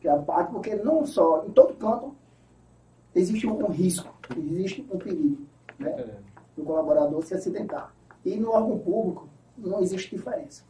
[0.00, 2.16] que é a parte, porque não só, em todo canto,
[3.14, 5.44] existe um risco, existe um perigo,
[5.78, 5.90] né?
[5.90, 6.16] É.
[6.56, 7.94] Do colaborador se acidentar.
[8.24, 9.28] E no órgão público
[9.58, 10.64] não existe diferença.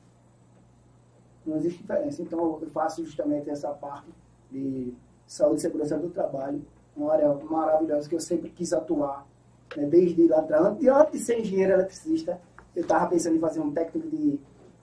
[1.46, 2.20] Não existe diferença.
[2.22, 4.10] Então eu faço justamente essa parte
[4.50, 4.92] de
[5.26, 6.62] saúde e segurança do trabalho,
[6.96, 9.26] uma área maravilhosa que eu sempre quis atuar,
[9.76, 9.86] né?
[9.86, 10.64] desde lá atrás.
[10.64, 12.40] Antes, antes de ser engenheiro eletricista,
[12.74, 14.38] eu estava pensando em fazer um técnico de,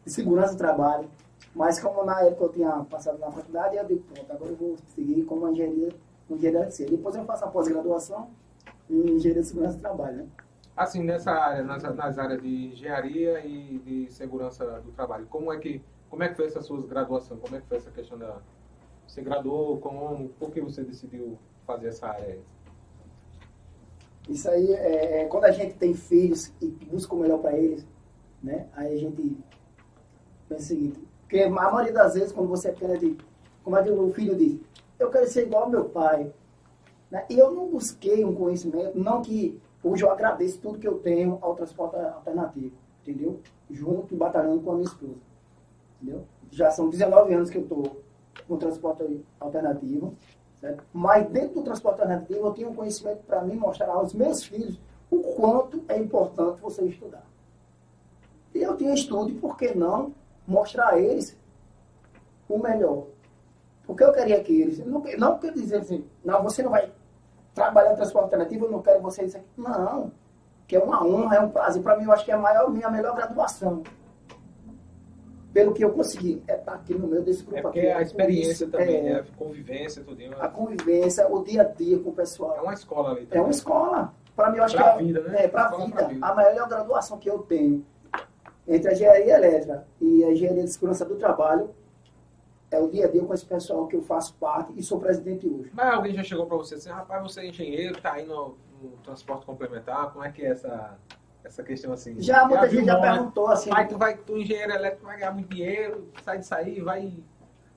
[0.06, 1.08] de segurança do trabalho,
[1.56, 4.76] mas como na época eu tinha passado na faculdade, eu digo, pronto, agora eu vou
[4.96, 5.90] seguir como engenharia,
[6.30, 8.28] engenharia de Depois eu faço a pós-graduação
[8.90, 10.28] em engenharia de segurança do trabalho, né?
[10.76, 15.58] Assim, nessa área, nas, nas áreas de engenharia e de segurança do trabalho, como é
[15.58, 15.80] que,
[16.10, 17.38] como é que foi essa sua graduação?
[17.38, 18.38] Como é que foi essa questão da...
[19.08, 22.40] Você graduou, como, por que você decidiu fazer essa área?
[24.28, 27.86] Isso aí, é, é quando a gente tem filhos e busca o melhor para eles,
[28.42, 28.68] né?
[28.74, 29.38] Aí a gente
[30.48, 33.18] pensa o seguinte, porque a maioria das vezes, quando você é pequeno,
[33.64, 34.60] como é que o filho diz,
[35.00, 36.32] eu quero ser igual ao meu pai.
[37.10, 37.26] Né?
[37.30, 41.38] E eu não busquei um conhecimento, não que hoje eu agradeço tudo que eu tenho
[41.42, 43.40] ao transporte alternativo, entendeu?
[43.70, 45.16] Junto, batalhando com a minha esposa,
[46.02, 46.24] entendeu?
[46.52, 48.03] Já são 19 anos que eu estou
[48.46, 50.16] com o transporte alternativo,
[50.60, 50.84] certo?
[50.94, 54.80] mas dentro do transporte alternativo eu tenho um conhecimento para mim mostrar aos meus filhos
[55.10, 57.24] o quanto é importante você estudar.
[58.54, 60.14] E eu tinha estudo, e por que não
[60.48, 61.38] mostrar a eles
[62.48, 63.08] o melhor.
[63.86, 66.92] Porque eu queria que eles, não, não quer dizer assim, não, você não vai
[67.54, 69.48] trabalhar no transporte alternativo, eu não quero você isso aqui.
[69.58, 70.12] Não,
[70.68, 71.82] que é uma honra, é um prazer.
[71.84, 73.84] Para mim, eu acho que é a maior, minha melhor graduação.
[75.54, 77.60] Pelo que eu consegui, é estar tá aqui no meio desse grupo.
[77.60, 79.20] É porque aqui, a experiência também, é, né?
[79.20, 80.22] A convivência, tudo.
[80.40, 82.58] A convivência, o dia a dia com o pessoal.
[82.58, 83.40] É uma escola ali também.
[83.40, 84.14] É uma escola.
[84.36, 85.46] Para mim, eu acho pra que é, vida, né?
[85.46, 86.08] é para a vida.
[86.08, 86.26] vida.
[86.26, 87.86] A melhor graduação que eu tenho
[88.68, 91.70] entre a engenharia elétrica e a engenharia de segurança do trabalho
[92.72, 95.48] é o dia a dia com esse pessoal que eu faço parte e sou presidente
[95.48, 95.70] hoje.
[95.74, 98.90] Mas alguém já chegou para você assim, rapaz, você é engenheiro, está aí no, no,
[99.04, 100.98] transporte complementar, como é que é essa,
[101.44, 102.20] essa questão assim?
[102.22, 103.12] Já, muita gente já né?
[103.12, 103.70] perguntou assim.
[103.70, 107.14] Pai, tu, vai, tu engenheiro elétrico vai ganhar muito dinheiro, sai de sair, vai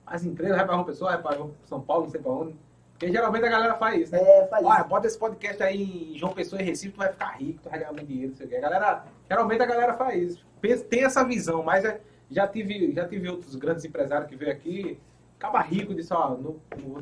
[0.05, 2.55] as empresas, vai para uma pessoa, vai para São Paulo, não sei para onde.
[2.93, 4.21] Porque geralmente a galera faz isso, né?
[4.21, 7.37] É, faz Olha, bota esse podcast aí em João Pessoa e Recife, tu vai ficar
[7.37, 8.55] rico, tu vai ganhar muito dinheiro, não sei o quê.
[8.55, 10.45] A galera, geralmente a galera faz isso.
[10.89, 12.01] Tem essa visão, mas é,
[12.31, 14.99] já, tive, já tive outros grandes empresários que veio aqui,
[15.37, 16.55] acaba rico, disse, ó, não,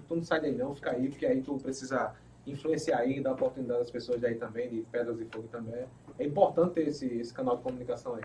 [0.08, 2.14] tu não sai daí não, fica aí, porque aí tu precisa
[2.46, 5.86] influenciar aí, dar oportunidade às pessoas daí também, de Pedras e Fogo também.
[6.20, 8.24] É importante ter esse, esse canal de comunicação aí.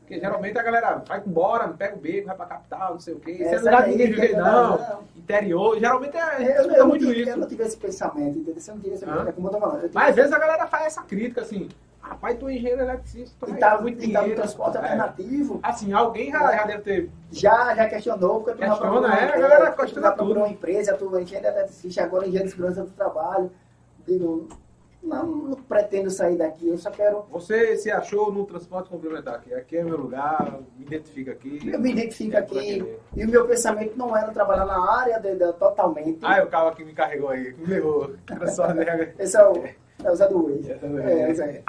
[0.00, 3.20] Porque geralmente a galera vai embora, pega o beco, vai pra capital, não sei o
[3.20, 3.32] quê.
[3.32, 4.76] Isso é lugar de ninguém viver, não.
[4.76, 5.04] não.
[5.16, 6.58] Interior, geralmente é.
[6.58, 7.30] Eu, eu, muito isso.
[7.30, 8.60] Eu não tive esse pensamento, entendeu?
[8.60, 9.90] Você não tive esse pensamento, é como eu tô falando.
[9.94, 11.68] Mas às vezes a galera faz essa crítica, assim.
[12.12, 14.80] Rapaz, tu é engenheiro eletricista, e tá, muito e tá no transporte é.
[14.80, 15.60] alternativo.
[15.62, 17.10] Assim, alguém já, já deve ter.
[17.30, 20.34] Já, já questionou, porque tu Questiona, é, a galera questiona tudo.
[20.34, 23.50] Tu uma empresa, tu é engenheiro eletricista, agora engenheiro de segurança do trabalho.
[24.06, 24.46] Digo,
[25.02, 27.24] não, não, pretendo sair daqui, eu só quero.
[27.30, 29.54] Você se achou no transporte complementar aqui?
[29.54, 31.60] Aqui é meu lugar, me identifica aqui.
[31.66, 32.86] Eu me identifico aqui.
[33.16, 36.18] E o meu pensamento não era trabalhar na área de, de, totalmente.
[36.22, 38.14] Ah, é o carro que me carregou aí, me levou.
[39.18, 39.64] Esse é o,
[40.04, 40.60] é o Zé do Ui.
[41.04, 41.62] É, esse aí.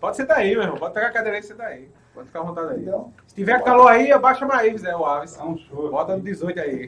[0.00, 0.78] Pode sentar aí, meu irmão.
[0.78, 1.88] Pode pegar a cadeira e sentar aí.
[2.14, 2.82] Pode ficar à vontade aí.
[2.82, 5.38] Então, Se tiver calor aí, abaixa mais, Zé, o Aves.
[5.38, 5.90] É um show.
[5.90, 6.86] Bota no 18 aí.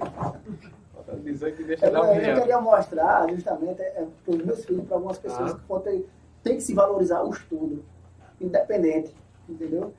[1.23, 4.97] 18 e deixa eu, dar eu queria mostrar justamente é, para os meus filhos, para
[4.97, 5.55] algumas pessoas ah.
[5.55, 6.05] que podem,
[6.43, 7.85] tem que se valorizar o estudo,
[8.41, 9.15] independente,
[9.49, 9.93] entendeu?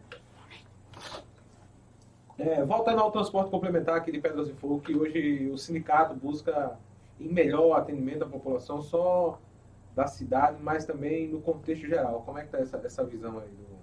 [2.38, 6.78] É, voltando ao transporte complementar aqui de Pedras de Fogo, que hoje o sindicato busca
[7.20, 9.40] em melhor atendimento à população só
[9.96, 12.22] da cidade, mas também no contexto geral.
[12.26, 13.48] Como é que está essa, essa visão aí?
[13.48, 13.76] Do...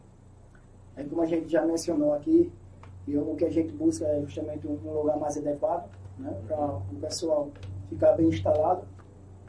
[0.95, 2.53] É como a gente já mencionou aqui,
[3.09, 7.51] o que a gente busca é justamente um lugar mais adequado né, para o pessoal
[7.89, 8.87] ficar bem instalado.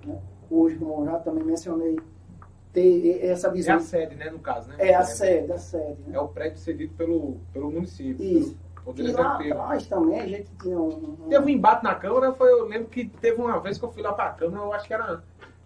[0.06, 0.20] Né.
[0.50, 2.00] Hoje, como eu já também mencionei,
[2.72, 3.76] ter essa visão.
[3.76, 4.76] É a sede, né, no caso, né?
[4.80, 6.02] É a sede, a sede.
[6.08, 6.16] Né?
[6.16, 8.26] É o prédio cedido pelo, pelo município.
[8.26, 8.58] Isso.
[8.84, 11.30] Poderia e lá atrás também a gente tinha um, um...
[11.30, 14.02] Teve um embate na Câmara, foi, eu lembro que teve uma vez que eu fui
[14.02, 15.24] lá para a Câmara, eu acho que era.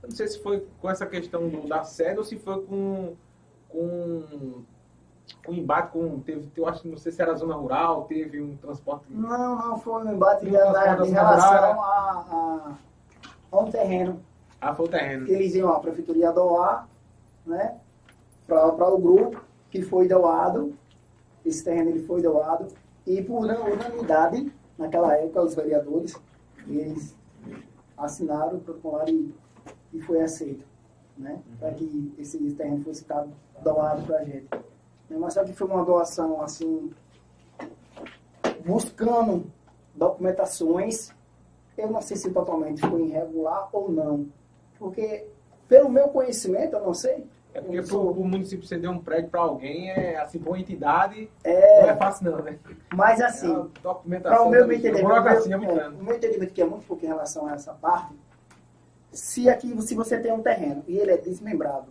[0.08, 3.14] Não sei se foi com essa questão do, da sede ou se foi com.
[3.68, 4.64] com
[5.50, 6.20] um embate com.
[6.22, 9.06] Teve, eu acho não sei se era zona rural, teve um transporte.
[9.10, 12.78] Não, não, foi um embate um em relação a, a,
[13.52, 14.22] a, um terreno.
[14.62, 15.26] Ah, foi o terreno.
[15.26, 16.88] Que eles iam, a prefeitura ia doar,
[17.46, 17.78] né?
[18.48, 20.74] Para o grupo, que foi doado.
[21.46, 22.68] Esse terreno ele foi doado.
[23.06, 26.16] E por unanimidade, naquela época, os vereadores,
[26.66, 27.16] eles
[27.98, 29.36] assinaram o protocolo e,
[29.98, 30.64] e foi aceito.
[31.18, 31.32] Né?
[31.32, 31.58] Uhum.
[31.60, 33.06] Para que esse terreno fosse
[33.64, 34.48] doado para a gente.
[35.10, 36.92] Mas só que foi uma doação assim,
[38.66, 39.46] buscando
[39.96, 41.12] documentações.
[41.78, 44.28] Eu não sei se totalmente foi irregular ou não.
[44.78, 45.26] Porque,
[45.68, 47.26] pelo meu conhecimento, eu não sei.
[47.54, 48.12] É porque sou...
[48.12, 51.82] o município ceder um prédio para alguém, é assim, para uma entidade, é...
[51.82, 52.60] não é fácil não, né?
[52.94, 53.68] Mas assim,
[54.12, 57.08] é para o meu entendimento, meu, é, o meu entendimento que é muito pouco em
[57.08, 58.14] relação a essa parte,
[59.18, 61.88] se aqui, se você tem um terreno e ele é desmembrado,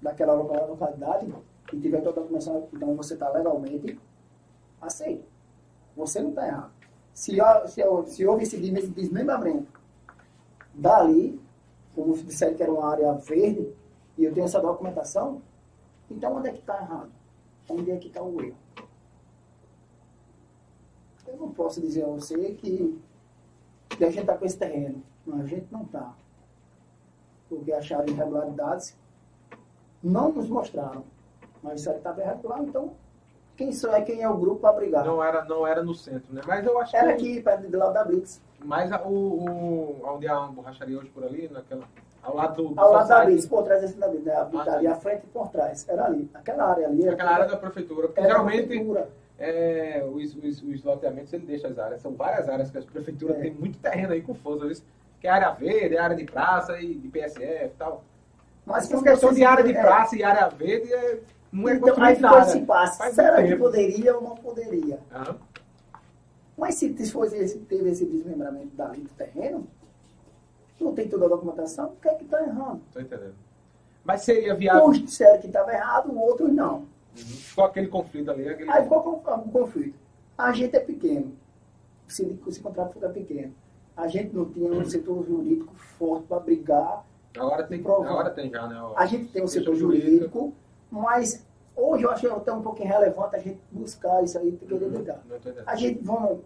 [0.00, 1.34] daquela localidade
[1.72, 3.98] e tiver toda a documentação, então você está legalmente
[4.80, 5.24] aceito.
[5.96, 6.72] Você não está errado.
[7.12, 7.36] Se,
[7.66, 9.66] se, se houve esse desmembramento
[10.72, 11.38] dali,
[11.96, 13.74] como disseram que era uma área verde,
[14.16, 15.42] e eu tenho essa documentação,
[16.08, 17.10] então onde é que está errado?
[17.68, 18.56] Onde é que está o erro?
[21.26, 22.98] Eu não posso dizer a você que,
[23.90, 25.09] que a gente está com esse terreno.
[25.30, 26.12] Não, a gente não está.
[27.48, 28.96] Porque acharam irregularidades
[30.02, 31.04] não nos mostraram.
[31.62, 32.92] Mas isso aí estava irregular, então
[33.56, 35.04] quem só é quem é o grupo para brigar.
[35.04, 36.40] Não era, não era no centro, né?
[36.46, 37.32] Mas eu acho Era que...
[37.32, 38.40] aqui, perto do lado da Blitz.
[38.64, 41.84] Mas o, o, onde há uma borracharia hoje por ali, naquela,
[42.22, 42.80] ao lado do.
[42.80, 44.32] Ao lado da Blitz, por trás desse da Blitz, né?
[44.34, 45.86] Ah, ali à frente e por trás.
[45.86, 46.30] Era ali.
[46.32, 47.06] Aquela área ali.
[47.06, 48.08] Aquela área da prefeitura.
[48.08, 48.66] Porque geralmente.
[48.66, 49.08] Prefeitura.
[49.38, 52.00] É, os, os, os loteamentos ele deixa as áreas.
[52.00, 53.40] São várias áreas que a prefeitura é.
[53.40, 54.66] tem muito terreno aí confuso.
[55.20, 58.04] Que é área verde, área de praça e de PSF e tal.
[58.64, 59.80] Mas por questão de área de é.
[59.80, 61.20] praça e área verde, é,
[61.52, 63.14] não é então, aí ficou esse passe.
[63.14, 65.00] Será que poderia ou não poderia?
[65.12, 65.34] Ah.
[66.56, 69.66] Mas se, fosse, se teve esse desmembramento dali do terreno,
[70.78, 72.82] não tem toda a documentação, o que é que está errando?
[72.86, 73.34] Estou entendendo.
[74.04, 74.86] Mas seria viável.
[74.86, 76.76] Uns disseram que estava errado, outros não.
[76.76, 76.86] Uhum.
[77.16, 78.48] Ficou aquele conflito ali.
[78.48, 78.70] Aquele...
[78.70, 79.98] Aí ficou um conflito.
[80.36, 81.34] A gente é pequeno.
[82.08, 83.54] Se, esse contrato fica pequeno.
[83.96, 87.04] A gente não tinha um setor jurídico forte para brigar
[87.38, 88.76] Agora tem, agora tem já, né?
[88.96, 90.52] A gente tem um setor jurídico,
[90.90, 91.46] mas
[91.76, 94.90] hoje eu acho que é um pouco irrelevante a gente buscar isso aí, querer uhum,
[94.90, 95.20] ligar.
[95.64, 96.40] A gente, vamos,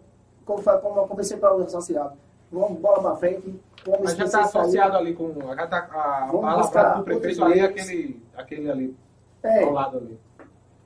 [0.45, 2.15] como, como eu conversei para o associado,
[2.51, 3.59] vamos bola para frente.
[3.83, 5.33] Vamos Mas já está associado ali com.
[5.55, 8.97] Já tá, a palavra do prefeito ali aquele, aquele ali,
[9.41, 10.19] é, ao lado ali.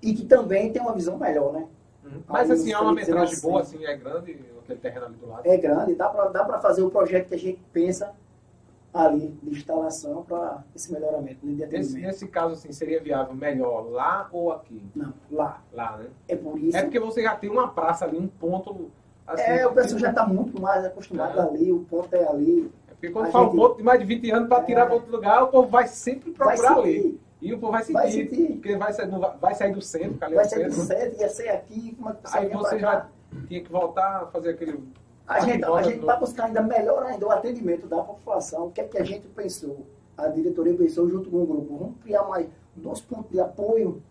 [0.02, 1.68] E que também tem uma visão melhor, né?
[2.12, 2.22] Uhum.
[2.28, 5.46] Mas assim, é uma metragem assim, boa, assim, é grande, aquele terreno ali do lado.
[5.46, 8.14] É grande, dá para dá fazer o projeto que a gente pensa
[8.94, 14.28] ali de instalação para esse melhoramento de nesse, nesse caso, assim, seria viável melhor lá
[14.32, 14.82] ou aqui?
[14.96, 15.62] Não, lá.
[15.72, 16.08] Lá, né?
[16.28, 16.76] É por isso...
[16.76, 18.90] É porque você já tem uma praça ali, um ponto...
[19.28, 21.44] Assim, é, o pessoal já está muito mais acostumado é.
[21.44, 22.72] ali, o ponto é ali.
[22.88, 23.54] É porque quando fala gente...
[23.54, 24.66] um ponto de mais de 20 anos para é.
[24.66, 27.22] tirar para outro lugar, o povo vai sempre procurar vai ali.
[27.42, 28.48] E o povo vai sentir, vai sentir.
[28.54, 31.96] porque vai sair, vai, vai sair do centro, Vai sair do centro, ia ser aqui,
[31.96, 33.08] como é que Aí você já
[33.48, 34.84] tinha que voltar a fazer aquele
[35.30, 38.66] a gente, a gente vai buscar ainda melhor ainda o atendimento da população.
[38.66, 39.86] O que é que a gente pensou?
[40.18, 41.78] A diretoria pensou junto com o grupo.
[41.78, 44.02] Vamos criar mais dois pontos de apoio,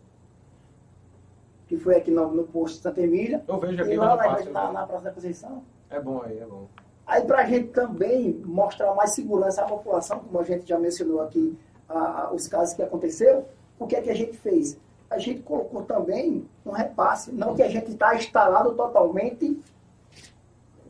[1.66, 3.42] que foi aqui no, no posto Santa Emília.
[3.48, 5.64] Eu vejo aqui e lá na, na, na Praça da Conceição.
[5.90, 6.68] É bom aí, é bom.
[7.05, 11.20] Aí para a gente também mostrar mais segurança à população, como a gente já mencionou
[11.20, 11.59] aqui,
[11.89, 13.44] a, os casos que aconteceram,
[13.78, 14.78] o que é que a gente fez?
[15.10, 19.59] A gente colocou também um repasse, não que a gente está instalado totalmente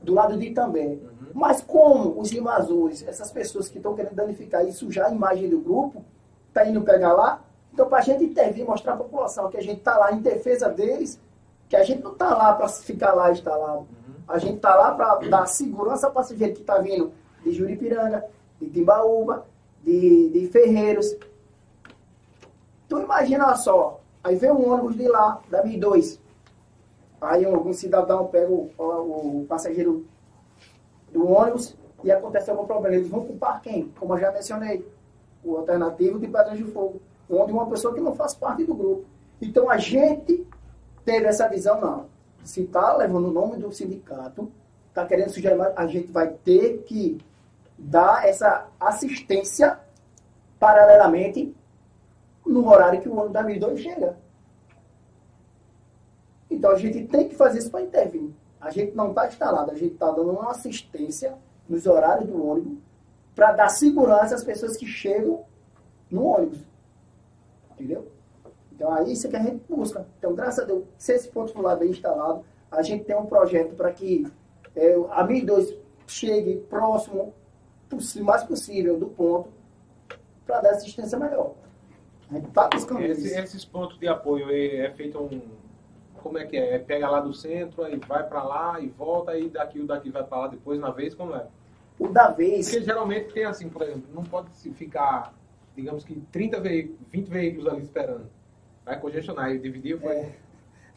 [0.03, 0.87] do lado de Itambé.
[0.87, 0.99] Uhum.
[1.35, 5.61] Mas como os invasores, essas pessoas que estão querendo danificar e sujar a imagem do
[5.61, 6.05] grupo,
[6.53, 7.43] tá indo pegar lá,
[7.73, 10.69] então para a gente intervir, mostrar à população que a gente está lá em defesa
[10.69, 11.21] deles,
[11.69, 13.81] que a gente não está lá para ficar lá instalado.
[13.81, 14.15] Uhum.
[14.27, 17.13] A gente está lá para dar segurança para esse gente que está vindo
[17.45, 18.25] de Juripiranga,
[18.61, 19.47] de Timbaúba,
[19.83, 21.17] de, de Ferreiros.
[22.89, 26.19] Tu imagina só, aí vem um ônibus de lá, da Mi2,
[27.21, 30.07] Aí algum cidadão pega o, o, o passageiro
[31.13, 32.97] do ônibus e acontece algum problema.
[32.97, 33.89] Eles vão culpar quem?
[33.99, 34.87] Como eu já mencionei,
[35.43, 39.05] o alternativo de Pedras de Fogo, onde uma pessoa que não faz parte do grupo.
[39.41, 40.47] Então a gente
[41.05, 42.07] teve essa visão, não.
[42.45, 44.51] Se está levando o nome do sindicato,
[44.89, 47.19] está querendo sugerir, a gente vai ter que
[47.79, 49.79] dar essa assistência
[50.59, 51.55] paralelamente
[52.45, 54.17] no horário que o ônibus da 2 chega.
[56.51, 58.31] Então a gente tem que fazer isso para intervir.
[58.61, 61.35] A gente não está instalado, a gente está dando uma assistência
[61.69, 62.79] nos horários do ônibus
[63.35, 65.45] para dar segurança às pessoas que chegam
[66.11, 66.59] no ônibus.
[67.73, 68.11] Entendeu?
[68.73, 70.07] Então, aí isso é que a gente busca.
[70.19, 73.27] Então, graças a Deus, se esse ponto for lá bem instalado, a gente tem um
[73.27, 74.27] projeto para que
[74.75, 75.75] é, a 1002
[76.07, 77.33] chegue próximo,
[78.23, 79.51] mais possível, do ponto,
[80.47, 81.55] para dar assistência melhor.
[82.31, 83.39] A gente está buscando Esse.
[83.39, 85.41] Esses pontos de apoio é, é feito um.
[86.23, 86.75] Como é que é?
[86.75, 90.11] é pega lá do centro, aí vai para lá e volta, aí daqui o daqui
[90.11, 91.47] vai para lá depois na vez, como é?
[91.99, 92.69] O da vez.
[92.69, 95.33] Porque geralmente tem assim, por exemplo, não pode se ficar,
[95.75, 98.27] digamos que 30 veículos, 20 veículos ali esperando.
[98.85, 99.53] Vai congestionar.
[99.53, 100.13] E dividir foi.
[100.13, 100.33] É,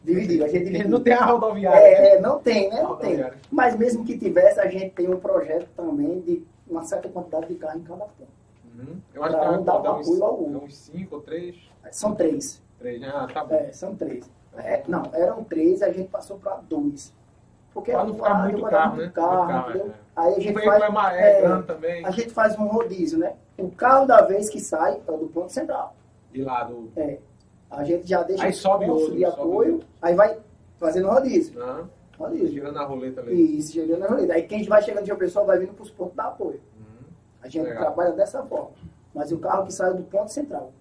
[0.04, 0.90] a gente dividiu.
[0.90, 1.80] Não tem a rodoviária.
[1.80, 2.82] É, não tem, né?
[2.82, 3.24] Não tem.
[3.52, 7.56] Mas mesmo que tivesse, a gente tem um projeto também de uma certa quantidade de
[7.56, 8.32] carro em cada ponto.
[8.78, 8.98] Uhum.
[9.14, 10.64] Eu acho Pra que um dar dá um uns, apoio ao outro.
[10.66, 11.56] uns 5 ou 3.
[11.92, 12.62] São três.
[12.80, 13.04] 3.
[13.04, 13.56] Ah, tá bom.
[13.56, 14.30] É, são três.
[14.58, 17.14] É, não, eram três, a gente passou para dois.
[17.74, 19.12] Porque Pra não ficar ah, muito dar carro, muito né?
[19.14, 19.92] carro, carro, é.
[20.16, 22.06] Aí a O gente veículo faz, é, é é, também.
[22.06, 23.34] a gente faz um rodízio, né?
[23.58, 25.96] O carro da vez que sai é o do ponto central.
[26.34, 26.92] De lado.
[26.98, 27.18] É.
[27.70, 29.88] A gente já deixa Aí sobe outro, de sobe apoio, outro.
[30.02, 30.38] aí vai
[30.78, 31.58] fazendo rodízio.
[31.58, 31.86] Né?
[32.22, 32.48] Rodízio.
[32.50, 33.58] Girando a roleta ali.
[33.58, 34.34] Isso, chegando na roleta.
[34.34, 36.62] Aí quem vai chegando de uma pessoa vai vindo para os pontos da apoio.
[36.78, 37.06] Uhum.
[37.42, 37.82] A gente Legal.
[37.84, 38.72] trabalha dessa forma.
[39.14, 40.72] Mas o carro que sai do ponto central.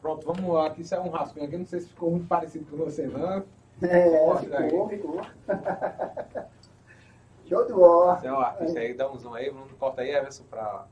[0.00, 0.66] Pronto, vamos lá.
[0.66, 1.56] Aqui isso é um rascunho aqui.
[1.56, 3.44] Não sei se ficou muito parecido com você, não.
[3.82, 4.70] É, Mostra aí.
[4.70, 5.20] ficou, ficou.
[7.46, 8.16] Show de bola.
[8.18, 9.50] Você é artista aí, dá um zoom aí.
[9.50, 10.86] Vamos corta aí, Everson, pra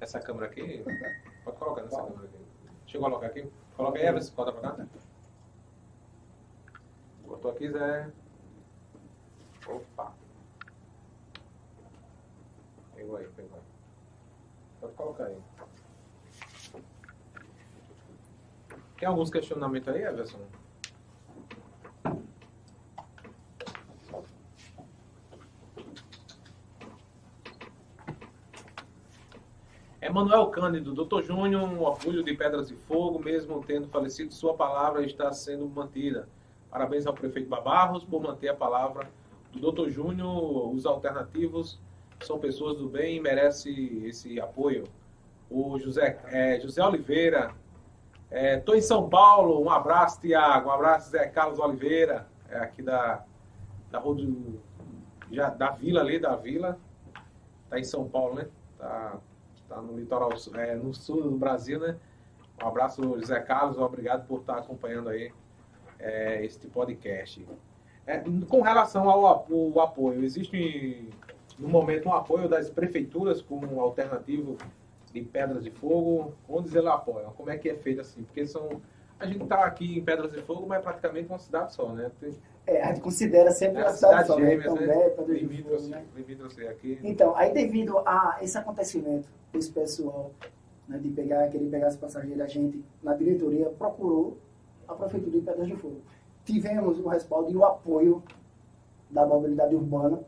[0.00, 0.84] essa câmera aqui.
[1.44, 2.38] Pode colocar nessa câmera aqui.
[2.82, 3.50] Deixa eu colocar aqui.
[3.76, 4.86] Coloca aí, Everson, corta pra cá.
[7.26, 8.08] Botou aqui, Zé.
[9.68, 10.12] Opa.
[12.94, 13.62] Pegou aí, pegou aí.
[14.80, 15.36] Pode colocar aí.
[18.98, 20.40] Tem alguns questionamentos aí, Everson?
[30.00, 35.04] Emanuel Cândido, Doutor Júnior, um orgulho de Pedras de Fogo, mesmo tendo falecido, sua palavra
[35.04, 36.28] está sendo mantida.
[36.70, 39.08] Parabéns ao prefeito Babarros por manter a palavra
[39.54, 40.72] Doutor Júnior.
[40.74, 41.80] Os alternativos
[42.22, 44.84] são pessoas do bem e merecem esse apoio.
[45.50, 47.54] O José, é, José Oliveira,
[48.30, 53.24] estou em São Paulo, um abraço, Tiago, um abraço, Zé Carlos Oliveira, é aqui da,
[53.90, 54.60] da, do-
[55.32, 56.78] já, da vila ali, da vila,
[57.70, 58.48] tá em São Paulo, né?
[58.78, 59.18] Tá,
[59.68, 61.96] tá no litoral, é, no sul do Brasil, né?
[62.62, 65.32] Um abraço, José Carlos, obrigado por estar acompanhando aí
[65.98, 67.46] é, este podcast.
[68.08, 71.10] É, com relação ao apoio, existe
[71.58, 74.56] no momento um apoio das prefeituras como alternativo
[75.12, 77.32] de Pedras de Fogo, onde eles apoiam?
[77.32, 78.22] Como é que é feito assim?
[78.22, 78.80] Porque são
[79.20, 82.10] a gente está aqui em Pedras de Fogo, mas é praticamente uma cidade só, né?
[82.18, 82.32] Tem,
[82.66, 84.50] É, a gente considera sempre é uma a cidade cidade só, né?
[84.50, 85.10] gêmeas, Também, né?
[85.10, 86.68] Pedro de Fogo, né?
[86.68, 86.98] aqui.
[87.02, 90.30] Então, aí devido a esse acontecimento desse pessoal,
[90.88, 94.38] né, de pegar, querer pegar esse passageiro, a gente, na diretoria, procurou
[94.86, 96.00] a Prefeitura de Pedras de Fogo.
[96.52, 98.22] Tivemos o respaldo e o apoio
[99.10, 100.20] da mobilidade urbana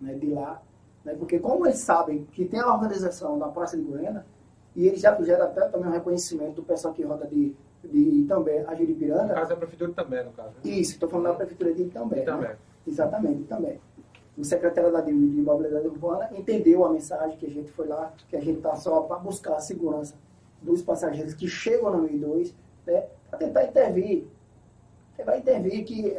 [0.00, 0.60] né, de lá,
[1.04, 4.26] né, porque como eles sabem que tem a organização da Praça de Goiânia,
[4.74, 8.64] e eles já fizeram até também um reconhecimento do pessoal que roda de, de Itambé
[8.66, 9.34] a No Juripiranga.
[9.34, 10.48] caso é a prefeitura também, no caso.
[10.48, 10.70] Né?
[10.72, 12.22] Isso, estou falando da Prefeitura de Itambé.
[12.22, 12.48] Itambé.
[12.48, 12.56] Né?
[12.86, 13.80] Exatamente, também.
[14.36, 18.12] O secretário da de de Mobilidade Urbana entendeu a mensagem que a gente foi lá,
[18.28, 20.16] que a gente está só para buscar a segurança
[20.60, 22.52] dos passageiros que chegam na 1002,
[22.86, 24.26] né, para tentar intervir.
[25.24, 26.16] Vai intervir que,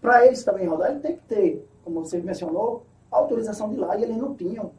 [0.00, 4.02] para eles também rodar, ele tem que ter, como você mencionou, autorização de lá, e
[4.02, 4.70] eles não tinham.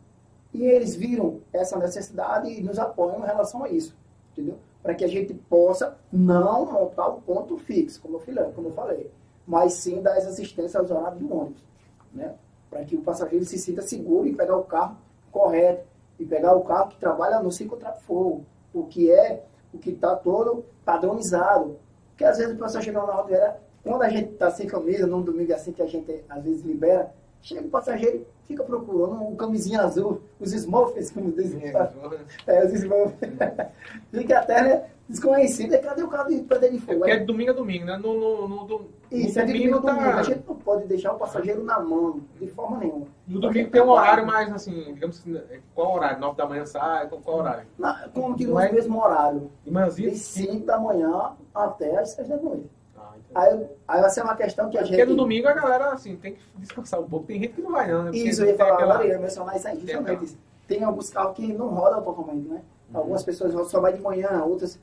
[0.53, 3.95] E eles viram essa necessidade e nos apoiam em relação a isso,
[4.31, 4.57] entendeu?
[4.81, 8.73] Para que a gente possa não montar um ponto fixo, como eu falei, como eu
[8.73, 9.11] falei
[9.49, 11.63] mas sim dar essa assistência aos horários do ônibus,
[12.13, 12.35] né?
[12.69, 14.95] Para que o passageiro se sinta seguro e pegar o carro
[15.31, 15.87] correto
[16.19, 19.43] e pegar o carro que trabalha no ciclo fogo, o que é
[19.73, 21.79] o que está todo padronizado.
[22.19, 25.53] Porque às vezes o passageiro na rodoviária, quando a gente está sem camisa, num domingo
[25.53, 29.83] assim que a gente às vezes libera, chega o passageiro e fica procurando um camisinha
[29.83, 31.71] azul, os smurfs, como dizem.
[32.45, 33.15] É, os smurfs.
[34.11, 37.07] fica até né, desconhecido, e cadê o carro de Pedra de É Fogo?
[37.07, 37.97] é de domingo a domingo, né?
[37.97, 40.11] No, no, no, do- isso, no é de domingo domingo a domingo.
[40.13, 40.19] tá.
[40.19, 43.07] A gente não pode deixar o passageiro na mão, de forma nenhuma.
[43.27, 45.39] No domingo tem um horário mais assim, digamos assim,
[45.73, 46.19] qual horário?
[46.19, 47.63] 9 da manhã sai, qual, qual horário?
[47.77, 50.11] Na, continua é- no mesmo horário, De manhãzinha?
[50.11, 52.69] de 5 da manhã até as 6 da noite.
[52.97, 53.11] Ah.
[53.35, 54.91] Aí, aí vai ser uma questão que a gente...
[54.95, 57.25] Porque no domingo a galera, assim, tem que descansar um pouco.
[57.25, 58.03] Tem gente que não vai, não.
[58.03, 58.11] Né?
[58.13, 60.37] Isso, eu ia tem falar aquela- agora, eu ia mencionar isso aí, Tem justamente isso.
[60.67, 62.61] Tem alguns carros que não rodam totalmente, né?
[62.93, 62.99] Uhum.
[62.99, 64.79] Algumas pessoas só vai de manhã, outras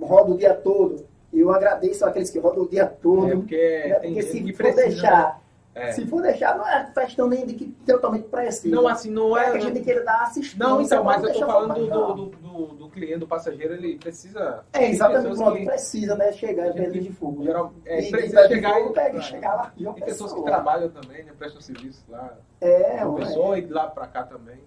[0.00, 1.06] rodam o dia todo.
[1.32, 3.30] Eu agradeço aqueles que rodam o dia todo.
[3.30, 3.94] É porque, né?
[4.00, 5.40] porque se que for deixar, né?
[5.76, 5.92] É.
[5.92, 8.74] se for deixar, não é questão nem de que totalmente precisa.
[8.74, 9.50] Não, assim, não é.
[9.50, 10.58] que a gente queira dar assistência.
[10.58, 14.64] Não, então, mas eu deixar falando do, do, do, do cliente, do passageiro, ele precisa.
[14.72, 16.32] É, exatamente, pronto, que- precisa, né?
[16.32, 17.44] Chegar em de Fogo.
[17.44, 18.92] Geral, é, E precisa chegar Fogo, e.
[18.94, 19.72] pega, chegar lá.
[19.76, 20.50] de uma Tem pessoas que pessoa.
[20.56, 21.32] trabalham também, né?
[21.38, 22.38] Prestam serviço lá.
[22.62, 24.60] É, uma pessoa e de lá pra cá também.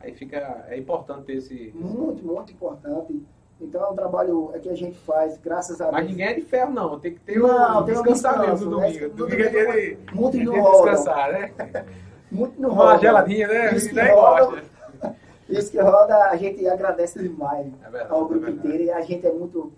[0.00, 0.64] Aí fica.
[0.68, 1.72] É importante ter esse.
[1.74, 3.22] Muito, muito importante.
[3.60, 6.10] Então é um trabalho é que a gente faz, graças a Mas Deus.
[6.10, 6.98] ninguém é de ferro, não.
[6.98, 8.86] Tem que ter Não, um tem descansar mesmo descanso, no né?
[8.86, 9.08] domingo.
[9.08, 9.66] No Domingo é dia de,
[9.96, 10.84] domingo, muitos é não dia de rodam.
[10.94, 11.52] descansar, né?
[12.30, 12.98] Muito no Uma roda.
[12.98, 13.74] geladinha, né?
[13.74, 14.62] Isso que roda,
[15.48, 18.68] isso que roda, a gente agradece demais É verdade, ao é grupo verdade.
[18.68, 19.72] inteiro e a gente é muito.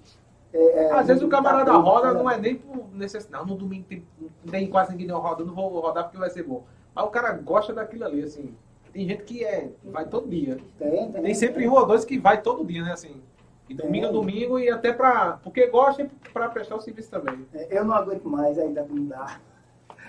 [0.52, 2.18] é, é, Às vezes o muito camarada roda né?
[2.18, 3.44] não é nem por necessidade.
[3.44, 6.28] Não, no domingo tem, não tem quase ninguém não roda, não vou rodar porque vai
[6.28, 6.64] ser bom.
[6.94, 8.54] Mas o cara gosta daquilo ali, assim.
[8.92, 10.58] Tem gente que é, vai todo dia.
[10.76, 11.68] Tem, tem, Tem sempre tem.
[11.68, 12.92] um ou dois que vai todo dia, né?
[12.92, 13.22] Assim.
[13.70, 14.18] E domingo a Tem.
[14.18, 15.38] domingo e até pra.
[15.44, 17.46] Porque gosta pra prestar o serviço também.
[17.54, 19.38] É, Eu não aguento mais ainda não dá.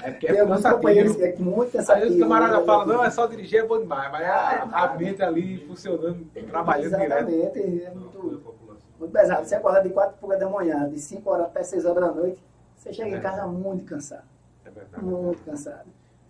[0.04, 1.24] É porque é que cansativo.
[1.24, 2.06] é muito cansativo.
[2.08, 2.66] vezes o camarada né?
[2.66, 4.12] fala, não, é só dirigir, é bom demais.
[4.12, 7.30] Mas a, a Ah, mente ali funcionando, trabalhando direto.
[7.30, 8.44] Exatamente, é muito,
[9.00, 9.46] muito pesado.
[9.46, 12.44] Você acorda de 4 horas da manhã, de 5 horas até 6 horas da noite,
[12.76, 13.20] você chega É.
[13.20, 14.24] em casa muito cansado.
[14.66, 15.06] É verdade.
[15.06, 15.86] Muito cansado.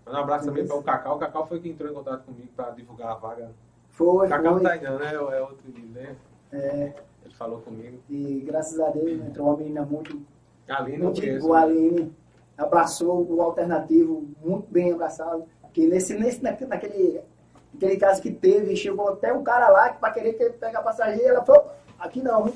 [0.05, 1.15] Manda um abraço também para o Cacau.
[1.15, 3.51] O Cacau foi quem entrou em contato comigo para divulgar a vaga.
[3.89, 4.63] Foi, O Cacau foi.
[4.63, 5.13] não tá ainda, né?
[5.13, 6.15] É outro menino, né?
[6.51, 6.93] É,
[7.41, 7.97] falou comigo.
[8.07, 10.21] e graças a Deus entrou uma menina muito,
[10.69, 12.13] A Aline muito a Aline.
[12.55, 15.45] Abraçou o alternativo, muito bem abraçado.
[15.73, 17.21] Que nesse, nesse, naquele,
[17.73, 21.29] naquele, caso que teve, chegou até um cara lá que para querer que- pegar passageiro,
[21.29, 22.53] ela falou, aqui não,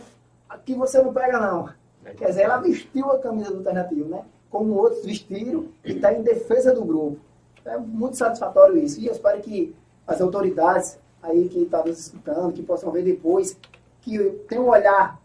[0.47, 1.69] aqui você não pega não.
[2.15, 4.23] Quer dizer, ela vestiu a camisa do alternativo, né?
[4.51, 7.17] Como outros vestiram e está em defesa do grupo.
[7.65, 8.99] É muito satisfatório isso.
[8.99, 9.75] E eu espero que
[10.05, 13.57] as autoridades aí que estão nos escutando, que possam ver depois,
[14.05, 15.19] que tem um olhar,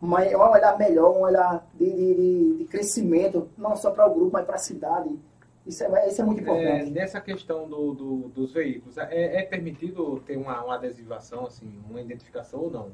[0.00, 4.30] mai- um olhar melhor, um olhar de, de- de- crescimento, não só para o grupo,
[4.32, 5.08] mas para a cidade.
[5.64, 6.90] Isso é, isso é muito É, importante.
[6.90, 12.00] nessa questão do, do- dos veículos, é, é permitido ter uma, uma adesivação, assim, uma
[12.00, 12.88] identificação ou não?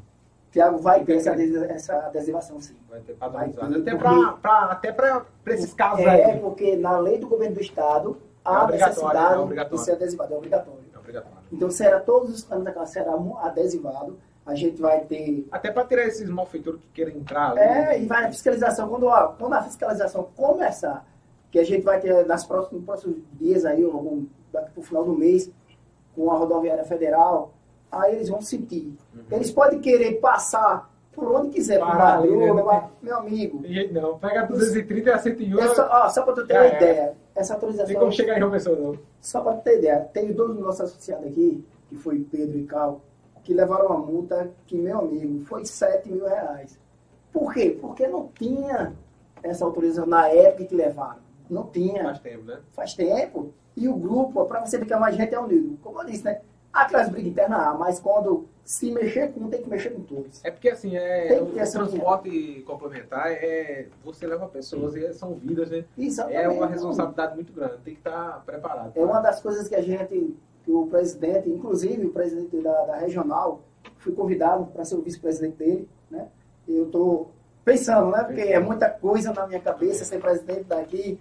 [0.50, 2.76] Tiago vai ter essa, essa adesivação, sim.
[2.88, 6.40] Vai ter Vai ter, Até para até pra, pra esses casos É, aí.
[6.40, 10.34] porque na lei do governo do Estado, É há obrigatório, necessidade é de ser adesivado,
[10.34, 10.80] é obrigatório.
[10.94, 11.38] É obrigatório.
[11.52, 14.14] Então, será todos os planos da classe serão adesivados.
[14.46, 15.46] A gente vai ter.
[15.50, 17.60] Até para tirar esses malfeitores que querem entrar ali.
[17.60, 18.88] É, e vai a fiscalização.
[18.88, 21.04] Quando a, quando a fiscalização começar,
[21.50, 24.82] que a gente vai ter nas próximos, nos próximos dias aí, ou algum, daqui pro
[24.82, 25.50] final do mês,
[26.14, 27.52] com a rodoviária federal,
[27.90, 28.94] aí eles vão sentir.
[29.14, 29.24] Uhum.
[29.32, 32.90] Eles podem querer passar por onde quiser, por Parar Madruga, né?
[33.02, 33.62] meu amigo.
[33.62, 34.18] Tem não.
[34.18, 35.58] Pega 230 e a 101.
[35.58, 36.76] É só, ó, só para tu ter uma era.
[36.76, 38.98] ideia, essa Não tem como chegar em João Pessoa, não.
[39.20, 43.00] Só para ter ideia, teve dois nossos associados aqui, que foi Pedro e Cal,
[43.46, 46.76] que levaram uma multa que, meu amigo, foi 7 mil reais.
[47.32, 47.78] Por quê?
[47.80, 48.92] Porque não tinha
[49.40, 51.20] essa autorização na época que levaram.
[51.48, 52.02] Não tinha.
[52.02, 52.58] Faz tempo, né?
[52.72, 53.54] Faz tempo.
[53.76, 55.78] E o grupo, para você ver que a mais gente é unido.
[55.80, 56.40] Como eu disse, né?
[56.72, 60.44] Aquelas brigas internas, há, mas quando se mexer com um, tem que mexer com todos.
[60.44, 65.84] É porque assim, é, o transporte complementar é você leva pessoas e são vidas, né?
[65.96, 66.42] Exatamente.
[66.42, 68.92] É uma responsabilidade muito grande, tem que estar preparado.
[68.96, 70.36] É uma das coisas que a gente,
[70.66, 73.60] que o presidente, inclusive o presidente da, da regional,
[73.98, 76.26] fui convidado para ser o vice-presidente dele, né?
[76.68, 77.30] Eu estou
[77.64, 78.24] pensando, né?
[78.24, 81.18] Porque é muita coisa na minha cabeça ser presidente daqui,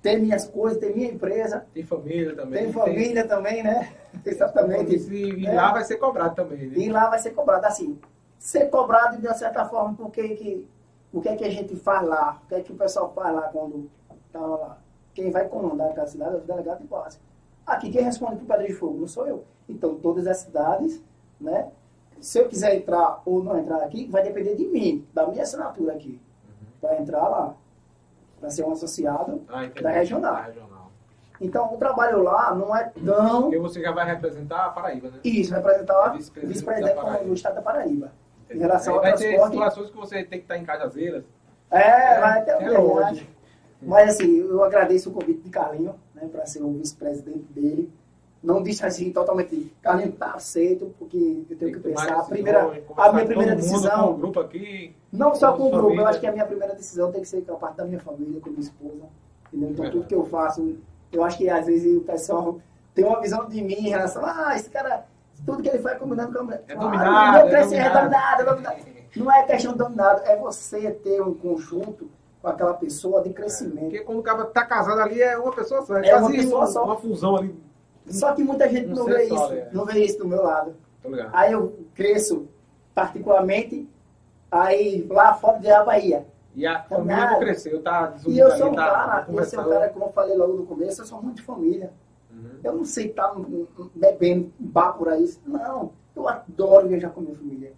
[0.00, 2.64] ter minhas coisas, ter minha empresa, Tem família também.
[2.64, 3.92] tem família também, né?
[4.24, 4.94] Exatamente.
[5.12, 5.52] E, É.
[5.54, 6.74] lá vai ser cobrado também, né?
[6.78, 7.98] E lá vai ser cobrado assim.
[8.38, 10.68] Ser cobrado de uma certa forma, porque que,
[11.12, 12.40] o que é que a gente faz lá?
[12.44, 13.90] O que é que o pessoal faz lá quando
[14.32, 14.78] tá lá?
[15.14, 17.18] Quem vai comandar aquela cidade é o delegado de base.
[17.66, 19.44] Aqui quem responde por Pedra de Fogo não sou eu.
[19.68, 21.02] Então todas as cidades,
[21.40, 21.68] né?
[22.20, 25.92] Se eu quiser entrar ou não entrar aqui, vai depender de mim, da minha assinatura
[25.94, 26.20] aqui.
[26.80, 27.54] Para entrar lá.
[28.40, 30.42] Para ser um associado Ah, da regional.
[30.42, 30.90] Regional.
[31.40, 33.42] Então o trabalho lá não é tão.
[33.42, 35.18] Porque você já vai representar a Paraíba, né?
[35.24, 37.24] Isso, representar o Vice-presidente vice-presidente da Paraíba.
[37.24, 38.06] do estado da Paraíba.
[38.06, 38.60] Em Entendi.
[38.60, 39.52] relação Aí ao vai ter transporte.
[39.52, 41.24] situações que você tem que estar em Cajazeiras.
[41.70, 43.26] É, vai ter é mas,
[43.82, 47.90] mas assim, eu agradeço o convite de Carlinho, né, para ser o vice-presidente dele.
[48.42, 52.20] Não disse assim totalmente, Carlinho tá aceito, porque eu tenho que tomar pensar.
[52.20, 54.94] A, primeira, a minha primeira decisão, com o grupo aqui.
[55.10, 57.40] não só com o grupo, eu acho que a minha primeira decisão tem que ser
[57.42, 59.06] com a parte da minha família, com a minha esposa.
[59.48, 59.70] Entendeu?
[59.70, 59.90] Então Verdade.
[59.92, 60.76] tudo que eu faço,
[61.10, 62.60] eu acho que às vezes o pessoal
[62.94, 65.06] tem uma visão de mim em relação, ah, esse cara,
[65.46, 66.64] tudo que ele faz é combinando com a mulher.
[66.68, 68.76] É Ah, dominado, meu é é dominado, é dominado.
[69.16, 72.10] Não é questão de dominado, é você ter um conjunto
[72.44, 73.84] com aquela pessoa de crescimento.
[73.84, 75.96] Porque quando o cara tá casado ali é uma pessoa só.
[75.96, 76.84] É, É uma pessoa um- só.
[76.84, 77.58] uma fusão ali.
[78.06, 79.68] Só que muita gente Não não, vê isso, é.
[79.72, 80.76] não vê isso do meu lado.
[81.32, 82.46] Aí eu cresço
[82.94, 83.88] particularmente,
[84.50, 86.26] aí lá fora de a Bahia.
[86.54, 89.68] E a família não cresceu, tá E eu sou um tá cara, eu sou um
[89.70, 91.92] cara, como eu falei logo no começo, eu sou muito de família.
[92.30, 92.50] Uhum.
[92.62, 93.40] Eu não sei estar tá
[93.94, 95.34] bebendo bar por aí.
[95.46, 97.72] Não, eu adoro viajar com minha família.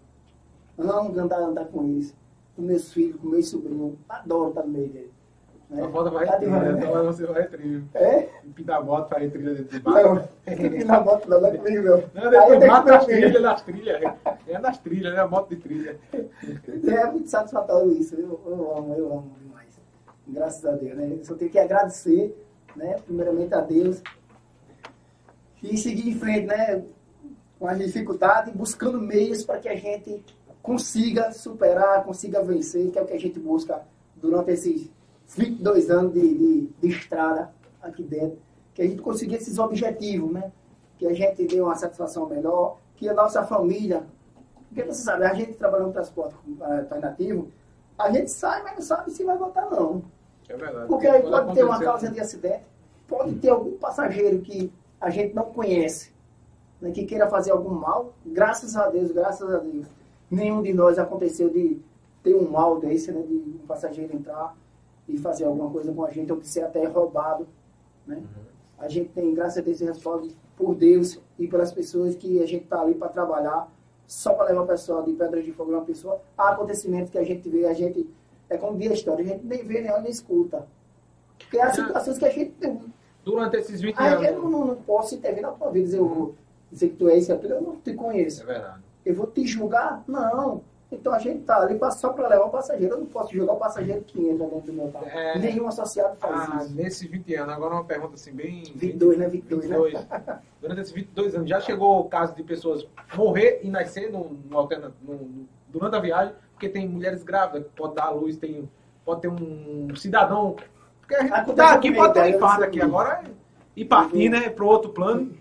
[0.77, 2.13] Amo andar, andar com eles.
[2.57, 3.95] Com meus filhos, com meus sobrinhos.
[4.09, 5.17] Adoro estar no meio deles.
[5.69, 5.83] Né?
[5.83, 6.79] A foto vai tá trilha, né?
[6.79, 7.85] então você vai trilha.
[7.95, 8.29] É?
[8.55, 10.05] Pintar a moto para trilha dentro do bar.
[10.05, 12.23] Não, pintar a moto não, não é comigo não.
[12.23, 14.15] Não, depois mata nas trilhas, nas trilhas.
[14.47, 15.21] É nas trilhas, né?
[15.21, 15.99] A moto de trilha.
[16.13, 18.15] É muito satisfatório isso.
[18.15, 19.81] Eu, eu amo, eu amo demais.
[20.29, 21.17] Graças a Deus, né?
[21.19, 22.37] Eu só tenho que agradecer,
[22.77, 22.97] né?
[23.05, 24.01] Primeiramente a Deus.
[25.63, 26.85] E seguir em frente, né?
[27.59, 30.23] Com as dificuldades, buscando meios para que a gente
[30.67, 33.83] consiga superar, consiga vencer, que é o que a gente busca
[34.17, 34.91] durante esses
[35.29, 38.39] 22 anos de, de, de estrada aqui dentro,
[38.75, 40.51] que a gente conseguir esses objetivos, né?
[40.99, 44.05] Que a gente dê uma satisfação melhor, que a nossa família,
[44.69, 47.49] porque você sabe, a gente trabalhando no transporte alternativo,
[47.97, 50.03] a gente sai, mas não sabe se vai voltar não.
[50.49, 50.89] É verdade.
[50.89, 52.65] Porque aí pode ter uma causa de acidente,
[53.07, 56.13] pode ter algum passageiro que a gente não conhece,
[56.81, 59.87] né, que queira fazer algum mal, graças a Deus, graças a Deus,
[60.31, 61.81] nenhum de nós aconteceu de
[62.23, 64.57] ter um mal desse, né, de um passageiro entrar
[65.09, 67.47] e fazer alguma coisa com a gente, ou que ser até roubado.
[68.07, 68.17] Né?
[68.17, 68.43] Uhum.
[68.79, 72.65] A gente tem, graças a Deus, responde por Deus e pelas pessoas que a gente
[72.65, 73.71] está ali para trabalhar,
[74.07, 76.21] só para levar o pessoal de Pedras de Fogo uma pessoa.
[76.37, 78.09] Há acontecimentos que a gente vê, a gente,
[78.49, 80.67] é como diz a história, a gente nem vê, nem olha, nem escuta.
[81.39, 82.81] Porque há situações que a gente tem.
[83.25, 84.27] Durante esses 20 aí anos.
[84.27, 86.35] Eu não, não, posso intervir na tua vida, dizer, eu
[86.71, 88.43] dizer que tu é isso e aquilo, eu não te conheço.
[88.43, 88.86] É verdade.
[89.07, 90.03] Eu vou te julgar?
[90.09, 90.65] Não.
[90.91, 92.95] Então a gente tá ali só para levar o passageiro.
[92.95, 95.07] Eu não posso jogar o passageiro que entra dentro do meu carro.
[95.07, 96.75] É, Nenhum associado faz ah, isso.
[96.75, 98.65] Nesses 20 anos, agora uma pergunta assim, bem.
[98.75, 99.29] 22, 20, né?
[99.29, 100.41] 22, 22 né?
[100.61, 104.69] Durante esses 22 anos, já chegou o caso de pessoas morrer e nascer no, no,
[105.69, 108.69] durante a viagem, porque tem mulheres grávidas que podem dar à luz, tem,
[109.05, 110.57] pode ter um cidadão.
[111.01, 113.25] Porque a gente tá aqui, pode ter um infarto aqui agora
[113.75, 115.33] e partir, né, para outro plano.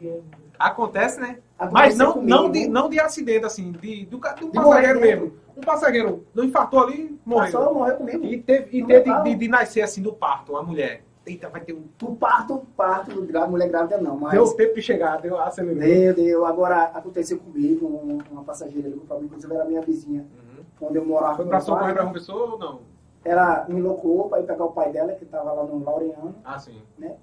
[0.57, 1.39] Acontece, né?
[1.71, 5.33] Mas não, comigo, não, de, não de acidente, assim, de, do, do de passageiro mesmo.
[5.55, 7.51] Um passageiro não infartou ali, morreu.
[7.51, 8.25] Passou, morreu comigo.
[8.25, 11.03] E teve, e teve de, de, de, nascer assim do parto, uma mulher.
[11.25, 11.83] Eita, vai ter um.
[11.97, 13.11] Do parto, parto,
[13.49, 14.33] mulher grávida não, mas.
[14.33, 15.79] Deu tempo de chegar, deu acelerou.
[15.79, 16.45] Deu, deu.
[16.45, 17.87] Agora aconteceu comigo,
[18.29, 20.21] uma passageira ali problema, inclusive era minha vizinha.
[20.21, 20.63] Uhum.
[20.77, 21.37] Quando eu morava.
[21.37, 22.81] Foi pra socorrer pra uma pessoa ou não?
[23.23, 26.35] Ela me locou pra ir pegar o pai dela, que tava lá no Laureano.
[26.43, 26.79] Ah, sim.
[26.97, 27.15] Né?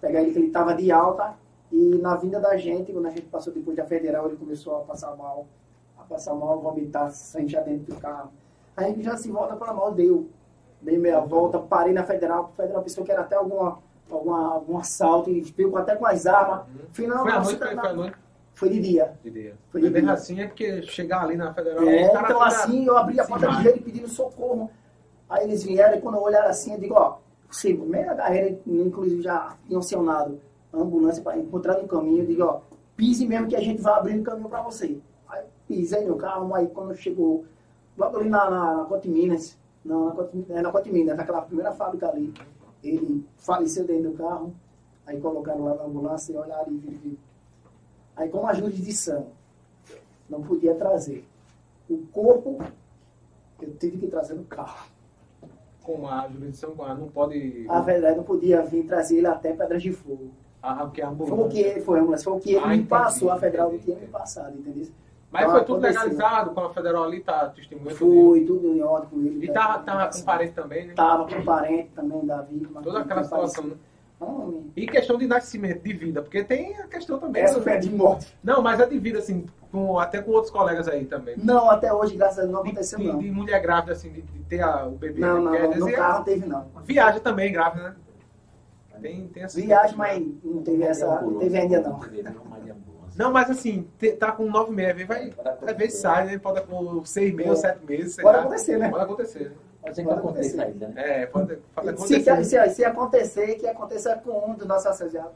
[0.00, 1.34] Pegar ele que ele tava de alta
[1.72, 4.80] e na vinda da gente, quando a gente passou depois da federal, ele começou a
[4.80, 5.46] passar mal,
[5.98, 7.10] a passar mal, vomitar,
[7.46, 8.30] já dentro do carro.
[8.76, 10.28] Aí a gente já se volta para mal, deu.
[10.82, 13.78] Dei meia volta, parei na federal, a federal pensou que era até alguma,
[14.10, 16.66] alguma, algum assalto, e veio até com as armas.
[16.66, 16.86] Uhum.
[16.92, 18.16] Final, foi, a noite, foi, foi noite?
[18.52, 19.12] Foi de dia.
[19.22, 19.54] De dia.
[19.70, 20.12] Foi de dia.
[20.12, 21.84] assim é porque chegar ali na federal.
[21.84, 24.70] É, então assim eu abri a porta de ele pedindo socorro.
[25.30, 27.16] Aí eles vieram e quando eu olhar assim, eu digo, ó,
[27.48, 30.38] você, meia carreira, inclusive já tinham acionado
[30.78, 32.60] ambulância para encontrar no caminho, digo, ó,
[32.96, 34.98] pise mesmo que a gente vai abrir o caminho para você.
[35.28, 37.44] Aí pisei no carro, aí quando chegou,
[37.96, 42.32] logo ali na, na, na Cotiminas, na, na, é, na Cotiminas, naquela primeira fábrica ali,
[42.82, 44.54] ele faleceu dentro do carro,
[45.06, 47.16] aí colocaram lá na ambulância e olharam e viram.
[48.16, 49.28] Aí como a jurisdição
[50.28, 51.24] não podia trazer
[51.88, 52.58] o corpo,
[53.60, 54.92] eu tive que trazer no carro
[55.82, 57.66] com a jurisdição não pode.
[57.68, 60.30] A verdade, não podia vir trazer ele até Pedras de Fogo.
[60.62, 61.36] Ah, porque a ambulância.
[61.36, 63.78] Foi o que, foi, ambulância, foi o que ele ah, me passou, a federal não
[63.78, 64.88] tinha me passado, entendeu?
[65.32, 67.96] Mas então, foi tudo legalizado com a federal ali, tá testemunhando?
[67.96, 69.46] Foi, tudo em ordem com ele.
[69.46, 70.94] E tava, tava com parente também, né?
[70.94, 72.82] Tava com parente também da vítima.
[72.82, 73.74] Toda aquela situação, né?
[74.76, 77.42] E questão de nascimento, de vida, porque tem a questão também.
[77.42, 78.36] Essa foi a de morte.
[78.44, 81.34] Não, mas a de vida, assim, com, até com outros colegas aí também.
[81.36, 83.18] Não, até hoje, graças a Deus, não aconteceu, de, não.
[83.18, 85.20] De mulher grávida, assim, de, de ter a, o bebê.
[85.20, 86.66] Não, não, não no carro não teve, não.
[86.84, 87.96] Viagem também, grávida, né?
[89.02, 92.00] Tem, tem essa Viagem, mas não teve essa, não teve ainda não.
[93.14, 93.86] Não, mas assim,
[94.18, 95.30] tá com nove meses, vai,
[95.66, 96.38] às vezes sai, né?
[96.38, 97.68] Pode com seis meses, é.
[97.68, 98.16] sete meses.
[98.16, 98.88] Pode acontecer, né?
[98.88, 99.52] Pode acontecer.
[99.82, 101.22] Pode ser que aconteça ainda, né?
[101.22, 102.22] É, pode, pode acontecer.
[102.22, 104.86] Se, se, se, acontecer, que aconteça com um dos nossos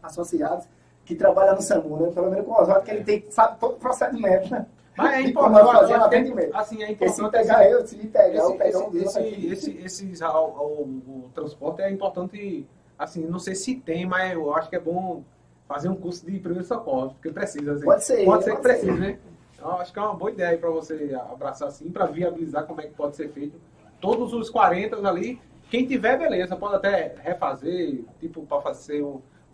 [0.02, 0.68] associados
[1.04, 2.12] que trabalha no SAMU, né?
[2.12, 4.66] Pelo menos com o Oswaldo, que ele tem, sabe todo o procedimento, né?
[4.96, 5.72] Mas é importante.
[5.72, 6.56] fazer atendimento.
[6.56, 7.16] Assim, é importante.
[7.16, 10.28] se pegar eu, se me pegar, esse, eu pegar um esse, esse, esse, esse, o,
[10.28, 12.66] o, o transporte é importante
[12.98, 15.22] assim, não sei se tem, mas eu acho que é bom
[15.66, 17.72] fazer um curso de primeiro socorro, porque precisa.
[17.72, 17.84] Assim.
[17.84, 18.24] Pode ser.
[18.24, 19.18] Pode ser que precise, né?
[19.54, 22.84] Então, acho que é uma boa ideia para você abraçar assim, para viabilizar como é
[22.84, 23.58] que pode ser feito.
[24.00, 25.40] Todos os 40 ali,
[25.70, 29.04] quem tiver, beleza, pode até refazer, tipo, para fazer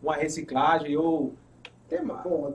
[0.03, 1.33] uma reciclagem ou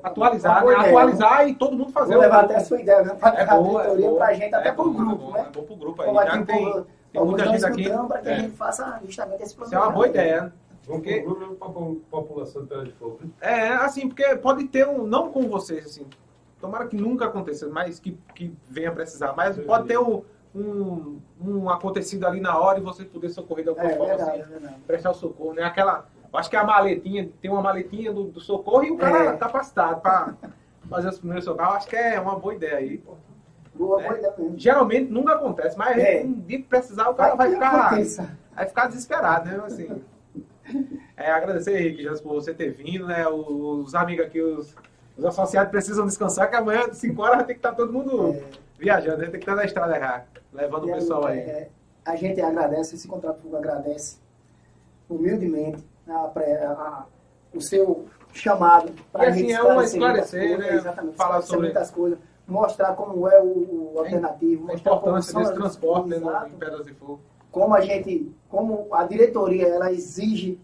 [0.03, 0.76] atualizar, né?
[0.76, 1.49] atualizar né?
[1.49, 2.14] e todo mundo fazer.
[2.14, 3.14] Vou levar até a sua ideia, né?
[3.14, 5.39] Para é boa, é para a gente, até é para o grupo, né?
[5.39, 6.14] É bom para o grupo aí.
[6.14, 7.89] Já tem, Tem muita gente aqui.
[8.07, 8.34] Para que é.
[8.34, 9.77] a gente faça justamente esse programa.
[9.77, 10.53] Isso é uma boa ideia.
[10.88, 13.19] A população de de Fogo.
[13.22, 13.30] Né?
[13.41, 16.05] É, assim, porque pode ter um, não com vocês, assim,
[16.59, 20.23] tomara que nunca aconteça, mas que, que venha precisar, mas pode ter um,
[20.55, 24.41] um, um acontecido ali na hora e você poder socorrer de alguma é, forma, verdade,
[24.41, 24.76] assim, verdade.
[24.88, 25.64] prestar o socorro, né?
[25.64, 29.38] Aquela, acho que a maletinha, tem uma maletinha do, do socorro e o cara é.
[29.38, 30.35] capacitado para
[30.89, 31.76] fazer os primeiros socorros.
[31.76, 33.15] Acho que é uma boa ideia aí, pô.
[33.76, 34.57] Boa, boa ideia mesmo.
[34.57, 36.23] Geralmente nunca acontece, mas é.
[36.23, 39.61] um dia que precisar, o cara vai, vai ficar, vai ficar desesperado, né?
[39.65, 40.01] Assim,
[41.15, 43.27] é, agradecer, Henrique, já por você ter vindo, né?
[43.27, 44.76] Os, amigos aqui, os,
[45.18, 48.44] os, associados precisam descansar, que amanhã, 5 horas, vai ter que estar todo mundo é.
[48.77, 51.39] viajando, tem que estar na estrada errada, levando e o pessoal aí.
[51.39, 51.69] É,
[52.06, 54.18] a gente agradece, esse contrato público agradece
[55.10, 57.06] humildemente a, a, a,
[57.53, 60.73] o seu chamado para a gente assim, é esclarecer, né?
[60.76, 66.10] Exatamente, falar sobre muitas coisas, mostrar como é o, o alternativo, a importância desse transporte
[66.10, 66.18] né,
[66.48, 67.19] em Pedras de Fogo
[67.52, 70.60] como a gente, como a diretoria ela exige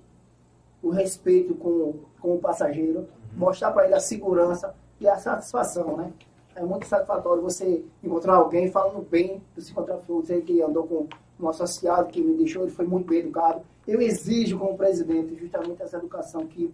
[0.81, 6.11] o respeito com, com o passageiro, mostrar para ele a segurança e a satisfação, né?
[6.55, 11.07] É muito satisfatório você encontrar alguém falando bem do encontrar você que andou com
[11.39, 13.61] um associado que me deixou, ele foi muito bem educado.
[13.87, 16.71] Eu exijo como presidente justamente essa educação que,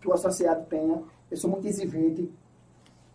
[0.00, 1.02] que o associado tenha.
[1.30, 2.30] Eu sou muito exigente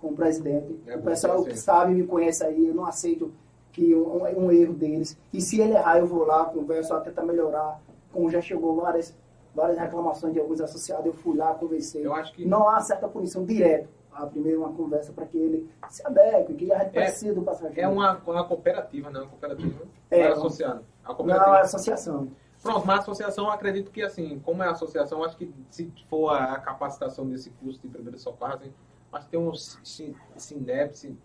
[0.01, 0.79] como presidente.
[0.87, 3.31] É o pessoal que sabe, me conhece aí, eu não aceito
[3.77, 5.15] que um, um, erro deles.
[5.31, 7.79] E se ele errar, eu vou lá, converso, até tentar melhorar.
[8.11, 9.15] Como já chegou várias,
[9.53, 12.03] várias reclamações de alguns associados, eu fui lá, conversei.
[12.03, 12.43] Eu acho que...
[12.43, 13.87] Não há certa punição direta.
[14.11, 17.79] A primeiro uma conversa para que ele se adeque, que gente é, precisa do passageiro.
[17.79, 19.83] É uma, uma cooperativa, não é uma cooperativa.
[20.09, 20.83] É, é associado.
[21.05, 21.47] A cooperativa.
[21.47, 22.27] Não, é associação.
[22.63, 26.29] Pronto, mas a associação, acredito que, assim, como é a associação, acho que se for
[26.29, 28.73] a capacitação desse curso de primeiro socorro, assim,
[29.13, 31.15] acho que tem um SINEP,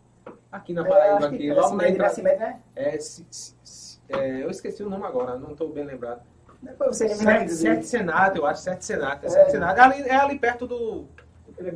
[0.50, 2.22] Aqui na Paraíba, é, aqui, é logo na entrada.
[2.22, 2.60] Né?
[2.76, 6.20] É, se, se, é, eu esqueci o nome agora, não estou bem lembrado.
[6.62, 9.26] Depois você sete, sete Senato, eu acho, Sete Senato.
[9.26, 9.80] É, Sete Senato.
[9.80, 11.06] É, ali, é ali perto do.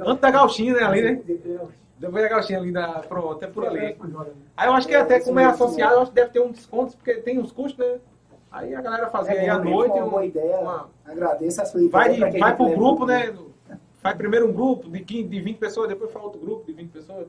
[0.05, 0.83] Antes da Gauchinha, né?
[0.85, 1.23] Ali, né?
[1.99, 3.97] Depois da Gauchinha ali, da, pronto, é por ali.
[4.57, 6.97] Aí eu acho que até como é associado, eu acho que deve ter um desconto,
[6.97, 7.99] porque tem uns custos, né?
[8.51, 9.93] Aí a galera fazia é, aí à noite.
[9.93, 10.59] Uma boa ideia.
[10.59, 10.89] Uma...
[11.05, 12.21] Agradeço a sua ideia.
[12.21, 13.35] Vai, vai pro grupo, né?
[13.97, 16.91] Faz primeiro um grupo de, 15, de 20 pessoas, depois faz outro grupo de 20
[16.91, 17.27] pessoas.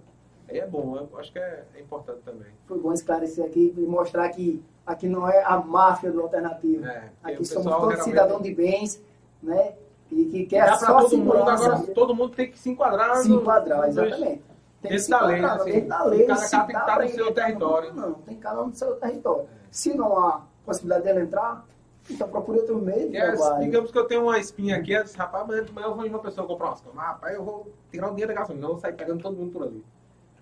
[0.49, 2.47] Aí é bom, eu acho que é, é, importante também.
[2.65, 6.85] Foi bom esclarecer aqui e mostrar que aqui não é a máfia do alternativo.
[6.85, 9.01] É, aqui somos todos cidadãos de bens,
[9.43, 9.73] né?
[10.09, 13.17] E que quer Dá só todo mundo, agora todo mundo tem que se enquadrar.
[13.17, 14.41] Se enquadrar, exatamente.
[14.81, 16.25] Tem que se da lei, assim, dentro da lei.
[16.25, 17.93] Cada cara tem que estar no seu território.
[17.93, 19.49] Não, tem cada um no seu território.
[19.69, 21.65] Se não há possibilidade dele entrar,
[22.09, 25.17] então procure outro meio de é, Digamos que eu tenho uma espinha aqui, eu disse,
[25.17, 27.01] rapaz, mas eu vou em uma pessoa comprar umas coisas.
[27.01, 29.63] Rapaz, eu vou tirar o dinheiro da gasolina, não vou sair pegando todo mundo por
[29.63, 29.83] ali.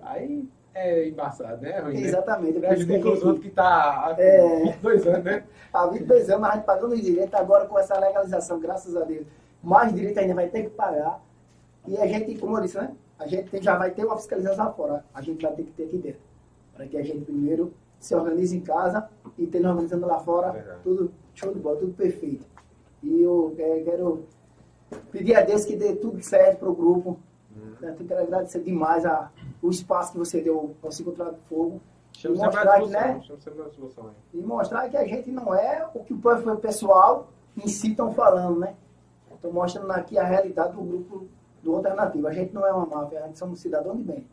[0.06, 1.80] Aí é embaçado, né?
[1.80, 2.60] Ruim, Exatamente.
[2.60, 2.68] Né?
[2.68, 4.64] Prejudica os outros que está há é...
[4.64, 5.44] 22 anos, né?
[5.74, 9.04] há 22 anos, mas a gente pagando os direitos agora com essa legalização, graças a
[9.04, 9.26] Deus.
[9.64, 11.22] Mais direito ainda vai ter que pagar.
[11.88, 12.92] E a gente, como eu disse, né?
[13.18, 15.04] A gente já vai ter uma fiscalização fora.
[15.14, 16.22] A gente vai ter que ter aqui dentro.
[16.76, 19.08] Para que a gente primeiro se organize em casa
[19.38, 22.46] e tenha organizando lá fora, é tudo show de bola, tudo perfeito.
[23.02, 24.26] E eu é, quero
[25.12, 27.18] pedir a Deus que dê tudo certo para o grupo.
[27.56, 27.74] Hum.
[27.82, 31.82] Eu quero agradecer demais a, o espaço que você deu ao se encontrar do fogo.
[32.24, 33.22] e mostrar, que, né,
[34.34, 37.28] e mostrar que a gente não é o que o pessoal
[37.58, 38.76] em si estão falando, né?
[39.34, 41.28] Estou mostrando aqui a realidade do grupo
[41.62, 42.28] do alternativo.
[42.28, 44.28] A gente não é uma máfia, a gente somos cidadão de bem.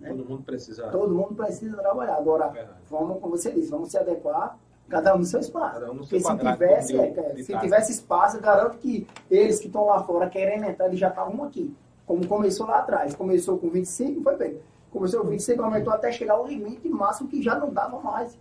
[0.00, 0.10] Né?
[0.10, 0.88] Todo mundo precisa.
[0.88, 2.16] Todo mundo precisa trabalhar.
[2.16, 4.58] Agora, é vamos, como você disse, vamos se adequar,
[4.88, 5.84] cada um no seu espaço.
[5.84, 9.86] Um no seu Porque se tivesse, é, se tivesse espaço, garanto que eles que estão
[9.86, 11.74] lá fora querendo entrar, eles já estavam aqui
[12.08, 13.14] como começou lá atrás.
[13.14, 14.58] Começou com 25, foi bem.
[14.90, 18.36] Começou com 25, aumentou até chegar ao limite máximo que já não dava mais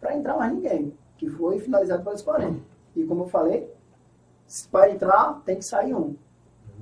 [0.00, 2.58] para entrar mais ninguém, que foi finalizado pelos 40.
[2.96, 3.70] E como eu falei,
[4.72, 6.16] para entrar tem que sair um.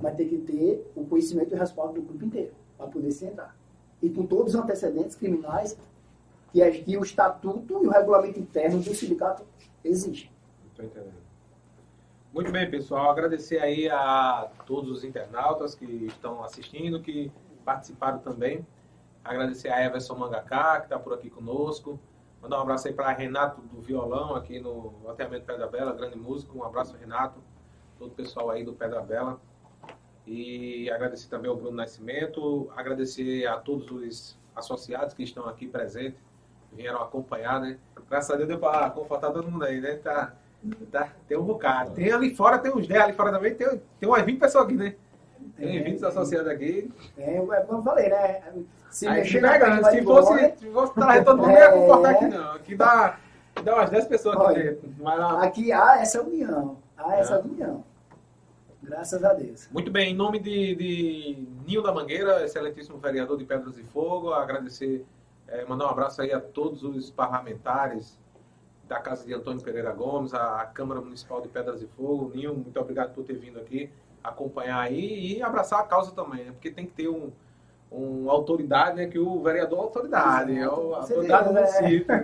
[0.01, 3.25] Mas tem que ter o conhecimento e o respaldo do grupo inteiro para poder se
[3.25, 3.55] entrar.
[4.01, 5.77] E com todos os antecedentes criminais
[6.53, 9.43] que, o estatuto e o regulamento interno do sindicato
[9.83, 10.29] exigem.
[10.71, 11.24] Estou entendendo.
[12.35, 13.09] Muito bem, pessoal.
[13.09, 17.31] Agradecer aí a todos os internautas que estão assistindo, que
[17.63, 18.67] participaram também.
[19.23, 21.97] Agradecer a Everson Mangaká, que está por aqui conosco.
[22.41, 26.57] Mandar um abraço aí para Renato do Violão, aqui no Ateamento Pedra Bela, grande músico.
[26.57, 27.39] Um abraço, Renato.
[27.97, 29.39] Todo o pessoal aí do Pedra Bela.
[30.27, 32.69] E agradecer também ao Bruno Nascimento.
[32.75, 36.19] Agradecer a todos os associados que estão aqui presentes,
[36.73, 37.79] vieram acompanhar, né?
[38.09, 39.95] Graças a Deus deu para confortar todo mundo aí, né?
[39.95, 40.35] Tá
[40.91, 41.91] Tá, tem um bocado.
[41.91, 44.75] Tem ali fora, tem uns 10 ali fora também, tem, tem umas 20 pessoas aqui,
[44.75, 44.95] né?
[45.57, 46.91] Tem 20 é, associados aqui.
[47.17, 48.41] É, como eu falei, né?
[48.89, 52.25] Se Aí mexer pega, se fosse, se fosse trazer todo mundo, não ia comportar aqui
[52.25, 52.51] não.
[52.53, 53.19] Aqui dá.
[53.63, 55.07] Dá umas 10 pessoas aqui dentro.
[55.39, 56.77] Aqui há essa união.
[56.97, 57.39] Há essa é.
[57.39, 57.83] união.
[58.81, 59.67] Graças a Deus.
[59.71, 64.31] Muito bem, em nome de, de Nil da Mangueira, excelentíssimo vereador de Pedras de Fogo,
[64.31, 65.03] agradecer,
[65.47, 68.19] é, mandar um abraço aí a todos os parlamentares
[68.87, 72.31] da Casa de Antônio Pereira Gomes, a, a Câmara Municipal de Pedras de Fogo.
[72.33, 73.89] Nil, muito obrigado por ter vindo aqui
[74.27, 76.51] acompanhar aí e abraçar a causa também, né?
[76.51, 77.31] porque tem que ter um,
[77.91, 79.07] uma autoridade, né?
[79.07, 81.61] Que o vereador é autoridade, é o, a autoridade do né?
[81.61, 82.15] município.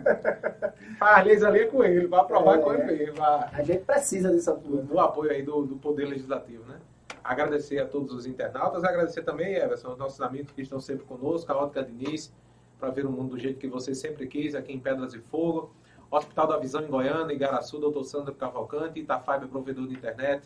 [0.97, 3.23] Faz leis ali é com ele, vai aprovar é, com ele mesmo.
[3.23, 4.83] A gente precisa desse apoio.
[4.83, 6.79] Do, apoio aí do, do Poder Legislativo, né?
[7.23, 11.51] Agradecer a todos os internautas, agradecer também, Everson, aos nossos amigos que estão sempre conosco,
[11.51, 12.33] a Ótica Diniz,
[12.79, 15.71] para ver o mundo do jeito que você sempre quis, aqui em Pedras de Fogo.
[16.11, 20.45] Hospital da Visão em Goiânia, Igaraçu, Doutor Sandro Cavalcante, Itafaiba, provedor de internet,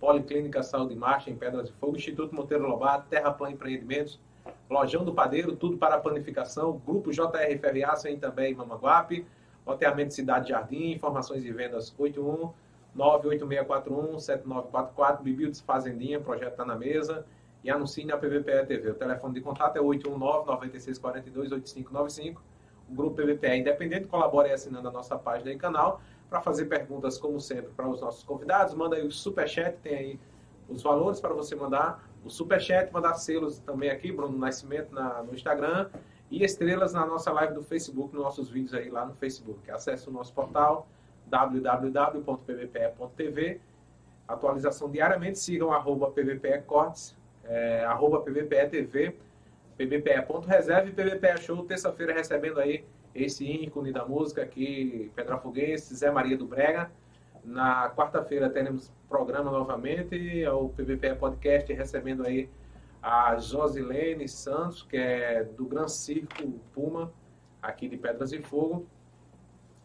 [0.00, 4.18] Policlínica Saúde Marcha em Pedras de Fogo, Instituto Monteiro Lobato, Terra Plan Empreendimentos,
[4.68, 9.24] Lojão do Padeiro, tudo para panificação, Grupo JR Ferriaça em também em Mamaguape,
[9.64, 12.52] Loteamento Cidade Jardim, informações e vendas 81
[12.92, 17.24] 98641 7944, Bibildes Fazendinha, projeto está na mesa,
[17.62, 18.90] e anuncie na PVPE TV.
[18.90, 22.42] O telefone de contato é 819 9642 8595.
[22.90, 27.70] Grupo PVPE independente colabora assinando a nossa página e canal para fazer perguntas, como sempre,
[27.76, 28.74] para os nossos convidados.
[28.74, 30.18] Manda aí o superchat, tem aí
[30.68, 35.34] os valores para você mandar o superchat, mandar selos também aqui, Bruno Nascimento na, no
[35.34, 35.88] Instagram
[36.30, 39.70] e estrelas na nossa live do Facebook, nos nossos vídeos aí lá no Facebook.
[39.70, 40.88] Acesse o nosso portal
[41.26, 42.40] www.pvpe.tv
[44.26, 48.20] atualização diariamente, sigam arroba pvpecortes, é, arroba
[49.76, 52.84] pvpe.reserve e pvpe show, terça-feira recebendo aí
[53.14, 56.90] esse ícone da música aqui, Pedrafoguense, Zé Maria do Brega.
[57.44, 62.48] Na quarta-feira teremos programa novamente, o PVP Podcast recebendo aí
[63.02, 66.42] a Josilene Santos, que é do Gran Circo
[66.72, 67.12] Puma,
[67.60, 68.86] aqui de Pedras e Fogo.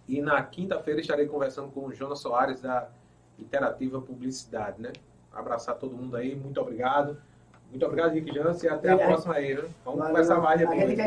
[0.08, 2.90] E na quinta-feira estarei conversando com o Jonas Soares, da
[3.38, 4.92] Interativa Publicidade, né?
[5.32, 7.22] Abraçar todo mundo aí, muito obrigado.
[7.70, 9.62] Muito obrigado, Rick Jans, e até a próxima aí, né?
[9.86, 10.08] Vamos Valeu.
[10.08, 10.98] conversar mais depois.